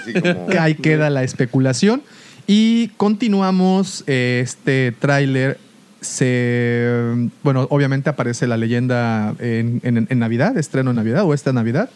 así 0.00 0.14
como... 0.14 0.46
Ahí 0.58 0.74
queda 0.74 1.10
la 1.10 1.22
especulación. 1.22 2.02
Y 2.50 2.88
continuamos 2.96 4.02
este 4.06 4.92
tráiler. 4.98 5.58
Se, 6.00 7.28
bueno, 7.42 7.66
obviamente 7.70 8.08
aparece 8.08 8.46
la 8.46 8.56
leyenda 8.56 9.34
en, 9.38 9.80
en- 9.82 10.06
en 10.08 10.18
Navidad, 10.18 10.56
estreno 10.56 10.90
en 10.90 10.96
Navidad 10.96 11.24
o 11.24 11.34
esta 11.34 11.52
Navidad. 11.52 11.90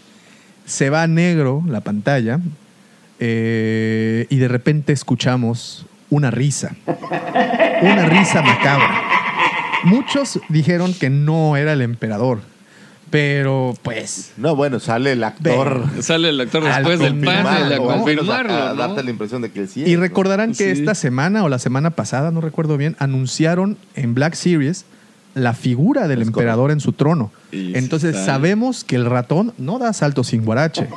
Se 0.66 0.90
va 0.90 1.03
a 1.03 1.07
negro 1.07 1.62
la 1.66 1.80
pantalla 1.80 2.38
eh, 3.20 4.26
y 4.28 4.36
de 4.36 4.48
repente 4.48 4.92
escuchamos 4.92 5.86
una 6.11 6.30
risa. 6.30 6.74
Una 7.80 8.05
risa 8.07 8.42
macabra. 8.42 9.03
Muchos 9.84 10.38
dijeron 10.48 10.92
que 10.94 11.09
no 11.09 11.57
era 11.57 11.72
el 11.72 11.80
emperador, 11.80 12.40
pero 13.12 13.74
pues 13.82 14.32
No, 14.38 14.56
bueno, 14.56 14.80
sale 14.80 15.12
el 15.12 15.22
actor... 15.22 15.84
Sale 16.00 16.30
el 16.30 16.40
actor 16.40 16.66
Al 16.66 16.82
después 16.82 16.98
del 16.98 17.20
panel 17.20 17.72
a 17.74 17.76
confirmarlo. 17.76 18.54
a- 18.54 18.70
a 18.70 18.74
¿no? 18.74 18.74
darte 18.74 19.02
la 19.04 19.10
impresión 19.10 19.42
de 19.42 19.52
que 19.52 19.66
sí. 19.66 19.84
Y 19.86 19.96
recordarán 19.96 20.52
que 20.54 20.74
Sí. 20.74 20.80
esta 20.80 20.94
semana 20.94 21.44
o 21.44 21.50
la 21.50 21.58
semana 21.58 21.90
pasada, 21.90 22.30
no 22.30 22.40
recuerdo 22.40 22.78
bien, 22.78 22.96
anunciaron 22.98 23.76
en 23.96 24.14
Black 24.14 24.32
Series 24.34 24.86
la 25.34 25.52
figura 25.52 26.08
del 26.08 26.22
Es 26.22 26.28
emperador 26.28 26.70
en 26.70 26.80
su 26.80 26.92
trono. 26.94 27.30
Y 27.52 27.76
Entonces 27.76 28.16
sabemos 28.16 28.82
que 28.84 28.96
el 28.96 29.04
ratón 29.04 29.52
no 29.58 29.78
da 29.78 29.92
salto 29.92 30.24
sin 30.24 30.44
guarache. 30.46 30.88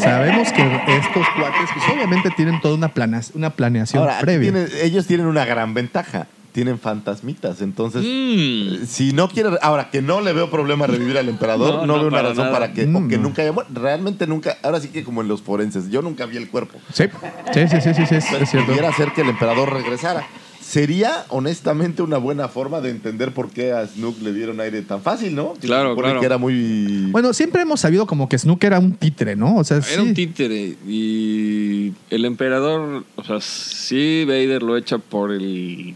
sabemos 0.00 0.52
que 0.52 0.62
estos 0.62 1.26
cuates, 1.36 1.68
pues 1.74 1.84
obviamente 1.92 2.30
tienen 2.36 2.60
toda 2.60 2.74
una, 2.76 2.88
plana- 2.94 3.22
una 3.34 3.50
planeación 3.50 4.02
Ahora, 4.04 4.18
previa. 4.20 4.52
tienen- 4.52 4.68
ellos 4.82 5.06
tienen 5.06 5.26
una 5.26 5.44
gran 5.44 5.74
ventaja. 5.74 6.26
Tienen 6.56 6.78
fantasmitas. 6.78 7.60
Entonces, 7.60 8.02
Mm. 8.02 8.86
si 8.86 9.12
no 9.12 9.28
quiere. 9.28 9.50
Ahora, 9.60 9.90
que 9.90 10.00
no 10.00 10.22
le 10.22 10.32
veo 10.32 10.50
problema 10.50 10.86
revivir 10.86 11.18
al 11.18 11.28
emperador, 11.28 11.74
No, 11.74 11.80
no, 11.80 11.86
no, 11.86 11.94
veo 11.98 12.08
una 12.08 12.16
para 12.16 12.28
razón 12.30 12.44
nada. 12.46 12.52
para 12.58 12.72
que. 12.72 12.86
Mm, 12.86 12.96
o 12.96 13.08
que 13.08 13.16
no. 13.18 13.24
nunca 13.24 13.42
haya 13.42 13.52
muerto. 13.52 13.72
Realmente 13.78 14.26
nunca. 14.26 14.56
Ahora 14.62 14.80
sí 14.80 14.88
que 14.88 15.04
como 15.04 15.20
en 15.20 15.28
los 15.28 15.42
forenses. 15.42 15.90
Yo 15.90 16.00
nunca 16.00 16.24
vi 16.24 16.38
el 16.38 16.48
cuerpo. 16.48 16.78
Sí, 16.94 17.04
sí, 17.52 17.68
sí, 17.68 17.80
sí, 17.82 17.92
sí, 17.94 18.06
sí, 18.06 18.14
es, 18.14 18.24
cierto. 18.50 18.68
pudiera 18.68 18.90
ser 18.94 19.12
que 19.12 19.20
el 19.20 19.28
emperador 19.28 19.70
regresara. 19.70 20.26
Sería, 20.62 21.26
honestamente, 21.28 22.00
una 22.02 22.16
buena 22.16 22.48
forma 22.48 22.80
de 22.80 22.88
entender 22.90 23.32
por 23.32 23.50
qué 23.50 23.72
a 23.72 23.86
Snook 23.86 24.20
le 24.22 24.32
dieron 24.32 24.58
aire 24.58 24.80
tan 24.80 25.02
fácil, 25.02 25.34
¿no? 25.34 25.52
Claro, 25.60 25.94
claro. 25.94 26.20
que 26.20 26.26
era 26.26 26.38
muy. 26.38 27.06
Bueno, 27.12 27.34
siempre 27.34 27.60
hemos 27.62 27.80
sabido 27.80 28.06
como 28.06 28.30
que 28.30 28.38
Snook 28.38 28.64
era 28.64 28.78
un 28.78 28.94
títere, 28.94 29.36
¿no? 29.36 29.56
O 29.56 29.62
sea, 29.64 29.76
Era 29.76 29.86
sí. 29.86 30.00
un 30.00 30.14
títere 30.14 30.74
y 30.88 31.92
el 32.08 32.24
emperador, 32.24 33.04
o 33.14 33.22
sea, 33.24 33.40
sí 33.42 34.24
Vader 34.26 34.62
lo 34.62 34.76
echa 34.78 34.96
por 34.98 35.30
el 35.32 35.94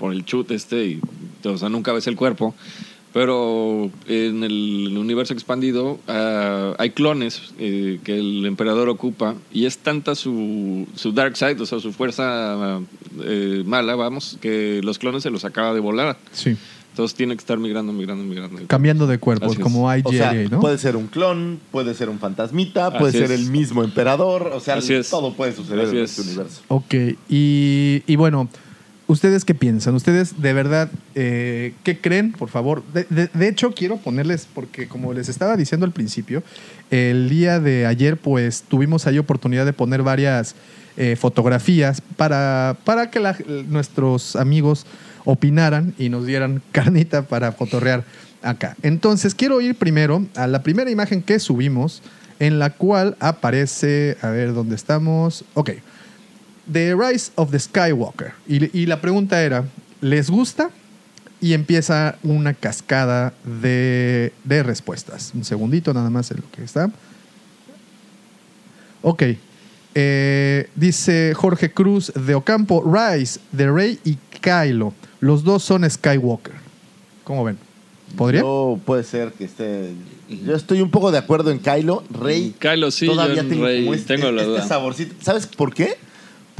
por 0.00 0.12
el 0.14 0.24
chute 0.24 0.54
este 0.54 0.84
y 0.86 1.00
o 1.44 1.58
sea, 1.58 1.68
nunca 1.68 1.92
ves 1.92 2.06
el 2.06 2.16
cuerpo, 2.16 2.54
pero 3.12 3.90
en 4.08 4.42
el 4.44 4.96
universo 4.96 5.34
expandido 5.34 5.98
ah, 6.08 6.74
hay 6.78 6.90
clones 6.90 7.52
eh, 7.58 8.00
que 8.02 8.18
el 8.18 8.46
emperador 8.46 8.88
ocupa 8.88 9.34
y 9.52 9.66
es 9.66 9.78
tanta 9.78 10.14
su, 10.14 10.86
su 10.96 11.12
dark 11.12 11.36
side, 11.36 11.60
o 11.60 11.66
sea, 11.66 11.80
su 11.80 11.92
fuerza 11.92 12.80
eh, 13.22 13.62
mala, 13.66 13.94
vamos, 13.94 14.38
que 14.40 14.80
los 14.82 14.98
clones 14.98 15.22
se 15.22 15.30
los 15.30 15.44
acaba 15.44 15.74
de 15.74 15.80
volar. 15.80 16.16
Sí. 16.32 16.56
Entonces 16.92 17.16
tiene 17.16 17.36
que 17.36 17.40
estar 17.40 17.56
migrando, 17.56 17.92
migrando, 17.92 18.24
migrando. 18.24 18.62
Cambiando 18.66 19.06
de 19.06 19.18
cuerpos, 19.18 19.56
como 19.58 19.88
hay 19.88 20.02
O 20.04 20.10
sea, 20.10 20.32
JJ, 20.32 20.50
¿no? 20.50 20.60
puede 20.60 20.76
ser 20.76 20.96
un 20.96 21.06
clon, 21.06 21.60
puede 21.70 21.94
ser 21.94 22.08
un 22.08 22.18
fantasmita, 22.18 22.98
puede 22.98 23.10
Así 23.10 23.18
ser 23.18 23.30
es. 23.30 23.40
el 23.40 23.50
mismo 23.50 23.84
emperador, 23.84 24.50
o 24.52 24.58
sea, 24.60 24.74
Así 24.74 24.94
es. 24.94 25.08
todo 25.08 25.32
puede 25.34 25.52
suceder 25.54 25.86
Así 25.86 25.96
en 25.96 26.02
es. 26.04 26.10
este 26.18 26.22
universo. 26.22 26.62
Ok, 26.66 26.94
y, 27.28 28.02
y 28.06 28.16
bueno, 28.16 28.48
¿ustedes 29.10 29.44
qué 29.44 29.54
piensan? 29.54 29.94
¿Ustedes 29.94 30.40
de 30.40 30.52
verdad 30.52 30.88
eh, 31.14 31.74
qué 31.82 31.98
creen, 31.98 32.32
por 32.32 32.48
favor? 32.48 32.82
De, 32.92 33.48
hecho, 33.48 33.72
quiero 33.72 33.96
ponerles, 33.96 34.46
porque 34.54 34.86
como 34.86 35.12
les 35.12 35.28
estaba 35.28 35.56
diciendo 35.56 35.84
al 35.84 35.92
principio, 35.92 36.42
el 36.90 37.28
día 37.28 37.58
de 37.58 37.86
ayer 37.86 38.16
pues 38.16 38.62
tuvimos 38.62 39.06
ahí 39.06 39.18
oportunidad 39.18 39.66
de 39.66 39.72
poner 39.72 40.02
varias 40.02 40.54
eh, 40.96 41.16
fotografías 41.16 42.00
para, 42.16 42.76
para 42.84 43.10
que 43.10 43.20
nuestros 43.68 44.36
amigos 44.36 44.86
opinaran 45.24 45.92
y 45.98 46.08
nos 46.08 46.24
dieran 46.24 46.62
carnita 46.72 47.22
para 47.22 47.52
fotorrear 47.52 48.04
acá. 48.42 48.76
Entonces, 48.82 49.34
quiero 49.34 49.60
ir 49.60 49.74
primero 49.74 50.24
a 50.36 50.46
la 50.46 50.62
primera 50.62 50.90
imagen 50.90 51.22
que 51.22 51.40
subimos, 51.40 52.02
en 52.38 52.58
la 52.58 52.70
cual 52.70 53.16
aparece, 53.18 54.16
a 54.22 54.28
ver 54.28 54.54
dónde 54.54 54.76
estamos, 54.76 55.44
ok. 55.54 55.70
The 56.72 56.94
Rise 56.94 57.32
of 57.34 57.50
the 57.50 57.58
Skywalker. 57.58 58.32
Y, 58.46 58.78
y 58.78 58.86
la 58.86 59.00
pregunta 59.00 59.42
era, 59.42 59.64
¿les 60.00 60.30
gusta? 60.30 60.70
Y 61.40 61.54
empieza 61.54 62.18
una 62.22 62.54
cascada 62.54 63.32
de, 63.44 64.32
de 64.44 64.62
respuestas. 64.62 65.32
Un 65.34 65.44
segundito 65.44 65.94
nada 65.94 66.10
más 66.10 66.30
en 66.30 66.38
lo 66.38 66.50
que 66.50 66.62
está. 66.62 66.90
Ok. 69.02 69.22
Eh, 69.94 70.68
dice 70.76 71.32
Jorge 71.34 71.72
Cruz 71.72 72.12
de 72.14 72.34
Ocampo, 72.34 72.84
Rise, 72.84 73.40
de 73.52 73.70
Rey 73.72 73.98
y 74.04 74.16
Kylo. 74.40 74.94
Los 75.20 75.42
dos 75.42 75.62
son 75.62 75.88
Skywalker. 75.88 76.54
¿Cómo 77.24 77.44
ven? 77.44 77.58
¿Podría? 78.16 78.40
Yo 78.40 78.78
puede 78.84 79.04
ser 79.04 79.32
que 79.32 79.44
esté. 79.44 79.92
Yo 80.28 80.54
estoy 80.54 80.80
un 80.80 80.90
poco 80.90 81.10
de 81.10 81.18
acuerdo 81.18 81.50
en 81.50 81.58
Kylo. 81.58 82.04
Rey. 82.10 82.54
Kylo 82.58 82.90
sí, 82.90 83.06
todavía 83.06 83.42
yo 83.42 83.48
tengo, 83.48 83.64
Rey 83.64 83.88
este, 83.88 84.16
tengo 84.16 84.30
la 84.30 84.42
este 84.42 84.52
duda. 84.52 84.66
saborcito. 84.66 85.14
¿Sabes 85.22 85.46
por 85.46 85.74
qué? 85.74 85.96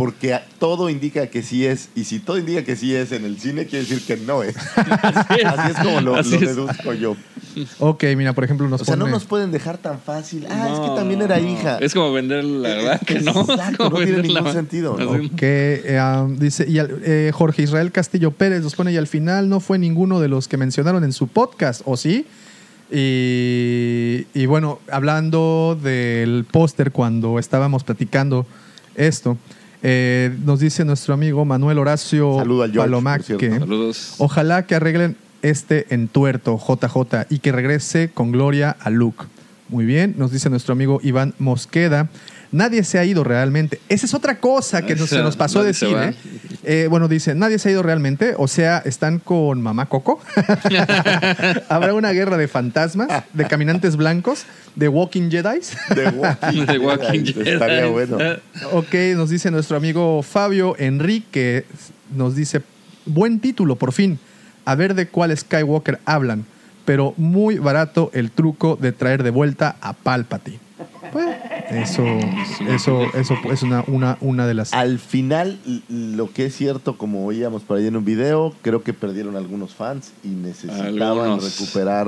Porque 0.01 0.39
todo 0.59 0.89
indica 0.89 1.27
que 1.27 1.43
sí 1.43 1.67
es. 1.67 1.91
Y 1.95 2.05
si 2.05 2.21
todo 2.21 2.39
indica 2.39 2.65
que 2.65 2.75
sí 2.75 2.95
es 2.95 3.13
en 3.13 3.25
el 3.27 3.39
cine, 3.39 3.67
quiere 3.67 3.85
decir 3.85 4.03
que 4.07 4.17
no 4.17 4.43
es. 4.43 4.57
Así 4.77 5.71
es 5.73 5.77
como 5.85 6.01
lo, 6.01 6.15
Así 6.17 6.31
lo 6.31 6.37
es. 6.37 6.57
deduzco 6.57 6.95
yo. 6.95 7.17
Ok, 7.81 8.05
mira, 8.17 8.33
por 8.33 8.45
ejemplo, 8.45 8.67
nos 8.69 8.81
O 8.81 8.85
sea, 8.87 8.97
no 8.97 9.07
nos 9.09 9.25
pueden 9.27 9.51
dejar 9.53 9.77
tan 9.77 10.01
fácil. 10.01 10.47
Ah, 10.49 10.71
es 10.73 10.81
que 10.81 10.97
también 10.97 11.21
era 11.21 11.39
hija. 11.39 11.77
Es 11.81 11.93
como 11.93 12.13
vender 12.13 12.43
la 12.45 12.69
verdad 12.71 13.01
que 13.07 13.21
no. 13.21 13.43
Exacto, 13.43 13.91
no 13.91 13.97
tiene 13.97 14.23
la- 14.29 14.41
ningún 14.41 14.53
sentido, 14.55 14.97
¿no? 14.99 15.17
Eh, 15.43 16.01
um, 16.01 16.37
dice, 16.39 16.65
y 16.69 16.79
al- 16.79 17.01
eh, 17.05 17.31
Jorge 17.35 17.63
Israel 17.63 17.93
Castillo 17.93 18.31
Pérez 18.31 18.63
nos 18.63 18.75
pone, 18.75 18.93
y 18.93 18.97
al 18.97 19.07
final 19.07 19.49
no 19.51 19.61
fue 19.61 19.79
ninguno 19.79 20.19
de 20.21 20.29
los 20.29 20.49
que 20.49 20.57
mencionaron 20.57 21.05
en 21.05 21.13
su 21.13 21.29
podcast, 21.29 21.83
¿o 21.85 21.97
sí? 21.99 22.25
Y, 22.93 24.27
y 24.35 24.47
bueno, 24.47 24.79
hablando 24.91 25.79
del 25.81 26.45
póster 26.51 26.91
cuando 26.91 27.39
estábamos 27.39 27.85
platicando 27.85 28.47
esto, 28.95 29.37
eh, 29.83 30.35
nos 30.45 30.61
dice 30.61 30.85
nuestro 30.85 31.15
amigo 31.15 31.45
Manuel 31.45 31.79
Horacio 31.79 32.37
Saludo 32.39 32.63
al 32.65 32.73
George, 32.73 32.89
Palomac 32.91 33.37
que 33.37 33.59
Saludos. 33.59 34.15
ojalá 34.19 34.67
que 34.67 34.75
arreglen 34.75 35.17
este 35.43 35.87
entuerto 35.95 36.59
JJ 36.59 37.27
y 37.31 37.39
que 37.39 37.53
regrese 37.53 38.11
con 38.13 38.31
gloria 38.31 38.77
a 38.79 38.91
Luke. 38.91 39.25
Muy 39.69 39.85
bien, 39.87 40.15
nos 40.19 40.33
dice 40.33 40.51
nuestro 40.51 40.73
amigo 40.73 41.01
Iván 41.03 41.33
Mosqueda. 41.39 42.09
Nadie 42.53 42.83
se 42.83 42.99
ha 42.99 43.05
ido 43.05 43.23
realmente. 43.23 43.81
Esa 43.89 44.07
es 44.07 44.15
otra 44.15 44.39
cosa 44.41 44.83
que 44.83 44.97
nos- 44.97 45.09
se 45.09 45.19
nos 45.23 45.37
pasó 45.37 45.63
decir. 45.63 45.95
va. 45.95 46.09
¿eh? 46.09 46.15
Eh, 46.65 46.87
bueno, 46.91 47.07
dice, 47.09 47.35
nadie 47.35 47.59
se 47.59 47.69
ha 47.69 47.73
ido 47.73 47.83
realmente, 47.83 48.35
o 48.37 48.49
sea, 48.49 48.79
están 48.85 49.19
con 49.21 49.63
mamá 49.63 49.87
Coco. 49.87 50.21
Habrá 51.69 51.95
una 51.95 52.11
guerra 52.13 52.37
de 52.37 52.49
fantasmas, 52.49 53.25
de 53.33 53.45
caminantes 53.47 53.97
blancos, 53.97 54.45
de 54.75 54.89
walking 54.89 55.31
Jedis. 55.31 55.77
The 55.95 56.09
Walking, 56.11 56.67
The 56.67 56.79
Walking 56.79 57.23
Dead. 57.25 57.47
Estaría 57.55 57.87
bueno. 57.87 58.19
ok, 58.73 58.95
nos 59.17 59.31
dice 59.31 59.51
nuestro 59.51 59.77
amigo 59.77 60.23
Fabio 60.23 60.75
Enrique, 60.79 61.65
nos 62.15 62.35
dice, 62.37 62.63
buen 63.07 63.41
título, 63.41 63.77
por 63.77 63.93
fin. 63.93 64.19
A 64.65 64.75
ver 64.75 64.95
de 64.95 65.09
cuál 65.09 65.37
Skywalker 65.37 66.01
hablan, 66.05 66.45
pero 66.85 67.15
muy 67.17 67.59
barato 67.59 68.11
el 68.13 68.31
truco 68.31 68.77
de 68.81 68.93
traer 68.93 69.23
de 69.23 69.31
vuelta 69.31 69.77
a 69.81 69.93
Palpatine. 69.95 70.59
Pues, 71.13 71.27
eso, 71.71 72.05
eso, 72.69 73.03
eso 73.15 73.35
es 73.53 73.63
una, 73.63 73.85
una, 73.87 74.19
una 74.21 74.47
de 74.47 74.55
las... 74.55 74.73
Al 74.73 74.99
final, 74.99 75.59
lo 75.89 76.33
que 76.33 76.47
es 76.47 76.57
cierto, 76.57 76.97
como 76.99 77.27
veíamos 77.27 77.63
por 77.63 77.79
ahí 77.79 77.87
en 77.87 77.97
un 77.97 78.05
video, 78.05 78.55
creo 78.63 78.83
que 78.83 78.93
perdieron 78.93 79.37
algunos 79.37 79.75
fans 79.75 80.13
y 80.25 80.29
necesitaban 80.29 80.87
Algunos. 81.19 81.45
recuperar. 81.59 82.07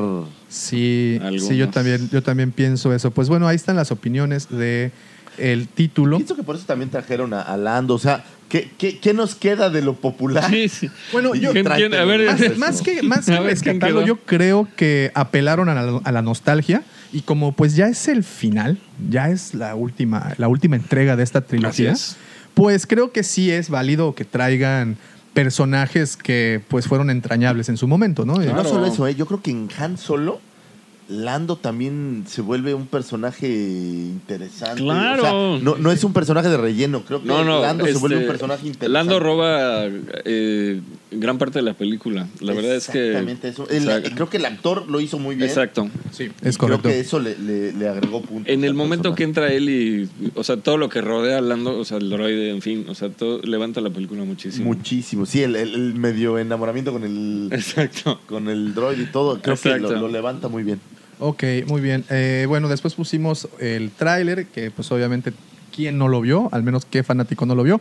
Sí, 0.48 1.18
Algunos. 1.22 1.46
sí, 1.46 1.56
yo 1.56 1.68
también, 1.70 2.08
yo 2.10 2.22
también 2.22 2.50
pienso 2.52 2.92
eso. 2.92 3.10
Pues 3.10 3.28
bueno, 3.28 3.46
ahí 3.48 3.56
están 3.56 3.76
las 3.76 3.90
opiniones 3.92 4.48
de 4.50 4.90
el 5.38 5.68
título. 5.68 6.16
Pienso 6.18 6.36
que 6.36 6.42
por 6.42 6.56
eso 6.56 6.66
también 6.66 6.90
trajeron 6.90 7.32
a, 7.32 7.40
a 7.40 7.56
Lando. 7.56 7.94
O 7.94 7.98
sea, 7.98 8.22
¿qué, 8.50 8.70
qué, 8.76 8.98
qué 8.98 9.14
nos 9.14 9.34
queda 9.34 9.70
de 9.70 9.80
lo 9.80 9.94
popular? 9.94 10.50
Sí, 10.50 10.68
sí. 10.68 10.90
Bueno, 11.12 11.34
yo, 11.34 11.52
¿Quién- 11.52 11.64
quién? 11.66 11.94
A 11.94 12.04
ver, 12.04 12.58
más, 12.58 12.82
que, 12.82 13.02
más 13.02 13.24
que 13.24 13.30
ver, 13.32 13.40
¿quién 13.40 13.44
rescatarlo, 13.80 14.04
yo 14.04 14.16
creo 14.18 14.68
que 14.76 15.10
apelaron 15.14 15.68
a 15.70 15.74
la, 15.74 16.00
a 16.04 16.12
la 16.12 16.20
nostalgia 16.22 16.82
y 17.12 17.20
como 17.20 17.52
pues 17.52 17.76
ya 17.76 17.88
es 17.88 18.08
el 18.08 18.24
final, 18.24 18.78
ya 19.10 19.28
es 19.28 19.54
la 19.54 19.74
última, 19.74 20.34
la 20.38 20.48
última 20.48 20.76
entrega 20.76 21.16
de 21.16 21.22
esta 21.22 21.42
trilogía, 21.42 21.92
es. 21.92 22.16
pues 22.54 22.86
creo 22.86 23.12
que 23.12 23.22
sí 23.22 23.50
es 23.50 23.68
válido 23.68 24.14
que 24.14 24.24
traigan 24.24 24.96
personajes 25.34 26.16
que 26.16 26.62
pues 26.68 26.86
fueron 26.86 27.10
entrañables 27.10 27.68
en 27.68 27.76
su 27.76 27.86
momento, 27.86 28.24
¿no? 28.24 28.34
Claro. 28.34 28.62
No 28.62 28.68
solo 28.68 28.86
eso, 28.86 29.06
¿eh? 29.06 29.14
yo 29.14 29.26
creo 29.26 29.42
que 29.42 29.50
en 29.50 29.68
Han 29.78 29.98
Solo, 29.98 30.40
Lando 31.08 31.56
también 31.56 32.24
se 32.26 32.40
vuelve 32.40 32.74
un 32.74 32.86
personaje 32.86 33.48
interesante. 33.48 34.82
Claro. 34.82 35.22
O 35.22 35.56
sea, 35.56 35.64
no, 35.64 35.76
no 35.76 35.92
es 35.92 36.04
un 36.04 36.12
personaje 36.12 36.48
de 36.48 36.56
relleno, 36.56 37.02
creo 37.02 37.20
que 37.20 37.28
No, 37.28 37.44
no. 37.44 37.60
Lando 37.60 37.84
se 37.84 37.90
este, 37.90 38.00
vuelve 38.00 38.18
un 38.18 38.26
personaje 38.26 38.66
interesante. 38.66 38.88
Lando 38.88 39.20
roba 39.20 39.84
eh, 40.24 40.80
gran 41.14 41.38
parte 41.38 41.58
de 41.58 41.62
la 41.62 41.74
película. 41.74 42.26
La 42.40 42.52
verdad 42.52 42.74
es 42.76 42.88
que. 42.88 43.08
Exactamente 43.08 43.48
eso. 43.48 43.68
El- 43.68 43.82
o 43.82 43.86
sea, 43.86 44.02
creo 44.02 44.28
que 44.30 44.36
el 44.38 44.44
actor 44.44 44.88
lo 44.88 45.00
hizo 45.00 45.18
muy 45.18 45.34
bien. 45.36 45.48
Exacto. 45.48 45.88
Sí, 46.12 46.30
Y 46.44 46.48
es 46.48 46.58
correcto. 46.58 46.82
Creo 46.82 46.94
que 46.94 47.00
eso 47.00 47.18
le, 47.20 47.38
le- 47.38 47.72
le 47.72 47.88
agregó 47.88 48.22
puntos. 48.22 48.52
En 48.52 48.64
el 48.64 48.74
momento 48.74 49.14
que 49.14 49.24
entra 49.24 49.52
él 49.52 49.68
y. 49.68 50.08
O 50.34 50.44
sea, 50.44 50.56
todo 50.56 50.76
lo 50.78 50.88
que 50.88 51.00
rodea 51.00 51.38
a 51.38 51.40
Lando, 51.40 51.78
o 51.78 51.84
sea, 51.84 51.98
el 51.98 52.10
droide, 52.10 52.50
en 52.50 52.62
fin, 52.62 52.86
o 52.88 52.94
sea, 52.94 53.08
todo 53.10 53.40
levanta 53.42 53.80
la 53.80 53.90
película 53.90 54.24
muchísimo. 54.24 54.66
Muchísimo. 54.66 55.26
Sí, 55.26 55.42
el, 55.42 55.56
el- 55.56 55.74
el 55.74 55.94
medio 55.94 56.38
enamoramiento 56.38 56.92
con 56.92 57.04
el, 57.04 57.48
Exacto. 57.52 58.20
con 58.26 58.48
el 58.48 58.74
droid 58.74 58.98
y 59.00 59.06
todo, 59.06 59.40
creo 59.42 59.56
que 59.56 59.78
lo, 59.78 59.92
lo 59.92 60.08
levanta 60.08 60.48
muy 60.48 60.62
bien. 60.62 60.80
Ok, 61.18 61.44
muy 61.68 61.80
bien. 61.80 62.04
Eh, 62.10 62.46
bueno, 62.48 62.68
después 62.68 62.94
pusimos 62.94 63.48
el 63.60 63.90
tráiler, 63.90 64.46
que 64.46 64.70
pues 64.72 64.90
obviamente, 64.90 65.32
¿quién 65.74 65.96
no 65.96 66.08
lo 66.08 66.20
vio? 66.20 66.48
Al 66.50 66.64
menos 66.64 66.84
qué 66.84 67.04
fanático 67.04 67.46
no 67.46 67.54
lo 67.54 67.62
vio. 67.62 67.80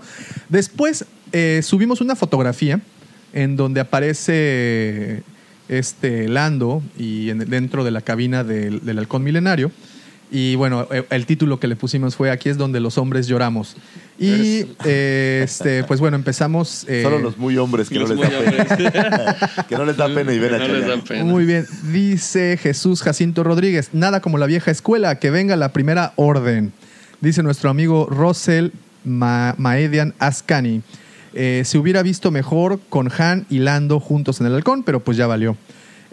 Después 0.50 1.06
eh, 1.32 1.62
subimos 1.64 2.02
una 2.02 2.16
fotografía 2.16 2.82
en 3.34 3.56
donde 3.56 3.82
aparece 3.82 5.24
este 5.70 6.28
Lando 6.28 6.82
y 6.98 7.30
en- 7.30 7.50
dentro 7.50 7.84
de 7.84 7.92
la 7.92 8.02
cabina 8.02 8.44
del, 8.44 8.84
del 8.86 9.00
halcón 9.00 9.24
milenario. 9.24 9.72
Y 10.34 10.56
bueno, 10.56 10.88
eh, 10.92 11.04
el 11.10 11.26
título 11.26 11.60
que 11.60 11.68
le 11.68 11.76
pusimos 11.76 12.16
fue 12.16 12.32
Aquí 12.32 12.48
es 12.48 12.58
donde 12.58 12.80
los 12.80 12.98
hombres 12.98 13.28
lloramos. 13.28 13.76
Y 14.18 14.66
eh, 14.86 15.42
este, 15.44 15.84
pues 15.84 16.00
bueno, 16.00 16.16
empezamos... 16.16 16.86
eh, 16.88 17.02
Solo 17.04 17.20
los 17.20 17.38
muy 17.38 17.58
hombres 17.58 17.90
que 17.90 18.00
no 18.00 18.08
les 18.08 18.16
muy 18.18 18.28
da 18.28 18.40
pena. 18.40 19.66
que 19.70 19.76
no 19.76 19.84
les 19.86 19.98
da 19.98 20.08
pena 20.14 20.34
y 20.34 20.40
ven 20.40 20.54
a 20.54 20.58
No 20.60 20.68
les 20.70 20.88
da 20.88 20.98
pena. 21.04 21.26
Muy 21.26 21.44
bien, 21.46 21.66
dice 21.92 22.58
Jesús 22.62 23.02
Jacinto 23.02 23.44
Rodríguez, 23.44 23.90
nada 23.92 24.22
como 24.22 24.38
la 24.38 24.46
vieja 24.46 24.72
escuela, 24.72 25.20
que 25.20 25.32
venga 25.32 25.58
la 25.58 25.74
primera 25.74 26.14
orden. 26.16 26.72
Dice 27.20 27.44
nuestro 27.44 27.70
amigo 27.70 28.08
Russell 28.10 28.70
Ma- 29.04 29.56
Maedian 29.58 30.14
Ascani, 30.18 30.82
eh, 31.34 31.64
se 31.66 31.78
hubiera 31.78 32.04
visto 32.04 32.32
mejor 32.32 32.80
con 32.90 33.12
Han 33.18 33.46
y 33.50 33.60
Lando 33.60 34.00
juntos 34.00 34.42
en 34.42 34.48
el 34.48 34.56
halcón, 34.56 34.84
pero 34.84 35.00
pues 35.00 35.18
ya 35.18 35.28
valió. 35.28 35.56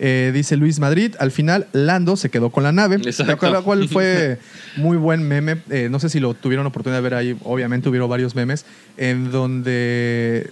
Eh, 0.00 0.30
dice 0.32 0.56
Luis 0.56 0.78
Madrid, 0.78 1.16
al 1.18 1.32
final 1.32 1.66
Lando 1.72 2.16
se 2.16 2.30
quedó 2.30 2.50
con 2.50 2.62
la 2.62 2.70
nave, 2.70 2.98
lo 2.98 3.64
cual 3.64 3.88
fue 3.88 4.38
muy 4.76 4.96
buen 4.96 5.26
meme. 5.26 5.58
Eh, 5.70 5.88
no 5.90 5.98
sé 5.98 6.08
si 6.08 6.20
lo 6.20 6.34
tuvieron 6.34 6.66
oportunidad 6.66 6.98
de 6.98 7.02
ver 7.02 7.14
ahí, 7.14 7.36
obviamente 7.42 7.88
hubieron 7.88 8.08
varios 8.08 8.36
memes, 8.36 8.64
en 8.96 9.32
donde 9.32 10.50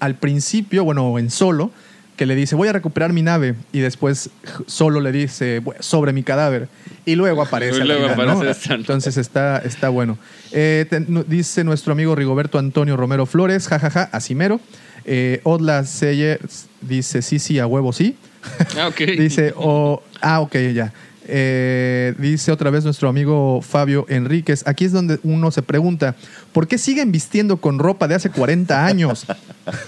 al 0.00 0.14
principio, 0.14 0.84
bueno, 0.84 1.18
en 1.18 1.30
solo, 1.30 1.70
que 2.16 2.26
le 2.26 2.34
dice, 2.34 2.54
voy 2.56 2.68
a 2.68 2.72
recuperar 2.72 3.12
mi 3.12 3.22
nave, 3.22 3.54
y 3.72 3.80
después 3.80 4.30
solo 4.66 5.00
le 5.00 5.12
dice, 5.12 5.62
"Bu- 5.62 5.74
sobre 5.80 6.12
mi 6.12 6.22
cadáver, 6.22 6.68
y 7.04 7.14
luego 7.14 7.42
aparece. 7.42 7.78
Y 7.84 7.86
luego. 8.34 8.40
Entonces 8.74 9.16
está, 9.18 9.58
está 9.58 9.88
bueno. 9.90 10.18
Eh, 10.52 10.86
te- 10.88 11.04
dice 11.28 11.62
nuestro 11.64 11.92
amigo 11.92 12.14
Rigoberto 12.14 12.58
Antonio 12.58 12.96
Romero 12.96 13.26
Flores, 13.26 13.68
jajaja, 13.68 14.04
Asimero. 14.12 14.60
Eh, 15.04 15.40
Odla 15.44 15.84
Seyers 15.84 16.66
dice, 16.80 17.22
sí, 17.22 17.38
sí, 17.38 17.58
a 17.58 17.66
huevo, 17.66 17.92
sí. 17.92 18.16
Ah, 18.78 18.88
ok. 18.88 19.00
Dice, 19.18 19.52
o 19.56 20.02
ah, 20.20 20.40
ok, 20.40 20.56
ya. 20.74 20.92
Eh, 21.28 22.14
dice 22.18 22.52
otra 22.52 22.70
vez 22.70 22.84
nuestro 22.84 23.08
amigo 23.08 23.60
Fabio 23.62 24.06
Enríquez. 24.08 24.62
Aquí 24.66 24.84
es 24.84 24.92
donde 24.92 25.18
uno 25.22 25.50
se 25.50 25.62
pregunta, 25.62 26.14
¿por 26.52 26.68
qué 26.68 26.78
siguen 26.78 27.10
vistiendo 27.12 27.56
con 27.58 27.78
ropa 27.78 28.06
de 28.08 28.14
hace 28.14 28.30
40 28.30 28.86
años? 28.86 29.26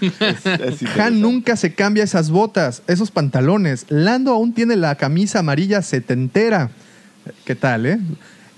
Es- 0.00 0.44
es 0.46 0.82
interesante. 0.82 1.00
Han 1.00 1.20
nunca 1.20 1.56
se 1.56 1.72
cambia 1.74 2.02
esas 2.04 2.30
botas, 2.30 2.82
esos 2.88 3.10
pantalones. 3.10 3.86
Lando 3.88 4.32
aún 4.32 4.52
tiene 4.52 4.74
la 4.76 4.94
camisa 4.96 5.38
amarilla 5.38 5.82
setentera. 5.82 6.70
¿Qué 7.44 7.54
tal, 7.54 7.86
eh? 7.86 7.98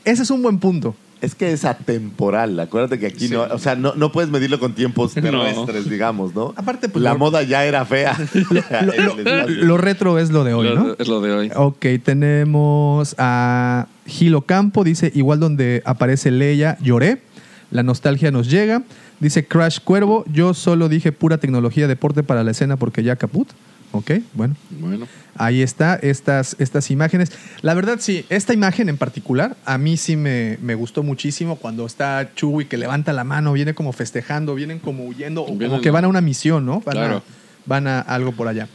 Ese 0.05 0.23
es 0.23 0.31
un 0.31 0.43
buen 0.43 0.59
punto. 0.59 0.95
Es 1.21 1.35
que 1.35 1.53
es 1.53 1.65
atemporal. 1.67 2.59
Acuérdate 2.59 2.99
que 2.99 3.07
aquí 3.07 3.29
no, 3.29 3.43
o 3.43 3.59
sea, 3.59 3.75
no, 3.77 3.95
no 3.95 4.11
puedes 4.11 4.31
medirlo 4.31 4.59
con 4.59 4.75
tiempos 4.75 5.15
No. 5.17 5.23
terrestres, 5.23 5.91
digamos, 5.91 6.35
¿no? 6.35 6.55
Aparte, 6.57 6.89
pues, 6.89 7.03
la 7.03 7.13
lo- 7.13 7.19
moda 7.19 7.43
ya 7.43 7.65
era 7.67 7.85
fea. 7.85 8.17
Lo, 9.49 9.77
retro 9.77 10.19
es 10.19 10.31
lo 10.31 10.45
de 10.45 10.55
hoy, 10.55 10.69
Lo- 10.69 10.75
¿no? 10.75 10.97
Es 10.99 11.09
lo 11.09 11.21
de 11.21 11.33
hoy. 11.33 11.51
Ok, 11.55 11.87
tenemos 12.03 13.15
a 13.19 13.87
Gilo 14.07 14.43
Campo, 14.43 14.85
dice, 14.85 15.13
igual 15.15 15.41
donde 15.41 15.83
aparece 15.85 16.31
Leia, 16.31 16.79
lloré, 16.81 17.23
la 17.71 17.83
nostalgia 17.83 18.31
nos 18.31 18.51
llega. 18.51 18.83
Dice 19.21 19.47
Crash 19.47 19.81
Cuervo, 19.85 20.25
yo 20.33 20.55
solo 20.55 20.89
dije 20.89 21.13
pura 21.13 21.37
tecnología 21.39 21.87
deporte 21.87 22.23
para 22.23 22.43
la 22.43 22.53
escena 22.53 22.77
porque 22.79 23.03
ya 23.03 23.17
caput. 23.17 23.49
Ok, 23.93 24.13
bueno, 24.35 24.55
Bueno. 24.79 25.09
ahí 25.35 25.63
está, 25.63 25.97
estas, 25.97 26.55
estas 26.61 26.91
imágenes. 26.93 27.33
La 27.63 27.75
verdad, 27.75 27.97
sí, 27.99 28.25
esta 28.29 28.53
imagen 28.55 28.89
en 28.89 28.97
particular, 28.97 29.57
a 29.65 29.79
mí 29.79 29.97
sí 29.97 30.15
me, 30.17 30.59
me 30.63 30.77
gustó 30.77 31.03
muchísimo 31.03 31.57
cuando 31.57 31.87
está 31.87 32.31
Chewie 32.37 32.69
que 32.69 32.77
levanta 32.77 33.13
la 33.13 33.25
mano, 33.25 33.53
viene 33.53 33.75
como 33.75 33.93
festejando, 33.93 34.55
vienen 34.55 34.79
como 34.79 35.05
huyendo, 35.05 35.43
o 35.43 35.47
como 35.59 35.81
que 35.81 35.91
van 35.91 36.05
a 36.05 36.09
una 36.09 36.21
misión, 36.21 36.65
¿no? 36.65 36.81
Van, 36.83 36.95
Claro. 36.95 37.17
a, 37.17 37.23
van 37.67 37.87
a 37.89 38.01
algo 38.01 38.31
por 38.31 38.47
allá. 38.47 38.69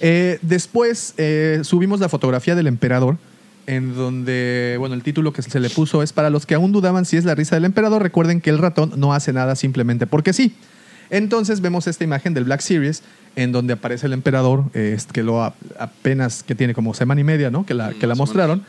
Eh, 0.00 0.38
después 0.40 1.14
eh, 1.18 1.60
subimos 1.64 2.00
la 2.00 2.08
fotografía 2.08 2.54
del 2.54 2.66
emperador, 2.66 3.18
en 3.66 3.94
donde, 3.94 4.76
bueno, 4.78 4.94
el 4.94 5.02
título 5.02 5.32
que 5.34 5.42
se 5.42 5.60
le 5.60 5.68
puso 5.70 6.02
es 6.02 6.12
para 6.14 6.30
los 6.30 6.46
que 6.46 6.54
aún 6.54 6.72
dudaban 6.72 7.04
si 7.04 7.18
es 7.18 7.24
la 7.26 7.34
risa 7.34 7.56
del 7.56 7.66
emperador, 7.66 8.02
recuerden 8.02 8.40
que 8.40 8.48
el 8.50 8.58
ratón 8.58 8.94
no 8.96 9.12
hace 9.12 9.32
nada 9.34 9.54
simplemente 9.54 10.06
porque 10.06 10.32
sí. 10.32 10.54
Entonces 11.10 11.60
vemos 11.60 11.86
esta 11.86 12.04
imagen 12.04 12.32
del 12.32 12.44
Black 12.44 12.60
Series 12.62 13.02
en 13.36 13.52
donde 13.52 13.72
aparece 13.74 14.06
el 14.06 14.12
emperador, 14.12 14.64
eh, 14.74 14.98
que 15.12 15.22
lo 15.22 15.42
a- 15.42 15.54
apenas 15.78 16.42
que 16.42 16.54
tiene 16.54 16.74
como 16.74 16.92
semana 16.94 17.20
y 17.20 17.24
media, 17.24 17.50
¿no? 17.50 17.64
Que 17.64 17.74
la, 17.74 17.90
Mm, 17.90 17.94
que 17.98 18.06
la 18.06 18.14
o 18.14 18.16
mostraron. 18.16 18.64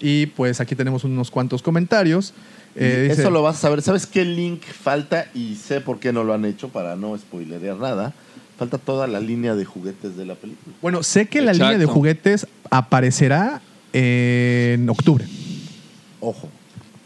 Y 0.00 0.26
pues 0.26 0.60
aquí 0.60 0.74
tenemos 0.74 1.04
unos 1.04 1.30
cuantos 1.30 1.62
comentarios. 1.62 2.32
Eh, 2.76 3.08
dice- 3.08 3.22
Eso 3.22 3.30
lo 3.30 3.42
vas 3.42 3.56
a 3.56 3.60
saber. 3.60 3.82
¿Sabes 3.82 4.06
qué 4.06 4.24
link 4.24 4.62
falta? 4.62 5.26
Y 5.34 5.56
sé 5.56 5.80
por 5.80 5.98
qué 5.98 6.12
no 6.12 6.22
lo 6.24 6.34
han 6.34 6.44
hecho 6.44 6.68
para 6.68 6.94
no 6.96 7.16
spoilerear 7.18 7.76
nada. 7.76 8.12
Falta 8.58 8.78
toda 8.78 9.06
la 9.06 9.20
línea 9.20 9.54
de 9.54 9.64
juguetes 9.64 10.16
de 10.16 10.26
la 10.26 10.34
película. 10.34 10.74
Bueno, 10.82 11.02
sé 11.02 11.26
que 11.26 11.40
la 11.40 11.52
línea 11.52 11.78
de 11.78 11.86
juguetes 11.86 12.46
aparecerá 12.70 13.60
en 13.92 14.88
octubre. 14.88 15.24
Ojo, 16.20 16.48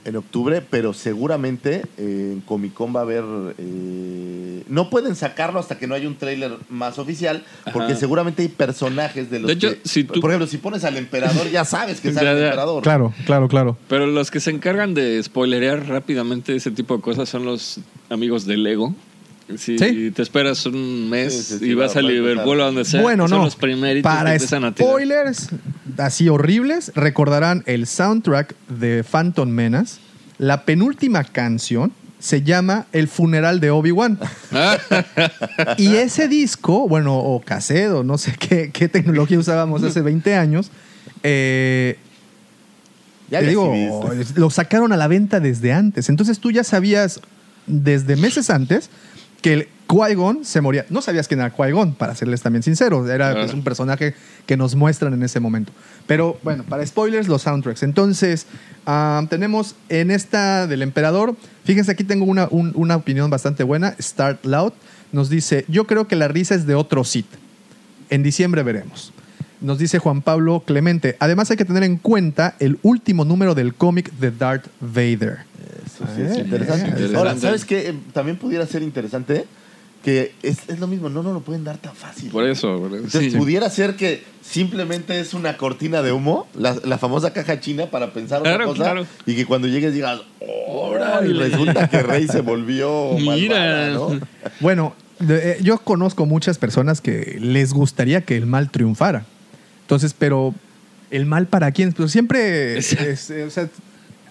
en 0.05 0.17
octubre, 0.17 0.63
pero 0.69 0.93
seguramente 0.95 1.83
eh, 1.97 2.31
en 2.35 2.41
Comic 2.41 2.75
Con 2.75 2.95
va 2.95 3.01
a 3.01 3.03
haber. 3.05 3.23
eh, 3.59 4.63
no 4.69 4.91
pueden 4.91 5.15
sacarlo 5.17 5.61
hasta 5.61 5.79
que 5.79 5.87
no 5.87 5.95
haya 5.95 6.09
un 6.09 6.17
tráiler 6.17 6.53
más 6.71 6.99
oficial, 6.99 7.45
porque 7.73 7.93
Ajá. 7.93 7.97
seguramente 8.01 8.43
hay 8.43 8.49
personajes 8.49 9.31
de 9.31 9.39
los 9.41 9.47
De 9.49 9.55
hecho, 9.55 9.71
que- 9.71 9.81
si 9.89 10.05
tú- 10.05 10.21
Por 10.21 10.31
ejemplo, 10.31 10.47
si 10.47 10.59
pones 10.59 10.85
al 10.85 10.97
emperador, 10.97 11.49
ya 11.51 11.65
sabes 11.65 12.01
que 12.01 12.13
sale 12.13 12.27
Ya, 12.27 12.33
el 12.33 12.45
emperador. 12.45 12.83
Claro, 12.83 13.13
claro, 13.27 13.49
claro. 13.49 13.77
Pero 13.89 14.07
los 14.07 14.31
que 14.31 14.41
se 14.41 14.51
encargan 14.51 14.95
de 14.95 15.23
spoilerear 15.23 15.87
rápidamente 15.89 16.55
ese 16.57 16.71
tipo 16.71 16.97
de 16.97 17.03
cosas 17.03 17.29
son 17.29 17.45
los 17.45 17.81
amigos 18.11 18.47
de 18.47 18.57
Lego. 18.57 18.95
Si 19.57 19.77
Sí. 19.79 20.11
te 20.13 20.23
esperas 20.23 20.65
un 20.67 21.11
mes 21.11 21.35
Sí, 21.35 21.43
sí, 21.43 21.59
sí, 21.59 21.65
y 21.71 21.75
vas 21.75 21.95
va- 21.95 21.99
a 21.99 22.03
Liverpool 22.03 22.61
o 22.61 22.65
donde 22.65 22.85
sea, 22.85 23.03
bueno, 23.03 23.29
son 23.29 23.39
no. 23.39 23.45
los 23.45 23.57
primeritos 23.57 24.11
que 24.11 24.17
Para 24.19 24.33
empiezan 24.33 24.65
a 24.65 24.73
tirar. 24.75 24.91
spoilers 24.91 25.49
así 26.05 26.29
horribles, 26.29 26.93
recordarán 26.95 27.63
el 27.67 27.87
soundtrack 27.87 28.55
de 28.69 29.05
Phantom 29.05 29.49
Menace, 29.49 30.01
la 30.39 30.65
penúltima 30.65 31.25
canción, 31.25 31.93
se 32.19 32.43
llama 32.43 32.87
El 32.93 33.09
funeral 33.09 33.59
de 33.59 33.71
Obi-Wan. 33.71 34.19
y 35.77 35.97
ese 35.97 36.29
disco, 36.29 36.89
bueno, 36.89 37.19
o 37.19 37.41
cassette, 37.41 37.91
o 37.91 38.05
no 38.05 38.17
sé 38.17 38.35
qué, 38.39 38.71
qué 38.73 38.89
tecnología 38.89 39.39
usábamos 39.39 39.83
hace 39.83 40.03
20 40.03 40.37
años, 40.37 40.71
eh, 41.23 41.99
Ya 43.29 43.41
te 43.41 43.49
digo, 43.49 43.75
lo 44.37 44.51
sacaron 44.51 44.93
a 44.93 44.97
la 44.97 45.09
venta 45.09 45.41
desde 45.41 45.73
antes. 45.73 46.09
Entonces 46.09 46.39
tú 46.39 46.51
ya 46.53 46.63
sabías 46.63 47.21
desde 47.67 48.17
meses 48.17 48.51
antes 48.51 48.91
que 49.41 49.53
el 49.53 49.69
Qui-Gon 49.93 50.43
se 50.45 50.63
moría. 50.63 50.87
No 50.89 51.03
sabías 51.03 51.29
quién 51.29 51.41
era 51.41 51.55
Qui-Gon, 51.55 51.95
para 51.95 52.15
serles 52.15 52.41
también 52.41 52.63
sinceros. 52.63 53.09
Era 53.11 53.35
pues, 53.35 53.53
un 53.53 53.63
personaje 53.63 54.15
que 54.47 54.57
nos 54.57 54.75
muestran 54.75 55.13
en 55.13 55.23
ese 55.23 55.39
momento. 55.39 55.71
Pero 56.07 56.39
bueno, 56.43 56.65
para 56.65 56.85
spoilers, 56.87 57.29
los 57.29 57.43
soundtracks. 57.43 57.83
Entonces, 57.83 58.47
tenemos 59.29 59.75
en 59.91 60.11
esta 60.11 60.67
del 60.67 60.81
Emperador. 60.83 61.37
Fíjense, 61.65 61.93
aquí 61.93 62.05
tengo 62.05 62.25
una, 62.25 62.49
un- 62.51 62.73
una 62.75 62.97
opinión 62.97 63.29
bastante 63.31 63.63
buena. 63.65 63.95
Start 64.01 64.45
Loud 64.47 64.73
nos 65.13 65.29
dice: 65.29 65.65
Yo 65.69 65.87
creo 65.87 66.09
que 66.09 66.17
la 66.17 66.29
risa 66.29 66.55
es 66.55 66.67
de 66.67 66.75
otro 66.75 67.05
Sith. 67.05 67.27
En 68.11 68.23
diciembre 68.23 68.63
veremos. 68.63 69.13
Nos 69.61 69.79
dice 69.79 69.99
Juan 69.99 70.23
Pablo 70.23 70.65
Clemente. 70.67 71.17
Además, 71.21 71.51
hay 71.51 71.57
que 71.57 71.65
tener 71.65 71.85
en 71.85 71.97
cuenta 71.99 72.57
el 72.59 72.79
último 72.83 73.25
número 73.25 73.55
del 73.55 73.75
cómic 73.75 74.11
de 74.15 74.31
Darth 74.33 74.67
Vader. 74.81 75.39
Eso 75.87 76.05
sí 76.17 76.23
es 76.23 76.37
interesante. 76.39 76.89
interesante. 76.89 77.17
Ahora, 77.17 77.37
¿sabes 77.37 77.65
qué? 77.65 77.91
Eh, 77.91 77.95
También 78.13 78.37
pudiera 78.39 78.67
ser 78.67 78.83
interesante 78.83 79.45
que 80.03 80.33
es, 80.43 80.59
es 80.69 80.81
lo 80.81 80.87
mismo, 80.89 81.09
no 81.09 81.23
nos 81.23 81.33
lo 81.33 81.41
pueden 81.41 81.63
dar 81.65 81.79
tan 81.79 81.95
fácil. 81.95 82.31
Por 82.31 82.45
eso, 82.49 82.79
por 82.79 82.89
eso. 82.89 82.97
Entonces, 83.05 83.33
Sí. 83.33 83.39
pudiera 83.39 83.71
ser 83.71 83.95
que 83.97 84.25
simplemente 84.45 85.21
es 85.21 85.33
una 85.35 85.57
cortina 85.57 86.03
de 86.03 86.11
humo, 86.13 86.47
la, 86.55 86.77
la 86.85 86.99
famosa 86.99 87.33
caja 87.33 87.61
china 87.61 87.87
para 87.87 88.13
pensar 88.13 88.41
otra 88.41 88.57
Claro, 88.57 88.71
cosa 88.71 88.83
claro. 88.83 89.07
y 89.27 89.37
que 89.37 89.47
cuando 89.47 89.69
llegues 89.69 89.95
digas, 89.95 90.21
¡Órale! 90.69 91.31
Y 91.31 91.33
resulta 91.35 91.89
que 91.89 92.03
Rey 92.03 92.27
se 92.27 92.41
volvió 92.41 93.13
Mira. 93.19 93.57
malvada, 93.57 93.91
¿no? 93.91 94.21
Bueno, 94.61 94.95
de- 95.21 95.53
eh, 95.53 95.59
yo 95.63 95.79
conozco 95.79 96.27
muchas 96.27 96.59
personas 96.59 97.01
que 97.01 97.39
les 97.41 97.73
gustaría 97.73 98.23
que 98.23 98.37
el 98.37 98.47
mal 98.47 98.71
triunfara. 98.71 99.25
Entonces, 99.83 100.15
pero 100.19 100.55
¿el 101.11 101.27
mal 101.27 101.47
para 101.47 101.71
quién? 101.71 101.93
Pero 101.93 102.09
siempre 102.09 102.79
es, 102.79 102.93
o 103.47 103.51
sea, 103.51 103.69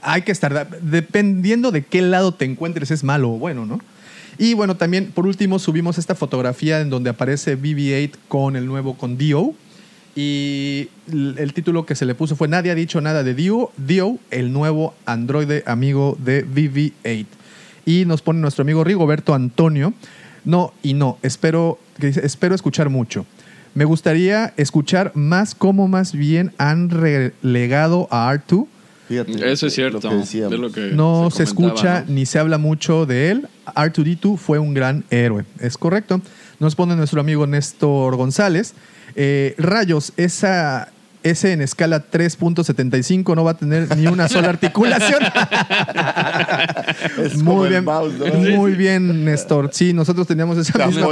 hay 0.02 0.24
que 0.24 0.32
estar, 0.32 0.68
dependiendo 0.82 1.72
de 1.72 1.84
qué 1.86 2.02
lado 2.02 2.34
te 2.34 2.44
encuentres, 2.46 2.92
es 2.92 3.04
malo 3.04 3.30
o 3.32 3.38
bueno, 3.38 3.66
¿no? 3.66 3.80
Y 4.38 4.54
bueno, 4.54 4.76
también 4.78 5.12
por 5.12 5.28
último 5.28 5.60
subimos 5.60 5.98
esta 5.98 6.16
fotografía 6.16 6.82
en 6.82 6.90
donde 6.90 7.10
aparece 7.10 7.58
BB-8 7.58 8.12
con 8.28 8.56
el 8.56 8.66
nuevo, 8.66 8.96
con 8.96 9.18
Dio. 9.18 9.54
Y 10.16 10.90
el 11.12 11.54
título 11.54 11.86
que 11.86 11.96
se 11.96 12.06
le 12.06 12.16
puso 12.16 12.36
fue 12.36 12.48
Nadie 12.48 12.72
ha 12.72 12.76
dicho 12.76 13.00
nada 13.00 13.24
de 13.24 13.34
Dio, 13.34 13.72
Dio, 13.78 14.18
el 14.30 14.52
nuevo 14.52 14.94
androide 15.06 15.64
amigo 15.66 16.18
de 16.20 16.46
BB-8. 16.46 17.26
Y 17.86 18.06
nos 18.06 18.22
pone 18.22 18.40
nuestro 18.40 18.64
amigo 18.64 18.84
Rigoberto 18.84 19.34
Antonio. 19.34 19.94
No 20.44 20.74
y 20.82 20.94
no, 20.94 21.18
espero, 21.22 21.80
espero 22.00 22.56
escuchar 22.56 22.90
mucho. 22.90 23.26
Me 23.74 23.86
gustaría 23.86 24.54
escuchar 24.58 25.14
más 25.16 25.56
cómo 25.56 25.88
más 25.88 26.12
bien 26.12 26.52
han 26.58 26.90
relegado 26.90 28.08
a 28.12 28.34
R2. 28.34 28.68
Fíjate. 29.12 29.52
Eso 29.52 29.68
es 29.68 29.74
cierto. 29.74 30.00
Lo 30.02 30.10
que 30.10 30.16
decíamos. 30.16 30.54
es 30.54 30.60
lo 30.60 30.72
que 30.72 30.82
No 30.94 31.30
se, 31.32 31.44
escucha 31.44 32.06
¿no? 32.08 32.14
ni 32.14 32.26
se 32.26 32.40
habla 32.40 32.58
mucho 32.58 33.06
de 33.06 33.32
él. 33.32 33.48
R2D2 33.76 34.38
fue 34.38 34.58
un 34.58 34.74
gran 34.74 35.04
héroe. 35.10 35.44
Es 35.60 35.78
correcto. 35.78 36.22
Nos 36.60 36.76
pone 36.76 36.96
nuestro 36.96 37.20
amigo 37.20 37.46
Néstor 37.46 38.16
González. 38.16 38.74
Eh, 39.16 39.54
rayos, 39.58 40.14
esa, 40.16 40.94
ese 41.24 41.52
en 41.54 41.62
escala 41.62 42.04
3.75 42.12 43.36
no 43.36 43.44
va 43.44 43.52
a 43.52 43.58
tener 43.58 43.96
ni 43.98 44.08
una 44.08 44.28
sola 44.28 44.50
articulación. 44.56 45.20
Es 47.24 47.36
muy 47.38 47.70
bien, 47.70 47.86
mouse, 47.86 48.14
¿no? 48.14 48.26
muy 48.58 48.72
bien, 48.74 49.26
Néstor. 49.26 49.70
Sí, 49.74 49.94
nosotros 49.94 50.28
teníamos 50.28 50.58
esa 50.58 50.74
Te 50.74 50.88
misma. 50.88 51.08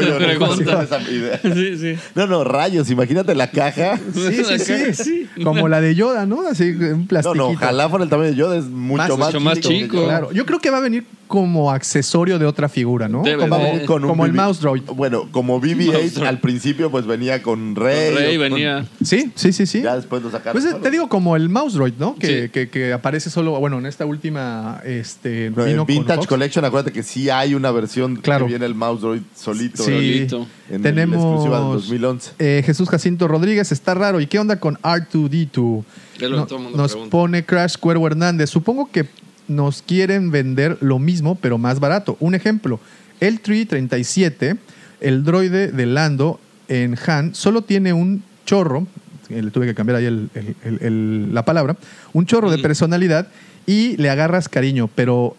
Sí, 1.53 1.77
sí. 1.77 1.95
No, 2.15 2.27
no, 2.27 2.43
rayos, 2.43 2.89
imagínate 2.89 3.35
la 3.35 3.49
caja. 3.51 3.97
Sí, 4.13 4.43
sí, 4.59 4.93
sí, 4.93 5.29
Como 5.43 5.67
la 5.67 5.81
de 5.81 5.95
Yoda, 5.95 6.25
¿no? 6.25 6.47
Así, 6.47 6.69
un 6.71 7.01
No, 7.01 7.07
plastiquito. 7.07 7.35
no, 7.43 7.49
ojalá 7.51 7.89
fuera 7.89 8.03
el 8.03 8.09
tamaño 8.09 8.29
de 8.31 8.35
Yoda, 8.35 8.57
es 8.57 8.65
mucho 8.65 8.97
Más- 8.97 9.09
más, 9.17 9.27
mucho 9.33 9.39
más 9.39 9.59
chico. 9.59 10.03
Claro, 10.05 10.31
yo 10.31 10.45
creo 10.45 10.59
que 10.59 10.69
va 10.69 10.77
a 10.77 10.81
venir 10.81 11.05
como 11.27 11.71
accesorio 11.71 12.39
de 12.39 12.45
otra 12.45 12.69
figura, 12.69 13.07
¿no? 13.07 13.21
Debe 13.23 13.47
como 13.47 13.57
de. 13.57 13.85
Con 13.85 14.03
un 14.03 14.09
como 14.09 14.25
el 14.25 14.33
mouse 14.33 14.59
droid. 14.61 14.81
Bueno, 14.95 15.27
como 15.31 15.61
BB-8 15.61 15.91
Mouse 15.93 16.13
droid. 16.15 16.27
al 16.27 16.39
principio 16.39 16.89
pues 16.89 17.05
venía 17.05 17.41
con 17.43 17.75
Rey. 17.75 18.15
Rey 18.15 18.37
con- 18.37 18.49
venía. 18.49 18.85
Sí, 19.03 19.31
sí, 19.35 19.53
sí, 19.53 19.65
sí. 19.65 19.81
Ya 19.83 19.98
después 20.01 20.21
lo 20.23 20.31
sacaron. 20.31 20.53
Pues 20.61 20.63
solo. 20.71 20.83
te 20.83 20.91
digo 20.91 21.07
como 21.09 21.35
el 21.35 21.49
mouse 21.49 21.73
droid, 21.73 21.93
¿no? 21.99 22.15
Que, 22.15 22.43
Sí. 22.43 22.49
que, 22.49 22.69
que 22.69 22.91
aparece 22.93 23.29
solo, 23.29 23.59
bueno, 23.59 23.77
en 23.79 23.85
esta 23.85 24.05
última, 24.05 24.81
este, 24.85 25.49
vino 25.51 25.85
Vintage. 25.85 26.27
Collection, 26.27 26.65
acuérdate 26.65 26.91
que 26.91 27.03
sí 27.03 27.29
hay 27.29 27.53
una 27.55 27.71
versión 27.71 28.15
Claro. 28.17 28.45
que 28.45 28.49
viene 28.51 28.65
el 28.65 28.75
mouse 28.75 29.01
droid 29.01 29.21
solito. 29.35 29.83
Sí. 29.83 29.91
Solito. 29.91 30.47
En 30.69 30.81
Tenemos 30.81 31.17
la 31.17 31.21
exclusiva 31.29 31.57
del 31.59 31.67
2011. 31.73 32.31
eh, 32.39 32.63
Jesús 32.65 32.89
Jacinto 32.89 33.27
Rodríguez, 33.27 33.71
está 33.71 33.93
raro. 33.93 34.19
¿Y 34.19 34.27
qué 34.27 34.39
onda 34.39 34.59
con 34.59 34.77
R2D2? 34.81 35.83
Es 36.15 36.21
lo 36.23 36.29
que 36.29 36.35
No- 36.35 36.45
todo 36.47 36.57
el 36.57 36.63
mundo 36.63 36.77
nos 36.77 36.91
pregunta. 36.91 37.11
pone 37.11 37.45
Crash 37.45 37.75
Cuervo 37.77 38.07
Hernández. 38.07 38.49
Supongo 38.49 38.89
que 38.91 39.07
nos 39.47 39.81
quieren 39.81 40.31
vender 40.31 40.77
lo 40.81 40.99
mismo, 40.99 41.35
pero 41.35 41.57
más 41.57 41.79
barato. 41.79 42.17
Un 42.19 42.35
ejemplo, 42.35 42.79
el 43.19 43.39
337, 43.41 44.57
el 45.01 45.23
droide 45.23 45.71
de 45.71 45.85
Lando 45.85 46.39
en 46.67 46.95
Han, 47.07 47.33
solo 47.33 47.63
tiene 47.63 47.93
un 47.93 48.23
chorro, 48.45 48.85
le 49.29 49.51
tuve 49.51 49.65
que 49.65 49.75
cambiar 49.75 49.97
ahí 49.97 50.05
el- 50.05 50.29
el- 50.33 50.55
el- 50.63 50.79
el- 50.81 51.33
la 51.33 51.45
palabra, 51.45 51.75
un 52.13 52.25
chorro 52.25 52.49
de 52.51 52.57
personalidad 52.57 53.27
y 53.65 53.95
le 53.97 54.09
agarras 54.09 54.49
cariño, 54.49 54.89
pero 54.95 55.35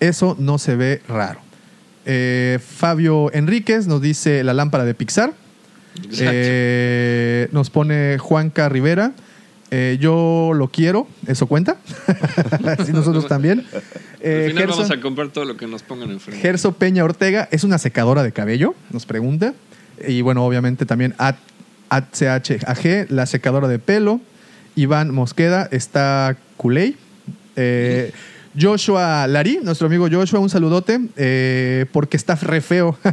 eso 0.00 0.36
no 0.38 0.58
se 0.58 0.76
ve 0.76 1.00
raro. 1.08 1.40
Eh, 2.06 2.58
Fabio 2.64 3.32
Enríquez 3.32 3.86
nos 3.86 4.02
dice 4.02 4.44
la 4.44 4.52
lámpara 4.52 4.84
de 4.84 4.94
Pixar. 4.94 5.32
Eh, 6.20 7.48
nos 7.52 7.70
pone 7.70 8.18
Juanca 8.18 8.68
Rivera. 8.68 9.12
eh, 9.70 9.96
yo 10.00 10.52
lo 10.54 10.68
quiero, 10.68 11.08
¿eso 11.26 11.46
cuenta? 11.46 11.78
sí, 12.86 12.92
nosotros 12.92 13.26
también. 13.26 13.64
Eh, 14.20 14.44
Al 14.46 14.50
final 14.52 14.66
vamos 14.68 14.90
a 14.90 15.00
comprar 15.00 15.28
todo 15.30 15.44
lo 15.46 15.56
que 15.56 15.66
nos 15.66 15.82
pongan 15.82 16.10
enfrente. 16.12 16.40
Gerso 16.40 16.72
Peña 16.72 17.02
Ortega 17.02 17.48
es 17.50 17.64
una 17.64 17.78
secadora 17.78 18.22
de 18.22 18.30
cabello, 18.30 18.74
nos 18.92 19.04
pregunta. 19.04 19.52
Y 20.06 20.20
bueno, 20.20 20.44
obviamente 20.44 20.86
también 20.86 21.14
At- 21.18 21.38
ACHAG, 21.88 23.06
la 23.10 23.26
secadora 23.26 23.68
de 23.68 23.78
pelo. 23.78 24.20
Iván 24.76 25.12
Mosqueda 25.12 25.68
está 25.70 26.36
Culey. 26.56 26.96
Eh, 27.56 28.12
Joshua 28.60 29.26
Lari, 29.26 29.58
nuestro 29.62 29.86
amigo 29.86 30.08
Joshua, 30.10 30.38
un 30.40 30.50
saludote, 30.50 31.00
eh, 31.16 31.86
porque 31.92 32.16
está 32.16 32.34
re 32.36 32.60
feo. 32.60 32.96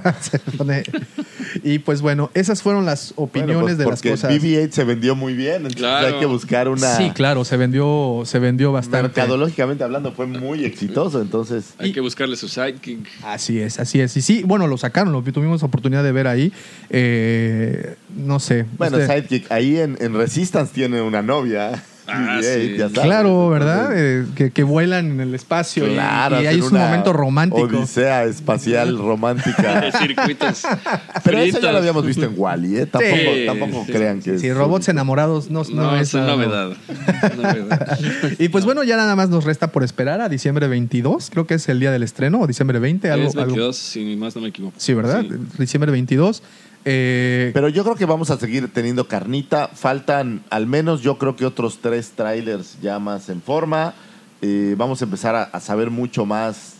Y 1.63 1.79
pues 1.79 2.01
bueno, 2.01 2.31
esas 2.33 2.61
fueron 2.61 2.85
las 2.85 3.13
opiniones 3.17 3.55
Bueno, 3.55 3.65
pues, 3.67 3.77
de 3.77 3.83
las 3.85 3.95
porque 3.95 4.11
cosas. 4.11 4.31
BB-8 4.33 4.71
se 4.71 4.83
vendió 4.85 5.15
muy 5.15 5.33
bien, 5.33 5.55
entonces 5.57 5.77
Claro. 5.79 6.07
hay 6.07 6.19
que 6.19 6.25
buscar 6.25 6.69
una... 6.69 6.95
Sí, 6.95 7.11
claro, 7.13 7.43
se 7.43 7.57
vendió, 7.57 8.21
se 8.25 8.39
vendió 8.39 8.71
bastante. 8.71 9.01
Mercadológicamente 9.03 9.83
hablando 9.83 10.13
fue 10.13 10.27
muy 10.27 10.63
exitoso, 10.63 11.21
entonces... 11.21 11.73
Hay 11.77 11.91
que 11.91 11.99
buscarle 11.99 12.37
su 12.37 12.47
sidekick. 12.47 13.05
Así 13.23 13.59
es, 13.59 13.79
así 13.79 13.99
es. 13.99 14.15
Y 14.15 14.21
sí, 14.21 14.43
bueno, 14.45 14.65
lo 14.67 14.77
sacaron, 14.77 15.11
lo 15.11 15.21
tuvimos 15.23 15.61
oportunidad 15.63 16.03
de 16.03 16.11
ver 16.13 16.27
ahí. 16.27 16.53
Eh, 16.89 17.95
no 18.15 18.39
sé. 18.39 18.65
Bueno, 18.77 18.97
Usted- 18.97 19.13
Sidekick, 19.13 19.51
ahí 19.51 19.77
en, 19.77 19.97
en 19.99 20.13
Resistance 20.13 20.73
tiene 20.73 21.01
una 21.01 21.21
novia. 21.21 21.83
Ah, 22.13 22.39
BB-8, 22.39 22.41
sí. 22.61 22.71
ya 22.77 22.89
sabes. 22.89 23.01
Claro, 23.03 23.49
¿verdad? 23.49 23.81
Entonces, 23.97 24.27
Eh, 24.29 24.33
que, 24.35 24.51
que 24.51 24.63
vuelan 24.63 25.11
en 25.11 25.19
el 25.21 25.33
espacio 25.35 25.87
y- 25.87 25.93
Claro, 25.93 26.35
y, 26.35 26.39
hacen 26.39 26.47
ahí 26.49 26.59
es 26.59 26.71
un 26.71 26.77
momento 26.79 27.13
romántico. 27.13 27.63
Odisea 27.77 28.23
espacial 28.25 28.97
romántica. 28.97 29.81
De 29.81 29.91
circuitos. 29.91 30.63
Pero 31.23 31.37
eso 31.39 31.45
ya 31.47 31.51
fritos. 31.53 31.71
lo 31.71 31.77
habíamos 31.77 32.05
visto 32.05 32.25
en 32.25 32.33
Wally, 32.35 32.77
¿eh? 32.77 32.85
Tampoco, 32.85 33.15
Sí, 33.15 33.45
tampoco 33.45 33.83
sí, 33.85 33.91
crean 33.91 34.19
que 34.21 34.39
Sí, 34.39 34.47
es- 34.47 34.55
robots 34.55 34.89
enamorados 34.89 35.49
no, 35.49 35.63
no 35.63 35.75
No, 35.83 35.95
es 35.95 36.09
es 36.09 36.13
una 36.15 36.27
novedad. 36.27 36.71
Novedad. 37.37 37.99
Y 38.39 38.49
pues 38.49 38.65
bueno, 38.65 38.83
ya 38.83 38.97
nada 38.97 39.15
más 39.15 39.29
nos 39.29 39.43
resta 39.43 39.71
por 39.71 39.83
esperar 39.83 40.21
a 40.21 40.29
diciembre 40.29 40.67
22, 40.67 41.29
creo 41.29 41.45
que 41.47 41.55
es 41.55 41.69
el 41.69 41.79
día 41.79 41.91
del 41.91 42.03
estreno, 42.03 42.39
o 42.41 42.47
diciembre 42.47 42.79
20, 42.79 43.09
algo. 43.11 43.27
es 43.29 43.35
algo- 43.35 43.45
22, 43.47 43.77
si 43.77 44.15
más 44.15 44.35
no 44.35 44.41
me 44.41 44.49
equivoco. 44.49 44.73
Sí, 44.77 44.93
¿verdad? 44.93 45.21
Sí. 45.21 45.35
Diciembre 45.57 45.91
22. 45.91 46.43
Eh, 46.85 47.51
Pero 47.53 47.69
yo 47.69 47.83
creo 47.83 47.95
que 47.95 48.05
vamos 48.05 48.31
a 48.31 48.37
seguir 48.37 48.71
teniendo 48.73 49.07
carnita. 49.07 49.67
Faltan 49.73 50.43
al 50.49 50.67
menos 50.67 51.01
yo 51.01 51.17
creo 51.17 51.35
que 51.35 51.45
otros 51.45 51.79
tres 51.81 52.11
trailers 52.15 52.77
ya 52.81 52.99
más 52.99 53.29
en 53.29 53.41
forma. 53.41 53.93
Eh, 54.41 54.73
vamos 54.77 55.01
a 55.01 55.05
empezar 55.05 55.35
a, 55.35 55.43
a 55.43 55.59
saber 55.59 55.89
mucho 55.91 56.25
más 56.25 56.75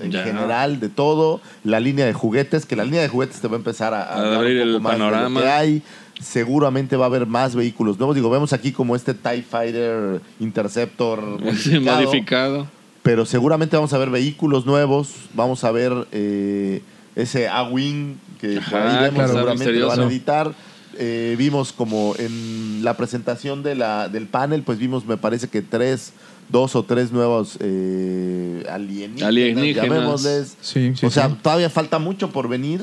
en 0.00 0.12
Ya. 0.12 0.22
general 0.22 0.78
de 0.78 0.88
todo. 0.88 1.40
La 1.64 1.80
línea 1.80 2.06
de 2.06 2.12
juguetes, 2.12 2.66
que 2.66 2.76
la 2.76 2.84
línea 2.84 3.02
de 3.02 3.08
juguetes 3.08 3.40
te 3.40 3.48
va 3.48 3.54
a 3.54 3.58
empezar 3.58 3.92
a, 3.94 4.14
A 4.16 4.22
dar 4.22 4.34
abrir 4.34 4.62
un 4.62 4.74
poco 4.74 4.76
el 4.76 4.82
más 4.82 4.92
de 4.92 4.98
lo 4.98 5.04
panorama. 5.10 5.40
que 5.40 5.48
hay. 5.48 5.82
Seguramente 6.20 6.96
va 6.96 7.04
a 7.04 7.08
haber 7.08 7.26
más 7.26 7.54
vehículos 7.54 7.98
nuevos. 7.98 8.14
Digo, 8.14 8.28
vemos 8.30 8.52
aquí 8.52 8.72
como 8.72 8.94
este 8.96 9.14
TIE 9.14 9.42
Fighter 9.42 10.20
Interceptor 10.40 11.38
Sí, 11.56 11.78
modificado 11.80 12.02
modificado. 12.04 12.66
pero 13.02 13.24
seguramente 13.26 13.76
vamos 13.76 13.92
a 13.92 13.98
ver 13.98 14.10
vehículos 14.10 14.66
nuevos, 14.66 15.14
vamos 15.34 15.62
a 15.64 15.70
ver 15.70 15.92
eh, 16.12 16.82
ese 17.14 17.48
A-Wing 17.48 18.16
que 18.40 18.60
por 18.70 18.80
ahí 18.80 19.02
vemos, 19.04 19.14
claro. 19.14 19.32
seguramente 19.34 19.72
lo 19.72 19.88
van 19.88 20.00
a 20.00 20.04
editar. 20.04 20.52
Eh, 21.00 21.36
vimos 21.38 21.72
como 21.72 22.14
en 22.18 22.82
la 22.82 22.96
presentación 22.96 23.62
de 23.62 23.74
la, 23.76 24.08
del 24.08 24.26
panel, 24.26 24.62
pues 24.62 24.78
vimos, 24.78 25.06
me 25.06 25.16
parece 25.16 25.46
que 25.48 25.62
tres 25.62 26.12
dos 26.48 26.74
o 26.74 26.82
tres 26.82 27.12
nuevos 27.12 27.56
eh, 27.60 28.64
alienígenas, 28.70 29.22
Alienígenas. 29.28 29.84
llamémosles. 29.88 30.56
Sí, 30.60 30.92
sí, 30.96 31.06
o 31.06 31.10
sea, 31.10 31.28
sí. 31.28 31.36
todavía 31.42 31.70
falta 31.70 31.98
mucho 31.98 32.30
por 32.30 32.48
venir. 32.48 32.82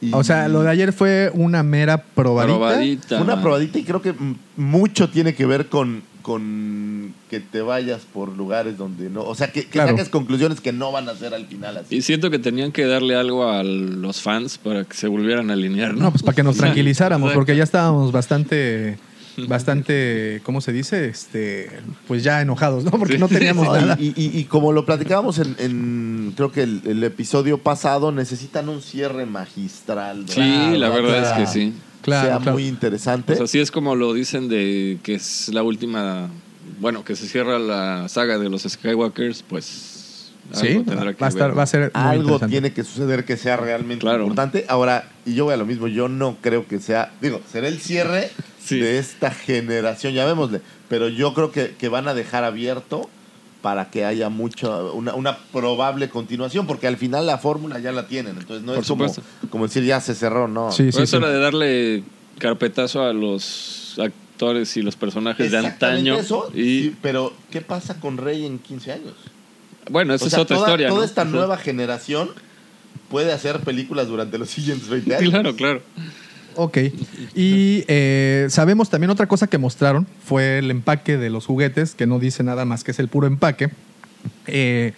y- 0.00 0.12
O 0.12 0.22
sea, 0.24 0.48
lo 0.48 0.62
de 0.62 0.70
ayer 0.70 0.92
fue 0.92 1.30
una 1.32 1.62
mera 1.62 2.02
probadita. 2.02 3.20
Una 3.22 3.40
probadita 3.40 3.78
y 3.78 3.84
creo 3.84 4.02
que 4.02 4.14
mucho 4.56 5.08
tiene 5.08 5.34
que 5.34 5.46
ver 5.46 5.68
con, 5.68 6.02
con 6.28 7.14
que 7.30 7.40
te 7.40 7.62
vayas 7.62 8.02
por 8.12 8.36
lugares 8.36 8.76
donde 8.76 9.08
no. 9.08 9.22
O 9.22 9.34
sea, 9.34 9.50
que, 9.50 9.62
que 9.62 9.68
Claro. 9.70 9.92
saques 9.96 10.10
conclusiones 10.10 10.60
que 10.60 10.72
no 10.74 10.92
van 10.92 11.08
a 11.08 11.14
ser 11.14 11.32
al 11.32 11.46
final 11.46 11.78
así. 11.78 11.96
Y 11.96 12.02
siento 12.02 12.30
que 12.30 12.38
tenían 12.38 12.70
que 12.70 12.84
darle 12.86 13.16
algo 13.16 13.48
a 13.50 13.62
los 13.62 14.20
fans 14.20 14.58
para 14.58 14.84
que 14.84 14.94
se 14.94 15.08
volvieran 15.08 15.48
a 15.50 15.54
alinear, 15.54 15.94
¿no? 15.94 16.04
No, 16.04 16.10
pues 16.10 16.22
para 16.22 16.36
que 16.36 16.42
nos 16.42 16.56
Sí. 16.56 16.60
tranquilizáramos, 16.60 17.32
porque 17.32 17.56
ya 17.56 17.64
estábamos 17.64 18.12
bastante, 18.12 18.98
bastante, 19.48 20.40
¿cómo 20.44 20.60
se 20.60 20.72
dice? 20.72 21.08
Este, 21.08 21.70
pues 22.06 22.22
ya 22.22 22.40
enojados, 22.42 22.84
¿no? 22.84 22.90
Porque 22.90 23.18
no 23.18 23.28
teníamos 23.28 23.66
No, 23.66 23.72
nada. 23.74 23.96
y, 23.98 24.08
y- 24.16 24.38
y 24.38 24.44
como 24.44 24.72
lo 24.72 24.84
platicábamos 24.84 25.38
en, 25.38 25.56
en- 25.58 26.32
creo 26.36 26.52
que 26.52 26.62
el, 26.62 26.82
el 26.86 27.02
episodio 27.04 27.58
pasado, 27.58 28.12
necesitan 28.12 28.68
un 28.68 28.82
cierre 28.82 29.26
magistral. 29.26 30.24
Sí, 30.28 30.40
¿verdad? 30.40 30.72
la 30.76 30.88
verdad 30.90 31.32
es 31.32 31.38
que 31.38 31.46
sí. 31.46 31.72
Claro, 32.02 32.28
sea 32.28 32.36
claro. 32.38 32.52
muy 32.52 32.66
interesante. 32.66 33.26
Pues 33.26 33.40
así 33.40 33.58
es 33.60 33.70
como 33.70 33.94
lo 33.96 34.12
dicen 34.14 34.48
de 34.48 34.98
que 35.02 35.14
es 35.14 35.48
la 35.52 35.62
última, 35.62 36.28
bueno, 36.80 37.04
que 37.04 37.16
se 37.16 37.26
cierra 37.28 37.58
la 37.58 38.08
saga 38.08 38.38
de 38.38 38.48
los 38.48 38.62
Skywalkers, 38.62 39.42
pues 39.48 39.94
Sí, 40.54 40.68
algo 40.68 40.84
tendrá 40.84 41.12
que 41.12 41.20
va 41.20 41.26
a, 41.26 41.28
estar, 41.28 41.48
ver. 41.50 41.58
va 41.58 41.62
a 41.62 41.66
ser 41.66 41.90
Algo 41.92 42.40
tiene 42.40 42.72
que 42.72 42.82
suceder 42.82 43.26
que 43.26 43.36
sea 43.36 43.58
realmente 43.58 44.00
Claro. 44.00 44.22
importante. 44.22 44.64
Ahora, 44.68 45.10
y 45.26 45.34
yo 45.34 45.44
voy 45.44 45.52
a 45.52 45.58
lo 45.58 45.66
mismo, 45.66 45.88
yo 45.88 46.08
no 46.08 46.38
creo 46.40 46.66
que 46.66 46.80
sea, 46.80 47.12
digo, 47.20 47.40
será 47.52 47.68
el 47.68 47.80
cierre 47.80 48.30
Sí. 48.64 48.78
de 48.80 48.98
esta 48.98 49.30
generación, 49.30 50.14
llamémosle, 50.14 50.60
pero 50.88 51.08
yo 51.08 51.34
creo 51.34 51.52
que, 51.52 51.74
que 51.78 51.88
van 51.88 52.08
a 52.08 52.14
dejar 52.14 52.44
abierto 52.44 53.10
para 53.62 53.90
que 53.90 54.04
haya 54.04 54.28
mucho, 54.28 54.92
una, 54.94 55.14
una 55.14 55.36
probable 55.52 56.08
continuación, 56.08 56.66
porque 56.66 56.86
al 56.86 56.96
final 56.96 57.26
la 57.26 57.38
fórmula 57.38 57.78
ya 57.80 57.90
la 57.92 58.06
tienen, 58.06 58.36
entonces 58.38 58.64
no 58.64 58.74
Por 58.74 58.82
es 58.82 58.88
como, 58.88 59.08
supuesto. 59.08 59.22
como 59.50 59.66
decir 59.66 59.84
ya 59.84 60.00
se 60.00 60.14
cerró, 60.14 60.46
no. 60.48 60.70
Sí, 60.70 60.92
sí, 60.92 61.02
eso 61.02 61.06
sí. 61.06 61.16
era 61.16 61.28
de 61.28 61.38
darle 61.40 62.02
carpetazo 62.38 63.02
a 63.02 63.12
los 63.12 63.98
actores 63.98 64.76
y 64.76 64.82
los 64.82 64.94
personajes 64.94 65.50
de 65.50 65.58
antaño. 65.58 66.16
eso, 66.16 66.50
y 66.54 66.60
sí, 66.62 66.96
pero 67.02 67.32
¿qué 67.50 67.60
pasa 67.60 67.98
con 67.98 68.16
Rey 68.16 68.46
en 68.46 68.58
15 68.60 68.92
años? 68.92 69.14
bueno, 69.90 70.14
esa 70.14 70.26
O 70.26 70.28
es 70.28 70.34
otra 70.34 70.56
toda, 70.56 70.68
historia. 70.68 70.88
toda 70.88 71.00
¿no? 71.00 71.04
esta 71.04 71.22
Ajá. 71.22 71.30
nueva 71.30 71.56
generación 71.56 72.30
puede 73.10 73.32
hacer 73.32 73.60
películas 73.60 74.06
durante 74.06 74.36
los 74.38 74.50
siguientes 74.50 74.88
20 74.88 75.16
años. 75.16 75.30
Claro, 75.30 75.56
claro. 75.56 75.82
Ok. 76.60 76.78
Y 77.36 77.84
eh, 77.86 78.48
sabemos 78.50 78.90
también 78.90 79.10
otra 79.10 79.28
cosa 79.28 79.46
que 79.46 79.58
mostraron 79.58 80.08
fue 80.24 80.58
el 80.58 80.72
empaque 80.72 81.16
de 81.16 81.30
los 81.30 81.46
juguetes, 81.46 81.94
que 81.94 82.04
no 82.08 82.18
dice 82.18 82.42
nada 82.42 82.64
más 82.64 82.82
que 82.82 82.90
es 82.90 82.98
el 82.98 83.06
puro 83.06 83.28
empaque. 83.28 83.70
Eh, 84.48 84.92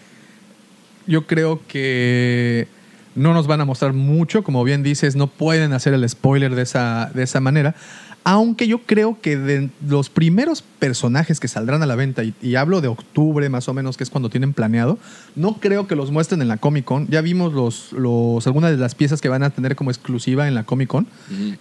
yo 1.06 1.26
creo 1.26 1.60
que 1.68 2.66
no 3.14 3.34
nos 3.34 3.46
van 3.46 3.60
a 3.60 3.66
mostrar 3.66 3.92
mucho, 3.92 4.42
como 4.42 4.64
bien 4.64 4.82
dices, 4.82 5.16
no 5.16 5.26
pueden 5.26 5.74
hacer 5.74 5.92
el 5.92 6.08
spoiler 6.08 6.54
de 6.54 6.62
esa, 6.62 7.10
de 7.12 7.24
esa 7.24 7.40
manera. 7.40 7.74
Aunque 8.22 8.68
yo 8.68 8.80
creo 8.82 9.18
que 9.20 9.36
de 9.36 9.70
los 9.86 10.10
primeros 10.10 10.62
personajes 10.78 11.40
que 11.40 11.48
saldrán 11.48 11.82
a 11.82 11.86
la 11.86 11.96
venta, 11.96 12.22
y, 12.22 12.34
y 12.42 12.56
hablo 12.56 12.80
de 12.80 12.88
octubre 12.88 13.48
más 13.48 13.68
o 13.68 13.74
menos, 13.74 13.96
que 13.96 14.04
es 14.04 14.10
cuando 14.10 14.28
tienen 14.28 14.52
planeado, 14.52 14.98
no 15.36 15.54
creo 15.54 15.86
que 15.86 15.96
los 15.96 16.10
muestren 16.10 16.42
en 16.42 16.48
la 16.48 16.58
Comic 16.58 16.84
Con. 16.84 17.08
Ya 17.08 17.22
vimos 17.22 17.52
los, 17.52 17.92
los, 17.92 18.46
algunas 18.46 18.72
de 18.72 18.76
las 18.76 18.94
piezas 18.94 19.20
que 19.20 19.28
van 19.28 19.42
a 19.42 19.50
tener 19.50 19.74
como 19.74 19.90
exclusiva 19.90 20.46
en 20.46 20.54
la 20.54 20.64
Comic 20.64 20.88
Con. 20.88 21.06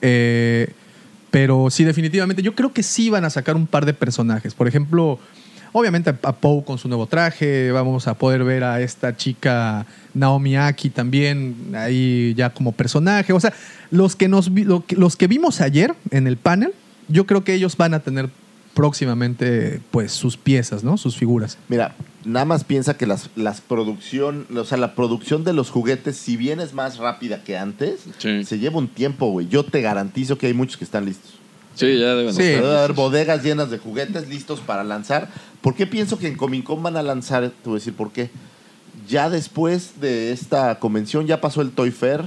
Eh, 0.01 0.73
pero 1.31 1.69
sí, 1.69 1.83
definitivamente, 1.83 2.41
yo 2.41 2.55
creo 2.55 2.73
que 2.73 2.83
sí 2.83 3.09
van 3.09 3.23
a 3.23 3.29
sacar 3.29 3.55
un 3.55 3.67
par 3.67 3.85
de 3.85 3.93
personajes. 3.93 4.53
Por 4.53 4.67
ejemplo, 4.67 5.19
obviamente 5.71 6.09
a 6.23 6.31
Poe 6.33 6.63
con 6.63 6.77
su 6.77 6.87
nuevo 6.87 7.05
traje, 7.07 7.71
vamos 7.71 8.07
a 8.07 8.13
poder 8.15 8.43
ver 8.43 8.63
a 8.63 8.81
esta 8.81 9.15
chica 9.15 9.85
Naomi 10.13 10.55
Aki 10.57 10.89
también 10.89 11.71
ahí 11.75 12.33
ya 12.35 12.49
como 12.51 12.71
personaje. 12.71 13.33
O 13.33 13.39
sea, 13.39 13.53
los 13.91 14.15
que, 14.15 14.27
nos 14.27 14.53
vi- 14.53 14.63
lo 14.65 14.85
que- 14.85 14.95
los 14.95 15.15
que 15.15 15.27
vimos 15.27 15.61
ayer 15.61 15.93
en 16.11 16.27
el 16.27 16.37
panel, 16.37 16.73
yo 17.07 17.25
creo 17.25 17.43
que 17.43 17.53
ellos 17.53 17.75
van 17.77 17.93
a 17.93 17.99
tener 17.99 18.29
próximamente 18.73 19.81
pues 19.91 20.11
sus 20.11 20.35
piezas, 20.37 20.83
¿no? 20.83 20.97
Sus 20.97 21.15
figuras. 21.17 21.57
Mira, 21.67 21.95
nada 22.25 22.45
más 22.45 22.63
piensa 22.63 22.95
que 22.97 23.05
las, 23.07 23.29
las 23.35 23.61
producción, 23.61 24.47
o 24.55 24.63
sea, 24.63 24.77
la 24.77 24.95
producción 24.95 25.43
de 25.43 25.53
los 25.53 25.69
juguetes, 25.69 26.17
si 26.17 26.37
bien 26.37 26.59
es 26.59 26.73
más 26.73 26.97
rápida 26.97 27.43
que 27.43 27.57
antes, 27.57 28.01
Sí. 28.17 28.43
se 28.45 28.57
lleva 28.59 28.77
un 28.77 28.87
tiempo, 28.87 29.29
güey. 29.31 29.47
Yo 29.47 29.63
te 29.63 29.81
garantizo 29.81 30.37
que 30.37 30.47
hay 30.47 30.53
muchos 30.53 30.77
que 30.77 30.85
están 30.85 31.05
listos. 31.05 31.38
Sí, 31.79 31.97
ya 31.97 32.15
deben 32.15 32.33
Sí. 32.33 32.43
Debe 32.43 32.77
haber 32.77 32.93
bodegas 32.93 33.43
llenas 33.43 33.69
de 33.71 33.77
juguetes 33.77 34.27
listos 34.27 34.59
para 34.59 34.83
lanzar. 34.83 35.29
¿Por 35.61 35.75
qué 35.75 35.87
pienso 35.87 36.17
que 36.19 36.27
en 36.27 36.35
Comic 36.35 36.63
Con 36.65 36.83
van 36.83 36.97
a 36.97 37.03
lanzar? 37.03 37.43
Te 37.49 37.53
voy 37.69 37.73
a 37.75 37.79
decir 37.79 37.93
por 37.93 38.11
qué. 38.11 38.29
Ya 39.07 39.29
después 39.29 39.99
de 40.01 40.31
esta 40.31 40.77
convención, 40.79 41.25
ya 41.25 41.41
pasó 41.41 41.61
el 41.61 41.71
Toy 41.71 41.91
Fair, 41.91 42.25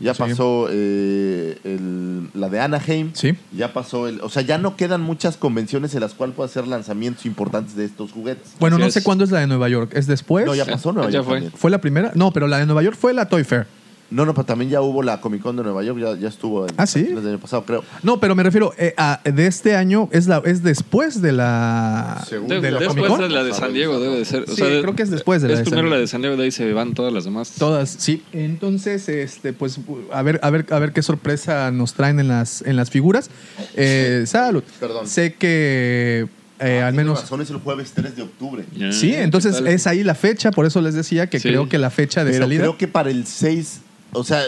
ya 0.00 0.14
Sí. 0.14 0.18
pasó 0.18 0.68
eh, 0.70 1.58
el- 1.64 2.30
la 2.34 2.48
de 2.48 2.58
Anaheim, 2.60 3.10
Sí. 3.14 3.34
ya 3.56 3.72
pasó 3.72 4.08
el... 4.08 4.20
O 4.22 4.28
sea, 4.30 4.42
ya 4.42 4.56
no 4.58 4.76
quedan 4.76 5.02
muchas 5.02 5.36
convenciones 5.36 5.94
en 5.94 6.00
las 6.00 6.14
cuales 6.14 6.34
puede 6.34 6.48
hacer 6.48 6.66
lanzamientos 6.66 7.26
importantes 7.26 7.76
de 7.76 7.84
estos 7.84 8.10
juguetes. 8.12 8.52
Bueno, 8.58 8.76
Así 8.76 8.80
no 8.82 8.88
es. 8.88 8.94
sé 8.94 9.02
cuándo 9.02 9.24
es 9.24 9.30
la 9.30 9.40
de 9.40 9.46
Nueva 9.46 9.68
York. 9.68 9.90
¿Es 9.94 10.06
después? 10.06 10.46
No, 10.46 10.54
ya 10.54 10.64
pasó 10.64 10.92
Nueva 10.92 11.10
Ya 11.10 11.18
York 11.22 11.26
fue. 11.28 11.50
¿Fue 11.50 11.70
la 11.70 11.78
primera? 11.80 12.10
No, 12.14 12.32
pero 12.32 12.46
la 12.48 12.58
de 12.58 12.66
Nueva 12.66 12.82
York 12.82 12.96
fue 12.98 13.12
la 13.12 13.28
Toy 13.28 13.44
Fair. 13.44 13.66
No, 14.14 14.24
no, 14.24 14.32
pero 14.32 14.44
también 14.46 14.70
ya 14.70 14.80
hubo 14.80 15.02
la 15.02 15.20
Comic 15.20 15.42
Con 15.42 15.56
de 15.56 15.64
Nueva 15.64 15.82
York, 15.82 15.98
ya, 15.98 16.14
ya 16.16 16.28
estuvo 16.28 16.66
en 16.68 16.74
¿Ah, 16.76 16.86
sí? 16.86 17.00
el 17.10 17.18
año 17.18 17.38
pasado, 17.40 17.64
creo. 17.64 17.82
No, 18.04 18.20
pero 18.20 18.34
me 18.36 18.42
refiero 18.44 18.72
eh, 18.78 18.94
a 18.96 19.20
de 19.24 19.46
este 19.46 19.74
año 19.74 20.08
es 20.12 20.26
la 20.28 20.40
es 20.44 20.62
después 20.62 21.20
de 21.20 21.32
la 21.32 22.24
Según 22.28 22.48
De- 22.48 22.60
de 22.60 22.70
la 22.70 22.78
después 22.78 22.96
Comic-Con. 23.08 23.20
de 23.28 23.34
la 23.34 23.42
de 23.44 23.52
San 23.54 23.72
Diego 23.74 23.98
debe 23.98 24.16
de 24.18 24.24
ser. 24.24 24.44
O 24.44 24.46
Sí, 24.46 24.56
sea, 24.56 24.66
creo 24.80 24.94
que 24.94 25.02
es 25.02 25.10
después 25.10 25.42
de 25.42 25.48
la 25.48 25.54
es 25.54 25.58
de 25.60 25.64
San 25.64 25.70
primero 25.72 25.86
Diego. 25.88 25.94
la 25.96 26.00
de 26.00 26.06
San 26.06 26.20
Diego, 26.22 26.36
de 26.36 26.44
ahí 26.44 26.50
se 26.52 26.72
van 26.72 26.94
todas 26.94 27.12
las 27.12 27.24
demás. 27.24 27.52
Todas, 27.58 27.90
sí. 27.98 28.22
Entonces, 28.32 29.08
este, 29.08 29.52
pues, 29.52 29.78
a 30.12 30.22
ver, 30.22 30.38
a 30.42 30.50
ver, 30.50 30.66
a 30.70 30.78
ver 30.78 30.92
qué 30.92 31.02
sorpresa 31.02 31.70
nos 31.72 31.94
traen 31.94 32.20
en 32.20 32.28
las, 32.28 32.62
en 32.62 32.76
las 32.76 32.90
figuras. 32.90 33.30
Eh, 33.74 34.24
salud. 34.26 34.62
Perdón. 34.78 35.08
Sé 35.08 35.34
que 35.34 36.28
eh, 36.60 36.80
Ah, 36.82 36.86
al 36.86 36.94
menos. 36.94 37.20
razón, 37.20 37.40
es 37.42 37.50
el 37.50 37.56
jueves 37.56 37.90
3 37.94 38.14
de 38.14 38.22
octubre. 38.22 38.64
Sí, 38.92 39.10
¿qué 39.10 39.22
entonces 39.22 39.60
es 39.66 39.86
ahí 39.88 40.04
la 40.04 40.14
fecha, 40.14 40.52
por 40.52 40.66
eso 40.66 40.80
les 40.80 40.94
decía 40.94 41.28
que 41.28 41.40
Sí. 41.40 41.48
creo 41.48 41.68
que 41.68 41.78
la 41.78 41.90
fecha 41.90 42.24
de 42.24 42.30
Pero 42.30 42.44
salida. 42.44 42.60
creo 42.60 42.78
que 42.78 42.86
para 42.86 43.10
el 43.10 43.26
6, 43.26 43.80
o 44.14 44.24
sea, 44.24 44.42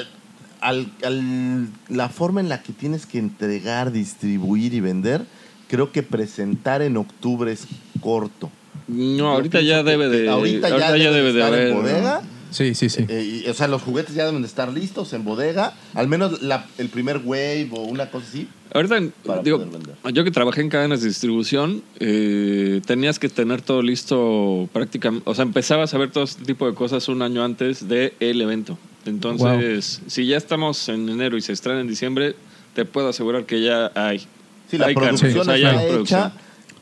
al, 0.60 0.90
al- 1.04 1.68
la 1.88 2.08
forma 2.08 2.40
en 2.40 2.48
la 2.48 2.62
que 2.62 2.72
tienes 2.72 3.04
que 3.06 3.18
entregar, 3.18 3.92
distribuir 3.92 4.72
y 4.74 4.80
vender, 4.80 5.26
creo 5.68 5.92
que 5.92 6.02
presentar 6.02 6.80
en 6.82 6.96
octubre 6.96 7.52
es 7.52 7.66
corto. 8.00 8.50
No, 8.88 9.32
ahorita 9.32 9.60
ya 9.60 9.82
debe 9.82 10.08
de. 10.08 10.28
ahorita 10.28 10.68
ya 10.96 11.10
debe 11.10 11.32
de 11.32 11.32
de 11.32 11.40
estar 11.40 11.58
en 11.58 11.74
bodega. 11.74 12.22
Sí, 12.52 12.74
sí, 12.76 12.88
sí. 12.88 13.04
Eh, 13.08 13.42
y, 13.44 13.50
o 13.50 13.54
sea, 13.54 13.66
los 13.66 13.82
juguetes 13.82 14.14
ya 14.14 14.24
deben 14.24 14.40
de 14.40 14.48
estar 14.48 14.72
listos 14.72 15.12
en 15.12 15.24
bodega. 15.24 15.74
Al 15.94 16.06
menos 16.08 16.40
la- 16.42 16.64
el 16.78 16.88
primer 16.88 17.18
wave 17.24 17.68
o 17.72 17.82
una 17.82 18.08
cosa 18.10 18.24
así. 18.28 18.48
Ahorita, 18.72 19.00
Para 19.24 19.42
digo, 19.42 19.58
poder 19.58 19.72
vender. 19.72 19.96
yo 20.14 20.22
que 20.24 20.30
trabajé 20.30 20.60
en 20.60 20.68
cadenas 20.68 21.00
de 21.02 21.08
distribución, 21.08 21.82
eh, 21.98 22.80
tenías 22.86 23.18
que 23.18 23.28
tener 23.28 23.62
todo 23.62 23.82
listo 23.82 24.68
prácticamente. 24.72 25.28
O 25.28 25.34
sea, 25.34 25.42
empezabas 25.44 25.92
a 25.92 25.98
ver 25.98 26.10
todo 26.12 26.24
este 26.24 26.44
tipo 26.44 26.66
de 26.68 26.74
cosas 26.74 27.08
un 27.08 27.22
año 27.22 27.44
antes 27.44 27.88
del 27.88 28.12
evento. 28.40 28.78
Entonces, 29.06 30.00
si 30.06 30.26
ya 30.26 30.36
estamos 30.36 30.88
en 30.88 31.08
enero 31.08 31.36
y 31.36 31.40
se 31.42 31.52
estrena 31.52 31.80
en 31.80 31.88
diciembre, 31.88 32.34
te 32.74 32.84
puedo 32.84 33.08
asegurar 33.08 33.44
que 33.46 33.62
ya 33.62 33.90
hay. 33.94 34.26
Sí, 34.70 34.78
la 34.78 34.86
hay 34.86 34.94
carne, 34.94 35.10
producción 35.18 35.40
o 35.40 35.44
sea, 35.44 35.56
ya 35.58 35.68
está 35.70 35.80
hay 35.80 35.88
producción. 35.88 36.20
hecha. 36.20 36.32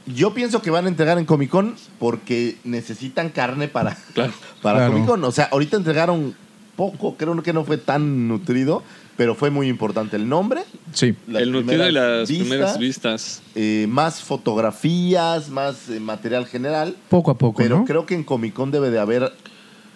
Yo 0.06 0.34
pienso 0.34 0.60
que 0.60 0.70
van 0.70 0.84
a 0.84 0.88
entregar 0.88 1.18
en 1.18 1.24
Comic 1.24 1.48
Con 1.50 1.76
porque 1.98 2.56
necesitan 2.64 3.30
carne 3.30 3.68
para, 3.68 3.96
Claro. 4.14 4.32
para 4.62 4.78
Claro. 4.78 4.92
Comic 4.92 5.06
Con. 5.08 5.24
O 5.24 5.32
sea, 5.32 5.46
ahorita 5.52 5.76
entregaron 5.76 6.34
poco, 6.76 7.16
creo 7.16 7.40
que 7.42 7.52
no 7.52 7.64
fue 7.64 7.78
tan 7.78 8.26
nutrido, 8.28 8.82
pero 9.16 9.34
fue 9.34 9.50
muy 9.50 9.68
importante 9.68 10.16
el 10.16 10.28
nombre. 10.28 10.64
Sí. 10.92 11.14
las 11.28 11.42
El 11.42 11.52
nutrido 11.52 11.74
y 11.86 11.88
primeras 11.88 11.92
las 12.18 12.28
vistas, 12.28 12.46
primeras 12.48 12.78
vistas. 12.78 13.42
eh, 13.54 13.86
más 13.88 14.20
fotografías, 14.22 15.48
más 15.50 15.88
eh, 15.88 16.00
material 16.00 16.46
general. 16.46 16.96
Poco 17.08 17.30
a 17.30 17.38
poco, 17.38 17.58
Pero 17.62 17.78
¿no? 17.80 17.84
creo 17.84 18.06
que 18.06 18.14
en 18.14 18.24
Comic 18.24 18.54
Con 18.54 18.70
debe 18.70 18.90
de 18.90 18.98
haber 18.98 19.32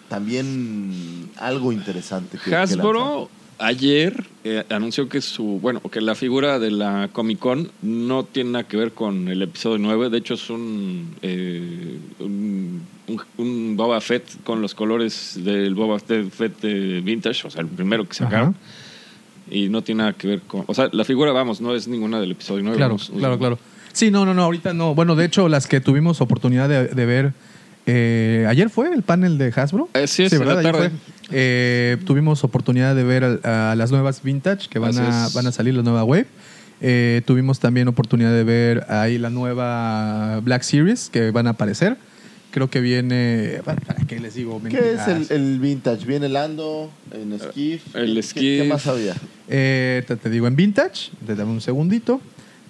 también 0.09 1.31
algo 1.37 1.73
interesante. 1.73 2.39
que- 2.39 2.51
que 2.51 2.57
Hasbro 2.57 3.31
ayer 3.59 4.25
eh, 4.45 4.65
anunció 4.71 5.09
que 5.09 5.21
su, 5.21 5.59
bueno, 5.61 5.81
que 5.81 6.01
la 6.01 6.15
figura 6.15 6.59
de 6.59 6.71
la 6.71 7.09
Comic 7.13 7.39
Con 7.39 7.71
no 7.83 8.25
tiene 8.25 8.51
nada 8.51 8.65
que 8.69 8.77
ver 8.77 8.93
con 8.93 9.29
el 9.29 9.43
episodio 9.43 9.79
9, 9.79 10.11
de 10.11 10.19
hecho 10.19 10.35
es 10.35 10.49
un, 10.51 11.15
eh, 11.23 11.99
un, 12.21 12.83
un- 13.09 13.21
un 13.39 13.77
Boba 13.77 14.01
Fett 14.01 14.43
con 14.45 14.61
los 14.63 14.75
colores 14.75 15.39
del 15.43 15.75
Boba 15.75 15.99
Fett 15.99 16.55
eh, 16.63 17.01
vintage, 17.05 17.47
o 17.47 17.51
sea, 17.51 17.63
el 17.63 17.69
primero 17.69 18.07
que 18.09 18.15
sacaron. 18.15 18.51
Ajá. 18.51 18.59
Y 19.51 19.71
no 19.71 19.83
tiene 19.83 20.01
nada 20.01 20.13
que 20.13 20.29
ver 20.29 20.41
con, 20.43 20.65
o 20.67 20.75
sea, 20.75 20.91
la 20.93 21.05
figura, 21.05 21.33
vamos, 21.33 21.61
no 21.63 21.75
es 21.75 21.89
ninguna 21.89 22.21
del 22.21 22.33
episodio 22.33 22.63
9. 22.63 22.77
Claro, 22.77 22.97
claro, 23.19 23.39
claro. 23.39 23.59
Sí, 23.95 24.11
no, 24.11 24.25
no, 24.27 24.35
no, 24.35 24.43
ahorita 24.45 24.75
no. 24.75 24.95
Bueno, 24.95 25.17
de 25.17 25.25
hecho, 25.25 25.49
las 25.49 25.67
que 25.67 25.81
tuvimos 25.81 26.21
oportunidad 26.21 26.69
de, 26.69 26.89
de 26.89 27.07
ver. 27.07 27.33
Eh, 27.91 28.45
ayer 28.49 28.69
fue 28.71 28.93
el 28.93 29.03
panel 29.03 29.39
de 29.39 29.53
Hasbro. 29.57 29.89
Eh, 29.95 30.07
sí, 30.07 30.23
es 30.25 30.33
la 30.33 30.39
¿verdad? 30.39 30.59
Ayer 30.59 30.73
tarde. 30.73 30.91
fue. 30.91 30.99
Eh, 31.31 31.97
tuvimos 32.05 32.45
oportunidad 32.45 32.95
de 32.95 33.03
ver 33.05 33.41
a, 33.45 33.73
a 33.73 33.75
las 33.77 33.91
nuevas 33.91 34.23
Vintage 34.23 34.69
que 34.69 34.79
van 34.79 34.91
Así 34.91 35.01
a, 35.01 35.27
es. 35.27 35.35
van 35.35 35.47
a 35.47 35.53
salir, 35.53 35.75
la 35.75 35.83
nueva 35.83 36.05
Wave. 36.05 36.27
Eh, 36.81 37.23
tuvimos 37.27 37.59
también 37.59 37.89
oportunidad 37.89 38.31
de 38.33 38.45
ver 38.45 38.85
ahí 38.89 39.19
la 39.19 39.31
nueva 39.31 40.41
Black 40.45 40.63
Series 40.63 41.09
que 41.11 41.31
van 41.33 41.47
a 41.47 41.51
aparecer. 41.51 41.97
creo 42.51 42.71
que 42.71 42.81
viene. 42.81 43.61
¿Para 43.65 43.81
qué 44.07 44.21
les 44.21 44.35
digo? 44.35 44.61
¿Qué 44.69 44.93
es 44.95 45.09
el, 45.09 45.27
el 45.31 45.59
vintage? 45.59 46.07
¿Viene 46.07 46.27
el 46.27 46.37
Ando 46.37 46.91
en 47.13 47.39
Skiff? 47.39 47.95
el 47.97 48.15
¿Qué- 48.15 48.23
Skiff. 48.23 48.63
¿Qué 48.63 48.69
más 48.69 48.87
había? 48.87 49.15
Eh, 49.49 50.03
te, 50.07 50.17
te 50.17 50.31
digo 50.31 50.47
en 50.47 50.57
vintage, 50.57 51.11
te 51.27 51.35
dame 51.35 51.51
un 51.53 51.61
segundito. 51.61 52.21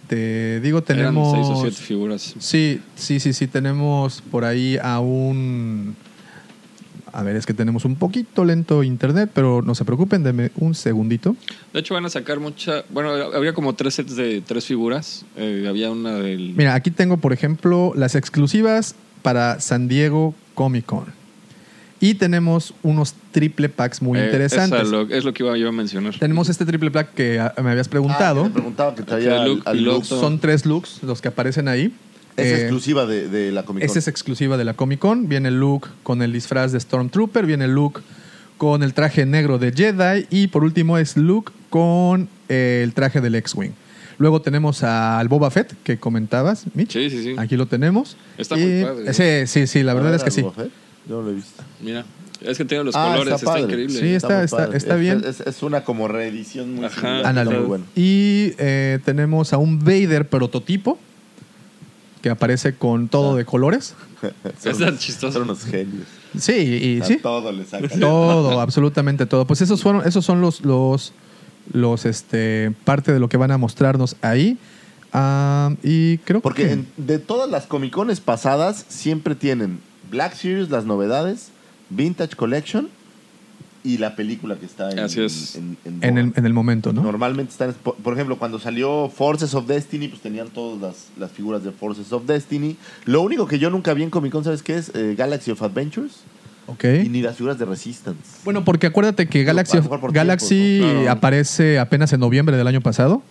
Te 0.09 0.61
digo, 0.61 0.79
Eran 0.79 0.87
tenemos. 0.87 1.33
seis 1.33 1.47
o 1.47 1.61
siete 1.61 1.77
figuras. 1.77 2.35
Sí, 2.39 2.81
sí, 2.97 3.21
sí, 3.21 3.33
sí, 3.33 3.47
tenemos 3.47 4.23
por 4.31 4.45
ahí 4.45 4.79
a 4.83 5.01
un... 5.01 5.95
A 7.13 7.23
ver, 7.23 7.37
es 7.37 7.47
que 7.47 7.55
tenemos 7.55 7.85
un 7.85 7.97
poquito 7.97 8.45
lento 8.45 8.83
internet, 8.83 9.31
pero 9.33 9.63
no 9.63 9.75
se 9.75 9.85
preocupen, 9.85 10.23
denme 10.23 10.51
un 10.57 10.75
segundito. 10.75 11.37
De 11.73 11.81
hecho, 11.81 11.95
van 11.95 12.05
a 12.05 12.11
sacar 12.11 12.39
mucha. 12.39 12.85
Bueno, 12.91 13.11
había 13.11 13.55
como 13.55 13.75
tres 13.75 13.95
sets 13.95 14.15
de 14.15 14.43
tres 14.43 14.67
figuras. 14.67 15.25
Eh, 15.37 15.67
había 15.69 15.91
una 15.91 16.15
del. 16.15 16.55
Mira, 16.55 16.75
aquí 16.75 16.91
tengo, 16.91 17.17
por 17.17 17.33
ejemplo, 17.33 17.93
las 17.97 18.15
exclusivas 18.15 18.95
para 19.23 19.59
San 19.59 19.89
Diego 19.89 20.35
Comic 20.55 20.85
Con. 20.85 21.18
Y 22.01 22.15
tenemos 22.15 22.75
unos 22.83 23.15
triple 23.33 23.69
packs 23.69 24.01
muy 24.03 24.19
Eh, 24.19 24.27
interesantes. 24.27 24.83
esa 24.83 24.91
lo- 24.91 25.09
es 25.11 25.25
lo 25.25 25.35
que 25.35 25.43
iba 25.43 25.57
yo 25.57 25.69
a 25.69 25.73
mencionar. 25.73 26.15
Tenemos 26.19 26.49
este 26.49 26.65
triple 26.65 26.91
pack 26.93 27.13
que 27.15 27.41
ah, 27.41 27.53
me 27.63 27.71
habías 27.71 27.89
Ah, 27.89 27.91
preguntado. 27.91 28.45
te 28.45 28.51
preguntaba 28.51 28.95
que 28.95 29.03
traía 29.03 29.43
al. 29.43 29.83
Luke. 29.83 30.07
Son 30.07 30.39
tres 30.39 30.65
looks 30.65 31.03
los 31.03 31.21
que 31.21 31.29
aparecen 31.29 31.67
ahí. 31.67 31.93
Es 32.37 32.47
Eh, 32.47 32.61
exclusiva 32.61 33.05
de, 33.05 33.29
de 33.29 33.51
la 33.51 33.65
Comic 33.65 33.81
Con. 33.83 33.87
Esta 33.87 33.99
es 33.99 34.07
exclusiva 34.07 34.57
de 34.57 34.65
la 34.65 34.75
Comic 34.75 35.01
Con. 35.01 35.29
Viene 35.29 35.49
el 35.49 35.59
look 35.59 35.89
con 36.05 36.23
el 36.23 36.33
disfraz 36.33 36.71
de 36.71 36.79
Stormtrooper. 36.79 37.47
Viene 37.47 37.65
el 37.65 37.73
look 37.75 38.01
con 38.59 38.85
el 38.85 38.95
traje 38.95 39.27
negro 39.27 39.59
de 39.59 39.73
Jedi. 39.73 40.27
Y 40.31 40.47
por 40.47 40.63
último 40.63 40.99
es 40.99 41.17
Luke 41.17 41.51
con 41.69 42.29
eh, 42.49 42.83
el 42.85 42.93
traje 42.95 43.21
del 43.21 43.35
X-Wing. 43.35 43.73
Luego 44.19 44.41
tenemos 44.41 44.85
al 44.85 45.27
Boba 45.29 45.51
Fett 45.51 45.75
que 45.83 45.99
comentabas, 45.99 46.65
Mitch. 46.75 46.93
Sí, 46.93 47.11
sí, 47.11 47.23
sí. 47.25 47.35
Aquí 47.39 47.57
lo 47.57 47.67
tenemos. 47.67 48.17
Está 48.37 48.57
Y- 48.57 48.65
muy 48.65 48.85
padre. 48.85 49.15
Sí, 49.15 49.47
sí, 49.53 49.67
sí, 49.67 49.83
la 49.83 49.95
verdad 49.95 50.13
Ah, 50.13 50.17
es 50.17 50.23
que 50.25 50.31
sí. 50.31 50.43
Boba 50.43 50.55
Fett. 50.55 50.71
Yo 51.09 51.17
no 51.17 51.23
lo 51.23 51.31
he 51.31 51.35
visto. 51.35 51.63
Mira. 51.81 52.05
Es 52.41 52.57
que 52.57 52.65
tiene 52.65 52.85
los 52.85 52.95
Ah, 52.95 53.09
colores, 53.13 53.35
está, 53.35 53.47
padre. 53.47 53.63
increíble. 53.63 53.99
Sí, 53.99 54.07
está- 54.15 54.45
está- 54.45 54.65
está 54.77 54.95
Es- 54.95 55.01
bien. 55.01 55.23
Es, 55.27 55.41
es 55.41 55.63
una 55.65 55.83
como 55.83 56.07
reedición 56.07 56.75
muy 56.77 56.85
Ajá. 56.85 57.19
Está 57.29 57.45
muy 57.45 57.57
bueno. 57.67 57.85
Y 57.97 58.53
eh, 58.59 59.01
tenemos 59.05 59.53
a 59.53 59.59
un 59.59 59.81
Vader 59.81 60.29
prototipo 60.29 60.99
que 62.23 62.31
aparece 62.31 62.75
con 62.75 63.09
todo 63.09 63.35
de 63.37 63.45
colores. 63.45 63.95
Son 64.21 64.33
Está 64.73 64.89
unos- 64.89 64.99
chistoso. 65.01 65.33
Son 65.33 65.43
unos 65.43 65.65
genios. 65.65 66.07
Sí, 66.39 66.53
y 66.53 67.01
A 67.01 67.05
sí. 67.05 67.17
todo 67.23 67.51
le 67.53 67.65
sacan. 67.65 67.99
Todo, 67.99 68.61
absolutamente 68.61 69.27
todo. 69.27 69.47
Pues 69.47 69.61
esos 69.61 69.83
fueron, 69.83 70.07
esos 70.07 70.25
son 70.25 70.41
los, 70.41 70.61
los, 70.61 71.13
los, 71.73 72.05
este, 72.07 72.73
parte 72.85 73.13
de 73.13 73.19
lo 73.19 73.29
que 73.29 73.37
van 73.37 73.51
a 73.51 73.59
mostrarnos 73.59 74.15
ahí. 74.23 74.59
Ah, 75.13 75.75
y 75.83 76.19
creo 76.19 76.41
Porque 76.41 76.67
que 76.67 76.73
en- 76.73 76.87
de 76.99 77.19
todas 77.19 77.51
las 77.51 77.67
Comic 77.67 77.93
Cones 77.93 78.21
pasadas 78.21 78.85
siempre 78.89 79.35
tienen 79.35 79.81
Black 80.11 80.35
Series, 80.35 80.71
las 80.71 80.85
novedades, 80.85 81.51
Vintage 81.91 82.37
Collection 82.37 82.89
y 83.85 83.99
la 83.99 84.17
película 84.17 84.57
que 84.57 84.67
está 84.67 84.91
en, 84.91 84.99
Así 84.99 85.21
es. 85.23 85.55
en, 85.57 85.77
en 85.85 86.03
en 86.03 86.19
el, 86.19 86.25
boga. 86.27 86.39
en 86.39 86.47
el 86.47 86.53
momento, 86.53 86.93
¿no? 86.93 87.03
Normalmente 87.03 87.53
están, 87.53 87.73
por, 87.83 87.95
por 87.95 88.13
ejemplo, 88.15 88.37
cuando 88.39 88.59
salió 88.59 89.09
Forces 89.09 89.55
of 89.55 89.67
Destiny, 89.67 90.09
pues 90.09 90.21
tenían 90.21 90.49
todas 90.49 90.81
las, 90.81 91.07
las 91.19 91.31
figuras 91.31 91.63
de 91.65 91.71
Forces 91.71 92.13
of 92.13 92.27
Destiny. 92.27 92.77
Lo 93.05 93.23
único 93.23 93.47
que 93.47 93.59
yo 93.59 93.71
nunca 93.71 93.95
vi 93.95 94.03
en 94.03 94.11
Comic 94.11 94.33
Con, 94.33 94.45
¿sabes 94.45 94.63
qué 94.63 94.77
es? 94.77 94.91
Eh, 94.95 95.15
Galaxy 95.17 95.53
of 95.53 95.63
Adventures 95.63 96.13
Ok. 96.67 96.85
y 97.05 97.09
ni 97.09 97.23
las 97.23 97.37
figuras 97.37 97.59
de 97.59 97.65
Resistance. 97.65 98.21
Bueno, 98.45 98.65
porque 98.65 98.89
acuérdate 98.89 99.27
que 99.29 99.45
Galaxy, 99.45 99.79
Galaxy 100.13 100.49
tiempos, 100.79 100.89
¿no? 100.93 101.01
Claro. 101.01 101.11
aparece 101.13 101.79
apenas 101.79 102.13
en 102.13 102.21
noviembre 102.21 102.57
del 102.57 102.67
año 102.67 102.81
pasado. 102.83 103.23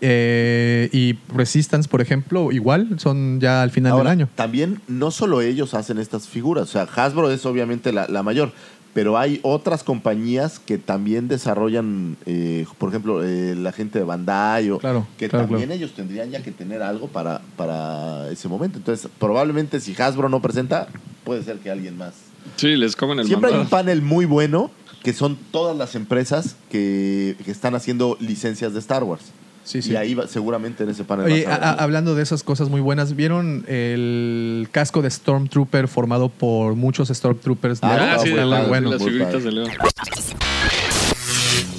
Eh, 0.00 0.88
y 0.92 1.18
Resistance, 1.34 1.88
por 1.88 2.00
ejemplo, 2.00 2.52
igual, 2.52 2.98
son 2.98 3.40
ya 3.40 3.62
al 3.62 3.70
final 3.70 3.92
Ahora, 3.92 4.10
del 4.10 4.20
año. 4.20 4.28
también 4.34 4.80
no 4.88 5.10
solo 5.10 5.40
ellos 5.40 5.74
hacen 5.74 5.98
estas 5.98 6.28
figuras, 6.28 6.64
o 6.64 6.72
sea, 6.72 6.82
Hasbro 6.82 7.30
es 7.30 7.46
obviamente 7.46 7.92
la, 7.92 8.06
la 8.08 8.22
mayor, 8.22 8.52
pero 8.92 9.18
hay 9.18 9.40
otras 9.42 9.82
compañías 9.84 10.58
que 10.58 10.78
también 10.78 11.28
desarrollan, 11.28 12.16
eh, 12.26 12.66
por 12.78 12.90
ejemplo, 12.90 13.22
eh, 13.24 13.54
la 13.54 13.72
gente 13.72 13.98
de 13.98 14.04
Bandai, 14.04 14.70
o, 14.70 14.78
Claro, 14.78 15.06
que 15.18 15.28
claro, 15.28 15.46
también 15.46 15.68
claro. 15.68 15.78
ellos 15.78 15.92
tendrían 15.94 16.30
ya 16.30 16.42
que 16.42 16.50
tener 16.50 16.82
algo 16.82 17.08
para, 17.08 17.40
para 17.56 18.30
ese 18.30 18.48
momento. 18.48 18.78
Entonces, 18.78 19.10
probablemente 19.18 19.80
si 19.80 19.94
Hasbro 20.00 20.28
no 20.28 20.40
presenta, 20.40 20.88
puede 21.24 21.42
ser 21.42 21.58
que 21.58 21.70
alguien 21.70 21.96
más. 21.96 22.14
Sí, 22.56 22.76
les 22.76 22.96
comen 22.96 23.18
el 23.18 23.26
Siempre 23.26 23.52
hay 23.52 23.58
un 23.58 23.68
panel 23.68 24.00
muy 24.02 24.24
bueno 24.24 24.70
que 25.02 25.12
son 25.12 25.36
todas 25.50 25.76
las 25.76 25.94
empresas 25.94 26.56
que, 26.70 27.36
que 27.44 27.50
están 27.50 27.74
haciendo 27.74 28.16
licencias 28.20 28.72
de 28.72 28.78
Star 28.80 29.04
Wars. 29.04 29.24
Sí, 29.66 29.82
sí. 29.82 29.92
Y 29.92 29.96
ahí 29.96 30.14
va- 30.14 30.28
seguramente 30.28 30.84
en 30.84 30.90
ese 30.90 31.02
panel 31.02 31.26
Oye, 31.26 31.44
vas 31.44 31.56
a 31.60 31.72
ver 31.72 31.80
hablando 31.82 32.14
de 32.14 32.22
esas 32.22 32.44
cosas 32.44 32.68
muy 32.70 32.80
buenas, 32.80 33.16
¿vieron 33.16 33.64
el 33.66 34.68
casco 34.70 35.02
de 35.02 35.10
Stormtrooper 35.10 35.88
formado 35.88 36.28
por 36.28 36.76
muchos 36.76 37.08
Stormtroopers? 37.08 37.80
Ah, 37.82 37.94
Lego? 37.96 38.06
Ah, 38.12 38.18
sí, 38.20 38.30
muy 38.30 38.38
de 38.38 38.66
bueno. 38.68 38.90
las 38.90 39.02
figuritas 39.02 39.42
de 39.42 39.50
Leo. 39.50 39.66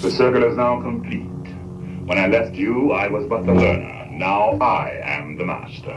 The 0.01 0.11
circle 0.11 0.45
is 0.49 0.57
now 0.57 0.81
complete. 0.81 1.25
When 2.05 2.17
I 2.17 2.27
left 2.27 2.55
you, 2.55 2.91
I 2.93 3.07
was 3.07 3.25
but 3.27 3.45
the 3.45 3.53
learner. 3.53 4.07
Now 4.11 4.57
I 4.61 4.91
am 5.03 5.37
the 5.37 5.45
master. 5.45 5.95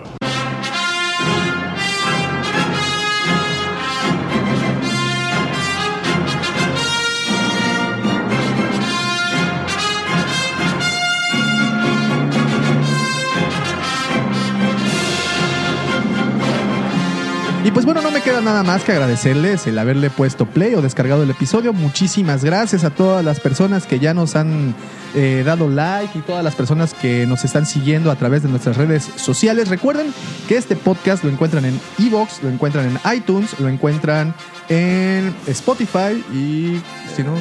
Pues 17.72 17.86
bueno, 17.86 18.02
no 18.02 18.10
me 18.10 18.20
queda 18.20 18.40
nada 18.40 18.62
más 18.62 18.82
que 18.82 18.92
agradecerles 18.92 19.66
el 19.66 19.78
haberle 19.78 20.10
puesto 20.10 20.44
play 20.44 20.74
o 20.74 20.82
descargado 20.82 21.22
el 21.22 21.30
episodio. 21.30 21.72
Muchísimas 21.72 22.44
gracias 22.44 22.84
a 22.84 22.90
todas 22.90 23.24
las 23.24 23.38
personas 23.38 23.86
que 23.86 24.00
ya 24.00 24.12
nos 24.12 24.34
han 24.34 24.74
eh, 25.14 25.42
dado 25.44 25.68
like 25.68 26.18
y 26.18 26.22
todas 26.22 26.44
las 26.44 26.54
personas 26.54 26.94
que 26.94 27.26
nos 27.26 27.44
están 27.44 27.66
siguiendo 27.66 28.10
a 28.10 28.16
través 28.16 28.42
de 28.42 28.48
nuestras 28.48 28.76
redes 28.76 29.08
sociales. 29.16 29.68
Recuerden 29.68 30.12
que 30.48 30.56
este 30.56 30.76
podcast 30.76 31.24
lo 31.24 31.30
encuentran 31.30 31.64
en 31.64 31.80
Evox, 31.98 32.42
lo 32.42 32.48
encuentran 32.48 32.86
en 32.86 33.16
iTunes, 33.16 33.58
lo 33.58 33.68
encuentran 33.68 34.34
en 34.68 35.34
Spotify 35.48 36.24
y 36.32 36.80
si 37.14 37.24
no, 37.24 37.34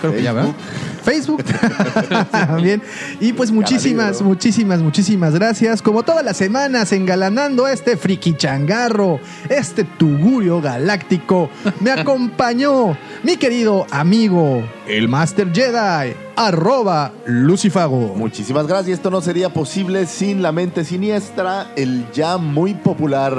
creo 0.00 0.12
que 0.12 0.22
ya, 0.22 0.32
¿verdad? 0.32 0.54
Facebook 1.02 1.42
también. 2.30 2.82
Y 3.20 3.32
pues 3.32 3.50
muchísimas, 3.50 4.22
muchísimas, 4.22 4.80
muchísimas 4.80 5.34
gracias. 5.34 5.82
Como 5.82 6.04
todas 6.04 6.24
las 6.24 6.36
semanas, 6.36 6.92
engalanando 6.92 7.66
este 7.66 7.96
friki 7.96 8.36
changarro, 8.36 9.18
este 9.48 9.84
tugurio 9.84 10.60
galáctico, 10.60 11.50
me 11.80 11.90
acompañó 11.90 12.96
mi 13.24 13.36
querido 13.36 13.86
amigo, 13.90 14.62
el 14.88 15.06
Master 15.06 15.52
Jedi, 15.52 16.14
arroba 16.34 17.12
Lucifago. 17.26 18.14
Muchísimas 18.14 18.66
gracias. 18.66 18.98
Esto 18.98 19.10
no 19.10 19.20
sería 19.20 19.50
posible 19.50 20.06
sin 20.06 20.40
la 20.40 20.50
mente 20.50 20.84
siniestra, 20.84 21.70
el 21.76 22.10
ya 22.12 22.38
muy 22.38 22.74
popular 22.74 23.36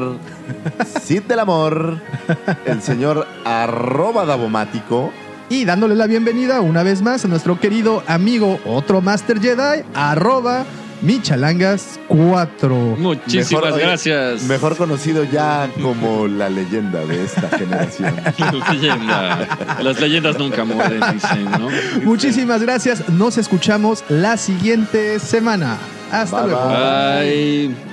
Cid 1.02 1.24
del 1.24 1.40
Amor, 1.40 2.00
el 2.66 2.82
señor 2.82 3.26
arroba 3.46 4.26
Davomático. 4.26 5.12
Y 5.50 5.66
dándole 5.66 5.96
la 5.96 6.06
bienvenida 6.06 6.62
una 6.62 6.84
vez 6.84 7.02
más 7.02 7.26
a 7.26 7.28
nuestro 7.28 7.60
querido 7.60 8.04
amigo, 8.06 8.60
otro 8.66 9.02
Master 9.02 9.42
Jedi, 9.42 9.84
arroba 9.96 10.66
Michalangas4. 11.04 12.98
Muchísimas 12.98 13.64
Mejor- 13.64 13.74
oye, 13.74 13.82
gracias. 13.86 14.44
Mejor 14.44 14.76
conocido 14.76 15.24
ya 15.24 15.70
como 15.82 16.28
la 16.28 16.50
leyenda 16.50 17.06
de 17.06 17.24
esta 17.24 17.50
generación. 17.58 18.16
Leyenda. 18.72 19.48
Las 19.82 20.00
leyendas 20.00 20.38
nunca 20.38 20.64
mueren, 20.66 21.02
dicen, 21.14 21.46
¿no? 21.46 21.70
Muchísimas 22.04 22.62
gracias. 22.62 23.08
Nos 23.10 23.38
escuchamos 23.38 24.04
la 24.10 24.38
siguiente 24.38 25.20
semana. 25.20 25.78
Hasta 26.12 26.42
Bye, 26.42 26.50
luego. 26.52 26.68
bye. 26.70 27.68
Bye. 27.68 27.89